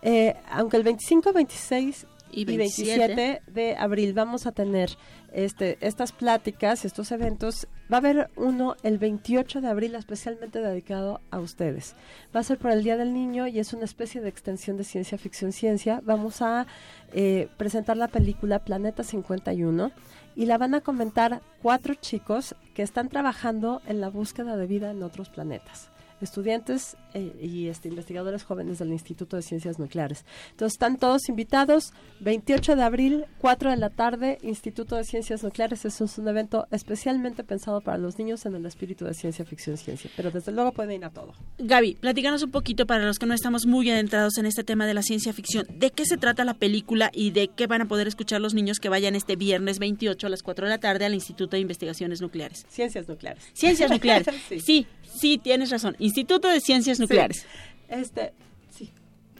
Eh, 0.00 0.36
aunque 0.50 0.78
el 0.78 0.84
25, 0.84 1.34
26 1.34 2.06
Y 2.30 2.42
y 2.42 2.56
27 2.56 3.42
de 3.46 3.76
abril 3.76 4.12
vamos 4.12 4.46
a 4.46 4.52
tener 4.52 4.90
este, 5.32 5.78
estas 5.80 6.12
pláticas, 6.12 6.84
estos 6.84 7.12
eventos, 7.12 7.66
va 7.92 7.96
a 7.96 8.00
haber 8.00 8.30
uno 8.36 8.76
el 8.82 8.98
28 8.98 9.60
de 9.60 9.68
abril 9.68 9.94
especialmente 9.94 10.60
dedicado 10.60 11.20
a 11.30 11.38
ustedes. 11.38 11.94
Va 12.34 12.40
a 12.40 12.44
ser 12.44 12.58
por 12.58 12.70
el 12.70 12.82
Día 12.82 12.96
del 12.96 13.12
Niño 13.12 13.46
y 13.46 13.58
es 13.58 13.72
una 13.72 13.84
especie 13.84 14.20
de 14.20 14.28
extensión 14.28 14.76
de 14.76 14.84
ciencia 14.84 15.18
ficción 15.18 15.52
ciencia. 15.52 16.00
Vamos 16.04 16.42
a 16.42 16.66
eh, 17.12 17.48
presentar 17.56 17.96
la 17.96 18.08
película 18.08 18.60
Planeta 18.60 19.02
51 19.02 19.92
y 20.34 20.46
la 20.46 20.58
van 20.58 20.74
a 20.74 20.80
comentar 20.80 21.40
cuatro 21.62 21.94
chicos 21.94 22.54
que 22.74 22.82
están 22.82 23.08
trabajando 23.08 23.82
en 23.86 24.00
la 24.00 24.08
búsqueda 24.08 24.56
de 24.56 24.66
vida 24.66 24.90
en 24.90 25.02
otros 25.02 25.28
planetas 25.28 25.90
estudiantes 26.20 26.96
eh, 27.14 27.32
y 27.40 27.68
este, 27.68 27.88
investigadores 27.88 28.44
jóvenes 28.44 28.78
del 28.78 28.92
Instituto 28.92 29.36
de 29.36 29.42
Ciencias 29.42 29.78
Nucleares. 29.78 30.24
Entonces 30.50 30.74
están 30.74 30.96
todos 30.96 31.28
invitados, 31.28 31.92
28 32.20 32.76
de 32.76 32.82
abril, 32.82 33.24
4 33.38 33.70
de 33.70 33.76
la 33.76 33.90
tarde, 33.90 34.38
Instituto 34.42 34.96
de 34.96 35.04
Ciencias 35.04 35.42
Nucleares. 35.42 35.84
Es 35.84 36.00
un 36.00 36.28
evento 36.28 36.66
especialmente 36.70 37.44
pensado 37.44 37.80
para 37.80 37.98
los 37.98 38.18
niños 38.18 38.46
en 38.46 38.54
el 38.54 38.66
espíritu 38.66 39.04
de 39.04 39.14
ciencia 39.14 39.44
ficción 39.44 39.76
ciencia, 39.76 40.10
pero 40.16 40.30
desde 40.30 40.52
luego 40.52 40.72
pueden 40.72 40.92
ir 40.92 41.04
a 41.04 41.10
todo. 41.10 41.34
Gaby, 41.58 41.94
platícanos 41.94 42.42
un 42.42 42.50
poquito 42.50 42.86
para 42.86 43.04
los 43.04 43.18
que 43.18 43.26
no 43.26 43.34
estamos 43.34 43.66
muy 43.66 43.90
adentrados 43.90 44.38
en 44.38 44.46
este 44.46 44.64
tema 44.64 44.86
de 44.86 44.94
la 44.94 45.02
ciencia 45.02 45.32
ficción. 45.32 45.66
¿De 45.70 45.90
qué 45.90 46.04
se 46.04 46.16
trata 46.16 46.44
la 46.44 46.54
película 46.54 47.10
y 47.12 47.30
de 47.30 47.48
qué 47.48 47.66
van 47.66 47.82
a 47.82 47.86
poder 47.86 48.08
escuchar 48.08 48.40
los 48.40 48.54
niños 48.54 48.78
que 48.78 48.88
vayan 48.88 49.14
este 49.14 49.36
viernes 49.36 49.78
28 49.78 50.26
a 50.26 50.30
las 50.30 50.42
4 50.42 50.66
de 50.66 50.70
la 50.70 50.78
tarde 50.78 51.04
al 51.04 51.14
Instituto 51.14 51.56
de 51.56 51.60
Investigaciones 51.60 52.20
Nucleares? 52.20 52.66
Ciencias 52.68 53.08
Nucleares. 53.08 53.44
Ciencias 53.52 53.90
Nucleares. 53.90 54.26
Sí. 54.46 54.60
sí. 54.60 54.86
Sí, 55.06 55.38
tienes 55.38 55.70
razón. 55.70 55.96
Instituto 55.98 56.48
de 56.48 56.60
Ciencias 56.60 57.00
Nucleares. 57.00 57.46
Este, 57.88 58.32
sí. 58.70 58.92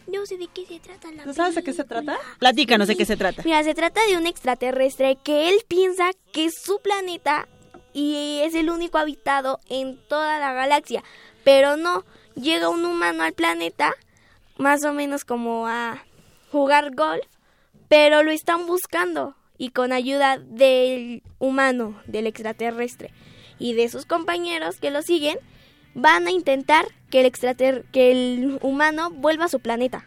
No 0.07 0.25
sé 0.25 0.37
de 0.37 0.47
qué 0.47 0.65
se 0.65 0.79
trata 0.79 1.11
la 1.11 1.23
¿Tú 1.23 1.33
sabes 1.33 1.55
de 1.55 1.63
qué 1.63 1.73
se 1.73 1.83
trata? 1.83 2.17
Platícanos 2.39 2.87
de 2.87 2.95
qué 2.95 3.05
se 3.05 3.17
trata. 3.17 3.43
Mira, 3.43 3.63
se 3.63 3.73
trata 3.73 4.05
de 4.07 4.17
un 4.17 4.25
extraterrestre 4.25 5.17
que 5.23 5.49
él 5.49 5.55
piensa 5.67 6.11
que 6.31 6.45
es 6.45 6.53
su 6.61 6.79
planeta 6.79 7.47
y 7.93 8.39
es 8.43 8.53
el 8.53 8.69
único 8.69 8.97
habitado 8.97 9.59
en 9.69 9.97
toda 10.07 10.39
la 10.39 10.53
galaxia. 10.53 11.03
Pero 11.43 11.77
no, 11.77 12.05
llega 12.35 12.69
un 12.69 12.85
humano 12.85 13.23
al 13.23 13.33
planeta, 13.33 13.93
más 14.57 14.83
o 14.85 14.93
menos 14.93 15.25
como 15.25 15.67
a 15.67 16.03
jugar 16.51 16.93
golf, 16.95 17.25
pero 17.87 18.23
lo 18.23 18.31
están 18.31 18.67
buscando 18.67 19.35
y 19.57 19.69
con 19.69 19.91
ayuda 19.91 20.37
del 20.37 21.23
humano, 21.39 21.99
del 22.05 22.27
extraterrestre 22.27 23.11
y 23.59 23.73
de 23.73 23.89
sus 23.89 24.05
compañeros 24.05 24.79
que 24.79 24.91
lo 24.91 25.01
siguen, 25.01 25.39
van 25.95 26.27
a 26.27 26.31
intentar 26.31 26.85
que 27.09 27.21
el 27.21 27.25
extrater 27.25 27.85
que 27.91 28.11
el 28.11 28.59
humano 28.61 29.11
vuelva 29.11 29.45
a 29.45 29.49
su 29.49 29.59
planeta. 29.59 30.05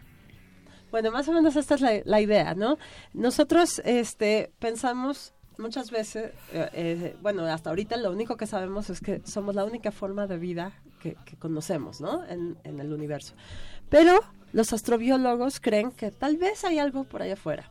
Bueno, 0.90 1.10
más 1.10 1.28
o 1.28 1.32
menos 1.32 1.54
esta 1.56 1.76
es 1.76 2.04
la, 2.04 2.20
idea, 2.20 2.54
¿no? 2.54 2.78
Nosotros 3.12 3.80
este, 3.84 4.50
pensamos 4.58 5.32
muchas 5.56 5.90
veces, 5.90 6.32
eh, 6.52 6.68
eh, 6.72 7.16
bueno, 7.22 7.44
hasta 7.44 7.70
ahorita 7.70 7.96
lo 7.96 8.10
único 8.10 8.36
que 8.36 8.46
sabemos 8.46 8.90
es 8.90 9.00
que 9.00 9.20
somos 9.24 9.54
la 9.54 9.64
única 9.64 9.92
forma 9.92 10.26
de 10.26 10.38
vida 10.38 10.72
que, 11.00 11.16
que 11.24 11.36
conocemos, 11.36 12.00
¿no? 12.00 12.24
En, 12.26 12.58
en 12.64 12.80
el 12.80 12.92
universo. 12.92 13.34
Pero 13.88 14.20
los 14.52 14.72
astrobiólogos 14.72 15.60
creen 15.60 15.92
que 15.92 16.10
tal 16.10 16.36
vez 16.38 16.64
hay 16.64 16.78
algo 16.78 17.04
por 17.04 17.22
allá 17.22 17.34
afuera. 17.34 17.70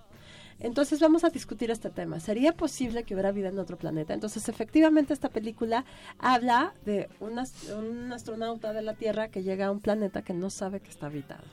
Entonces 0.60 1.00
vamos 1.00 1.24
a 1.24 1.30
discutir 1.30 1.72
este 1.72 1.90
tema. 1.90 2.20
¿Sería 2.20 2.54
posible 2.54 3.04
que 3.04 3.14
hubiera 3.14 3.32
vida 3.32 3.50
en 3.50 3.60
otro 3.60 3.78
planeta? 3.78 4.14
Entonces 4.14 4.50
efectivamente 4.50 5.14
esta 5.14 5.30
película 5.30 5.86
habla 6.18 6.74
de 6.86 7.10
un, 7.20 7.40
un 7.78 8.12
astronauta 8.12 8.74
de 8.74 8.82
la 8.82 8.94
Tierra 8.94 9.30
que 9.30 9.44
llega 9.44 9.68
a 9.68 9.72
un 9.72 9.80
planeta 9.80 10.22
que 10.22 10.34
no 10.34 10.50
sabe 10.50 10.82
que 10.82 10.90
está 10.90 11.06
habitado. 11.06 11.44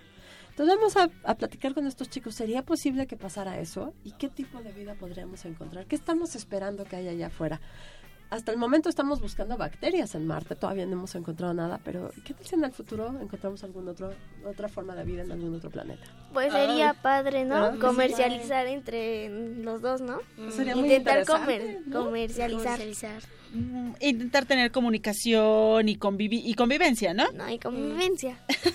Entonces 0.51 0.75
vamos 0.75 0.97
a, 0.97 1.11
a 1.31 1.35
platicar 1.35 1.75
con 1.75 1.87
estos 1.87 2.09
chicos. 2.09 2.35
¿Sería 2.35 2.63
posible 2.63 3.07
que 3.07 3.17
pasara 3.17 3.61
eso? 3.61 3.93
¿Y 4.05 4.13
qué 4.13 4.29
tipo 4.29 4.63
de 4.63 4.73
vida 4.73 4.95
podríamos 4.95 5.45
encontrar? 5.45 5.87
¿Qué 5.87 5.95
estamos 5.95 6.35
esperando 6.35 6.85
que 6.85 6.97
haya 6.97 7.11
allá 7.11 7.27
afuera? 7.27 7.61
Hasta 8.29 8.51
el 8.53 8.59
momento 8.59 8.89
estamos 8.89 9.21
buscando 9.21 9.57
bacterias 9.57 10.15
en 10.17 10.27
Marte, 10.27 10.57
todavía 10.57 10.85
no 10.87 10.93
hemos 10.95 11.15
encontrado 11.15 11.55
nada, 11.55 11.81
pero 11.85 12.11
¿qué 12.25 12.35
tal 12.35 12.45
si 12.47 12.55
en 12.57 12.65
el 12.65 12.73
futuro 12.73 13.15
encontramos 13.21 13.63
alguna 13.63 13.93
otra 14.45 14.69
forma 14.69 14.95
de 14.97 15.05
vida 15.05 15.23
en 15.23 15.31
algún 15.33 15.55
otro 15.55 15.71
planeta? 15.71 16.05
Pues 16.33 16.53
sería 16.53 16.91
Ay, 16.91 16.97
padre, 17.03 17.45
¿no? 17.45 17.55
¿verdad? 17.55 17.79
Comercializar 17.79 18.67
entre 18.67 19.29
los 19.63 19.81
dos, 19.81 20.01
¿no? 20.01 20.19
Sería 20.51 20.75
muy 20.75 20.85
Intentar 20.89 21.25
comer- 21.25 21.83
¿no? 21.87 22.05
comercializar. 22.05 22.81
Mm, 23.53 23.93
Intentar 24.01 24.45
tener 24.45 24.73
comunicación 24.73 25.89
y, 25.89 25.95
convivi 25.97 26.43
y 26.45 26.55
convivencia, 26.55 27.15
¿no? 27.15 27.31
No, 27.33 27.49
y 27.49 27.59
convivencia. 27.59 28.39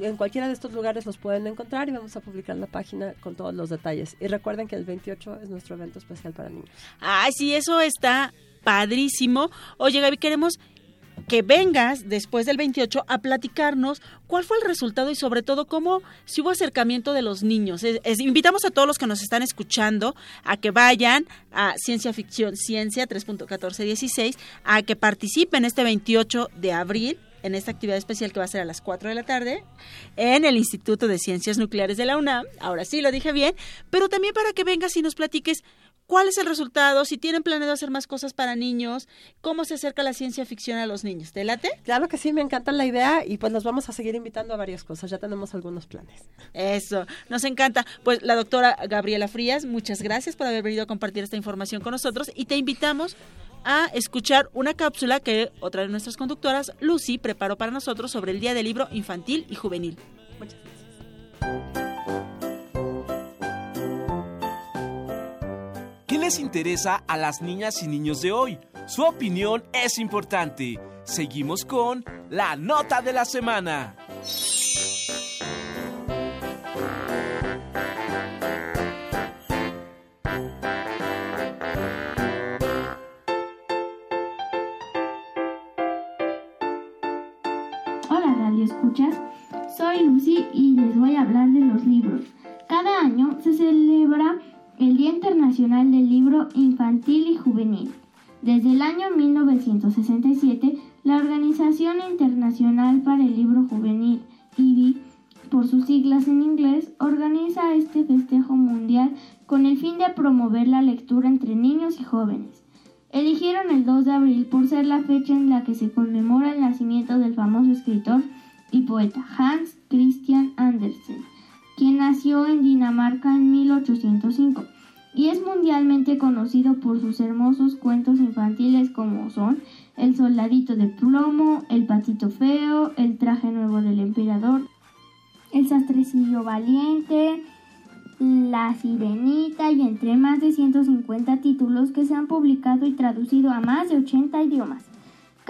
en 0.00 0.16
cualquiera 0.16 0.46
de 0.46 0.54
estos 0.54 0.72
lugares 0.72 1.06
los 1.06 1.18
pueden 1.18 1.46
encontrar 1.46 1.88
y 1.88 1.92
vamos 1.92 2.16
a 2.16 2.20
publicar 2.20 2.56
la 2.56 2.66
página 2.66 3.14
con 3.20 3.34
todos 3.34 3.54
los 3.54 3.68
detalles. 3.68 4.16
Y 4.20 4.26
recuerden 4.26 4.68
que 4.68 4.76
el 4.76 4.84
28 4.84 5.40
es 5.42 5.50
nuestro 5.50 5.76
evento 5.76 5.98
especial 5.98 6.32
para 6.32 6.48
niños. 6.48 6.70
Ay, 7.00 7.32
sí, 7.32 7.54
eso 7.54 7.80
está 7.80 8.32
padrísimo. 8.62 9.50
Oye, 9.76 10.00
Gaby, 10.00 10.16
queremos 10.16 10.58
que 11.28 11.42
vengas 11.42 12.08
después 12.08 12.46
del 12.46 12.56
28 12.56 13.04
a 13.08 13.18
platicarnos 13.18 14.02
cuál 14.26 14.44
fue 14.44 14.56
el 14.58 14.64
resultado 14.64 15.10
y 15.10 15.14
sobre 15.14 15.42
todo 15.42 15.66
cómo 15.66 16.02
si 16.24 16.40
hubo 16.40 16.50
acercamiento 16.50 17.12
de 17.12 17.22
los 17.22 17.42
niños. 17.42 17.82
Es- 17.84 18.20
invitamos 18.20 18.64
a 18.64 18.70
todos 18.70 18.86
los 18.88 18.98
que 18.98 19.06
nos 19.06 19.22
están 19.22 19.42
escuchando 19.42 20.14
a 20.44 20.56
que 20.56 20.70
vayan 20.70 21.26
a 21.52 21.74
Ciencia 21.76 22.12
Ficción 22.12 22.56
Ciencia 22.56 23.06
3.1416 23.08 24.36
a 24.64 24.82
que 24.82 24.96
participen 24.96 25.64
este 25.64 25.82
28 25.84 26.48
de 26.56 26.72
abril 26.72 27.18
en 27.42 27.56
esta 27.56 27.72
actividad 27.72 27.98
especial 27.98 28.32
que 28.32 28.38
va 28.38 28.44
a 28.44 28.48
ser 28.48 28.60
a 28.60 28.64
las 28.64 28.80
4 28.80 29.08
de 29.08 29.16
la 29.16 29.24
tarde 29.24 29.64
en 30.16 30.44
el 30.44 30.56
Instituto 30.56 31.08
de 31.08 31.18
Ciencias 31.18 31.58
Nucleares 31.58 31.96
de 31.96 32.06
la 32.06 32.16
UNAM. 32.16 32.44
Ahora 32.60 32.84
sí 32.84 33.00
lo 33.00 33.10
dije 33.10 33.32
bien, 33.32 33.56
pero 33.90 34.08
también 34.08 34.32
para 34.32 34.52
que 34.52 34.62
vengas 34.62 34.96
y 34.96 35.02
nos 35.02 35.16
platiques 35.16 35.64
cuál 36.12 36.28
es 36.28 36.36
el 36.36 36.44
resultado, 36.44 37.06
si 37.06 37.16
tienen 37.16 37.42
planeado 37.42 37.72
hacer 37.72 37.90
más 37.90 38.06
cosas 38.06 38.34
para 38.34 38.54
niños, 38.54 39.08
cómo 39.40 39.64
se 39.64 39.72
acerca 39.72 40.02
la 40.02 40.12
ciencia 40.12 40.44
ficción 40.44 40.76
a 40.76 40.84
los 40.84 41.04
niños. 41.04 41.32
¿Te 41.32 41.42
late? 41.42 41.70
Claro 41.84 42.06
que 42.06 42.18
sí, 42.18 42.34
me 42.34 42.42
encanta 42.42 42.70
la 42.70 42.84
idea 42.84 43.24
y 43.26 43.38
pues 43.38 43.50
los 43.50 43.64
vamos 43.64 43.88
a 43.88 43.94
seguir 43.94 44.14
invitando 44.14 44.52
a 44.52 44.58
varias 44.58 44.84
cosas. 44.84 45.10
Ya 45.10 45.16
tenemos 45.16 45.54
algunos 45.54 45.86
planes. 45.86 46.20
Eso, 46.52 47.06
nos 47.30 47.44
encanta. 47.44 47.86
Pues 48.04 48.20
la 48.20 48.34
doctora 48.34 48.76
Gabriela 48.90 49.26
Frías, 49.26 49.64
muchas 49.64 50.02
gracias 50.02 50.36
por 50.36 50.46
haber 50.46 50.62
venido 50.62 50.82
a 50.82 50.86
compartir 50.86 51.24
esta 51.24 51.38
información 51.38 51.80
con 51.80 51.92
nosotros 51.92 52.30
y 52.34 52.44
te 52.44 52.56
invitamos 52.56 53.16
a 53.64 53.86
escuchar 53.94 54.50
una 54.52 54.74
cápsula 54.74 55.18
que 55.18 55.50
otra 55.60 55.80
de 55.80 55.88
nuestras 55.88 56.18
conductoras, 56.18 56.72
Lucy, 56.80 57.16
preparó 57.16 57.56
para 57.56 57.72
nosotros 57.72 58.10
sobre 58.10 58.32
el 58.32 58.40
Día 58.40 58.52
del 58.52 58.66
Libro 58.66 58.86
Infantil 58.92 59.46
y 59.48 59.54
Juvenil. 59.54 59.96
¿Qué 61.40 61.71
les 66.22 66.38
interesa 66.38 67.02
a 67.08 67.16
las 67.16 67.42
niñas 67.42 67.82
y 67.82 67.88
niños 67.88 68.22
de 68.22 68.30
hoy? 68.30 68.58
Su 68.86 69.02
opinión 69.02 69.64
es 69.72 69.98
importante. 69.98 70.78
Seguimos 71.02 71.64
con 71.64 72.04
la 72.30 72.54
nota 72.54 73.02
de 73.02 73.12
la 73.12 73.24
semana. 73.24 73.96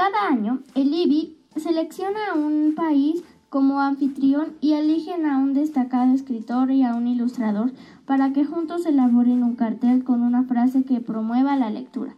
Cada 0.02 0.26
año, 0.26 0.58
el 0.74 0.92
IBI 0.92 1.36
selecciona 1.54 2.32
a 2.32 2.34
un 2.34 2.74
país 2.74 3.22
como 3.50 3.78
anfitrión 3.78 4.54
y 4.60 4.72
eligen 4.72 5.26
a 5.26 5.38
un 5.38 5.54
destacado 5.54 6.12
escritor 6.12 6.72
y 6.72 6.82
a 6.82 6.96
un 6.96 7.06
ilustrador 7.06 7.70
para 8.04 8.32
que 8.32 8.44
juntos 8.44 8.84
elaboren 8.84 9.44
un 9.44 9.54
cartel 9.54 10.02
con 10.02 10.22
una 10.22 10.42
frase 10.42 10.82
que 10.82 11.00
promueva 11.00 11.54
la 11.54 11.70
lectura. 11.70 12.16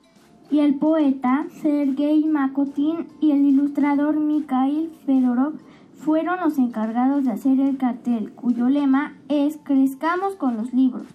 Y 0.51 0.61
el 0.61 0.76
poeta 0.76 1.45
Sergei 1.61 2.24
Makotin 2.24 3.07
y 3.20 3.32
el 3.32 3.45
ilustrador 3.45 4.18
Mikhail 4.18 4.91
Fedorov 5.05 5.53
fueron 5.93 6.41
los 6.41 6.57
encargados 6.57 7.24
de 7.24 7.32
hacer 7.32 7.61
el 7.61 7.76
cartel, 7.76 8.32
cuyo 8.32 8.70
lema 8.70 9.12
es 9.28 9.59
Crezcamos 9.62 10.37
con 10.37 10.57
los 10.57 10.72
libros. 10.72 11.07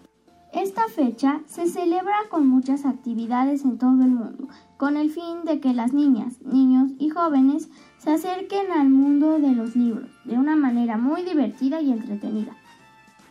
Esta 0.54 0.88
fecha 0.88 1.42
se 1.46 1.68
celebra 1.68 2.16
con 2.32 2.48
muchas 2.48 2.84
actividades 2.84 3.64
en 3.66 3.78
todo 3.78 4.02
el 4.02 4.10
mundo, 4.10 4.48
con 4.78 4.98
el 4.98 5.12
fin 5.12 5.46
de 5.46 5.60
que 5.60 5.76
las 5.76 5.94
niñas, 5.94 6.42
niños 6.42 6.92
y 6.98 7.10
jóvenes 7.10 7.70
se 8.00 8.12
acerquen 8.12 8.72
al 8.72 8.90
mundo 8.90 9.40
de 9.40 9.52
los 9.52 9.76
libros 9.76 10.10
de 10.26 10.40
una 10.40 10.56
manera 10.56 10.98
muy 10.98 11.24
divertida 11.24 11.82
y 11.82 11.92
entretenida. 11.92 12.56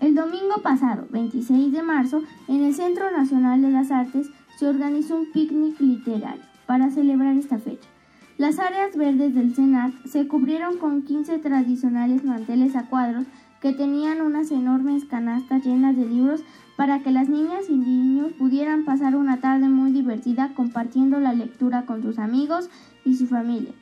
El 0.00 0.14
domingo 0.14 0.62
pasado, 0.62 1.08
26 1.10 1.72
de 1.72 1.82
marzo, 1.82 2.22
en 2.46 2.62
el 2.62 2.72
Centro 2.72 3.10
Nacional 3.10 3.62
de 3.62 3.70
las 3.70 3.90
Artes 3.90 4.30
se 4.56 4.68
organizó 4.68 5.16
un 5.16 5.32
picnic 5.32 5.80
literario 5.80 6.44
para 6.66 6.90
celebrar 6.90 7.36
esta 7.36 7.58
fecha. 7.58 7.88
Las 8.36 8.60
áreas 8.60 8.96
verdes 8.96 9.34
del 9.34 9.56
CENART 9.56 10.06
se 10.06 10.28
cubrieron 10.28 10.78
con 10.78 11.02
15 11.02 11.40
tradicionales 11.40 12.22
manteles 12.22 12.76
a 12.76 12.86
cuadros 12.86 13.24
que 13.60 13.72
tenían 13.72 14.20
unas 14.20 14.50
enormes 14.50 15.04
canastas 15.04 15.64
llenas 15.64 15.96
de 15.96 16.06
libros 16.06 16.42
para 16.76 17.00
que 17.00 17.10
las 17.10 17.28
niñas 17.28 17.64
y 17.68 17.76
niños 17.76 18.32
pudieran 18.34 18.84
pasar 18.84 19.16
una 19.16 19.40
tarde 19.40 19.68
muy 19.68 19.92
divertida 19.92 20.52
compartiendo 20.54 21.18
la 21.18 21.32
lectura 21.32 21.86
con 21.86 22.02
sus 22.02 22.18
amigos 22.18 22.70
y 23.04 23.16
su 23.16 23.26
familia. 23.26 23.72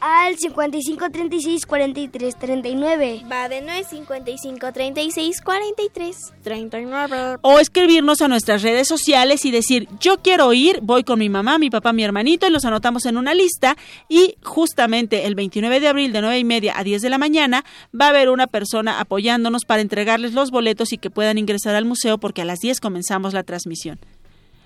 Al 0.00 0.36
55 0.36 1.10
36 1.10 1.64
43 1.64 2.36
39. 2.36 3.22
Va 3.30 3.48
de 3.48 3.62
nuez 3.62 3.88
55 3.88 4.72
36 4.72 5.40
43 5.40 6.16
39. 6.42 7.38
O 7.40 7.58
escribirnos 7.58 8.20
a 8.20 8.28
nuestras 8.28 8.62
redes 8.62 8.88
sociales 8.88 9.44
y 9.46 9.50
decir, 9.50 9.88
yo 9.98 10.18
quiero 10.18 10.52
ir, 10.52 10.80
voy 10.82 11.02
con 11.02 11.18
mi 11.18 11.30
mamá, 11.30 11.58
mi 11.58 11.70
papá, 11.70 11.94
mi 11.94 12.04
hermanito 12.04 12.46
y 12.46 12.50
los 12.50 12.66
anotamos 12.66 13.06
en 13.06 13.16
una 13.16 13.32
lista 13.32 13.76
y 14.08 14.36
justamente 14.42 15.26
el 15.26 15.34
29 15.34 15.80
de 15.80 15.88
abril 15.88 16.12
de 16.12 16.20
9 16.20 16.38
y 16.38 16.44
media 16.44 16.78
a 16.78 16.84
10 16.84 17.00
de 17.00 17.10
la 17.10 17.18
mañana 17.18 17.64
va 17.98 18.06
a 18.06 18.10
haber 18.10 18.28
una 18.28 18.46
persona 18.46 19.00
apoyándonos 19.00 19.64
para 19.64 19.80
entregarles 19.80 20.34
los 20.34 20.50
boletos 20.50 20.92
y 20.92 20.98
que 20.98 21.08
puedan 21.08 21.38
ingresar 21.38 21.74
al 21.74 21.86
museo 21.86 22.18
porque 22.18 22.42
a 22.42 22.44
las 22.44 22.58
10 22.58 22.80
comenzamos 22.80 23.32
la 23.32 23.44
transmisión. 23.44 23.98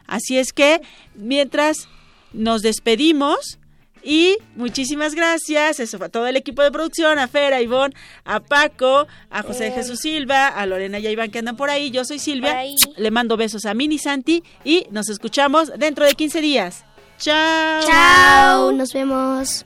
Así 0.08 0.38
es 0.38 0.52
que 0.52 0.80
mientras 1.14 1.88
nos 2.32 2.62
despedimos, 2.62 3.59
y 4.02 4.36
muchísimas 4.56 5.14
gracias, 5.14 5.80
eso 5.80 5.98
fue 5.98 6.06
a 6.06 6.10
todo 6.10 6.26
el 6.26 6.36
equipo 6.36 6.62
de 6.62 6.70
producción, 6.70 7.18
a 7.18 7.28
Fer, 7.28 7.54
a 7.54 7.60
Ivonne, 7.60 7.94
a 8.24 8.40
Paco, 8.40 9.06
a 9.30 9.42
José 9.42 9.68
Eh. 9.68 9.72
Jesús 9.72 10.00
Silva, 10.00 10.48
a 10.48 10.66
Lorena 10.66 10.98
y 10.98 11.06
a 11.06 11.10
Iván 11.10 11.30
que 11.30 11.38
andan 11.38 11.56
por 11.56 11.70
ahí. 11.70 11.90
Yo 11.90 12.04
soy 12.04 12.18
Silvia, 12.18 12.62
le 12.96 13.10
mando 13.10 13.36
besos 13.36 13.66
a 13.66 13.74
Mini 13.74 13.98
Santi 13.98 14.42
y 14.64 14.86
nos 14.90 15.08
escuchamos 15.08 15.72
dentro 15.78 16.04
de 16.04 16.14
15 16.14 16.40
días. 16.40 16.84
Chao. 17.18 17.82
Chao, 17.86 18.72
nos 18.72 18.92
vemos. 18.92 19.64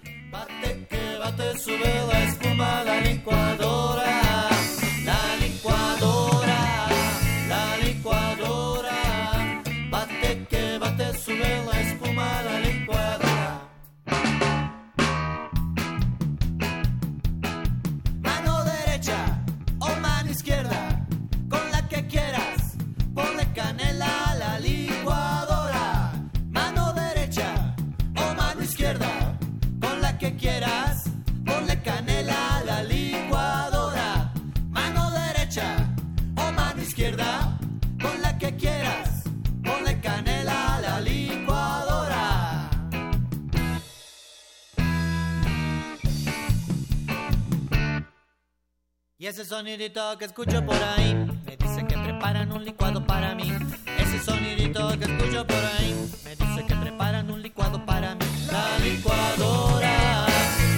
Y 49.24 49.26
ese 49.26 49.42
sonidito 49.46 50.18
que 50.18 50.26
escucho 50.26 50.62
por 50.66 50.76
ahí 50.76 51.14
me 51.46 51.56
dice 51.56 51.86
que 51.86 51.96
preparan 51.96 52.52
un 52.52 52.62
licuado 52.62 53.06
para 53.06 53.34
mí. 53.34 53.50
Ese 53.98 54.18
sonidito 54.22 54.86
que 54.98 55.06
escucho 55.06 55.46
por 55.46 55.56
ahí 55.56 55.94
me 56.26 56.36
dice 56.36 56.66
que 56.66 56.74
preparan 56.74 57.30
un 57.30 57.40
licuado 57.40 57.82
para 57.86 58.14
mí. 58.16 58.26
La 58.52 58.78
licuadora, 58.80 60.26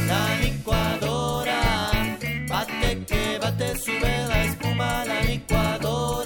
la 0.07 0.37
licuadora, 0.41 1.91
bate 2.49 3.05
que 3.05 3.39
bate, 3.41 3.77
sube 3.79 4.27
la 4.29 4.45
espuma, 4.45 5.05
la 5.05 5.23
licuadora, 5.23 6.26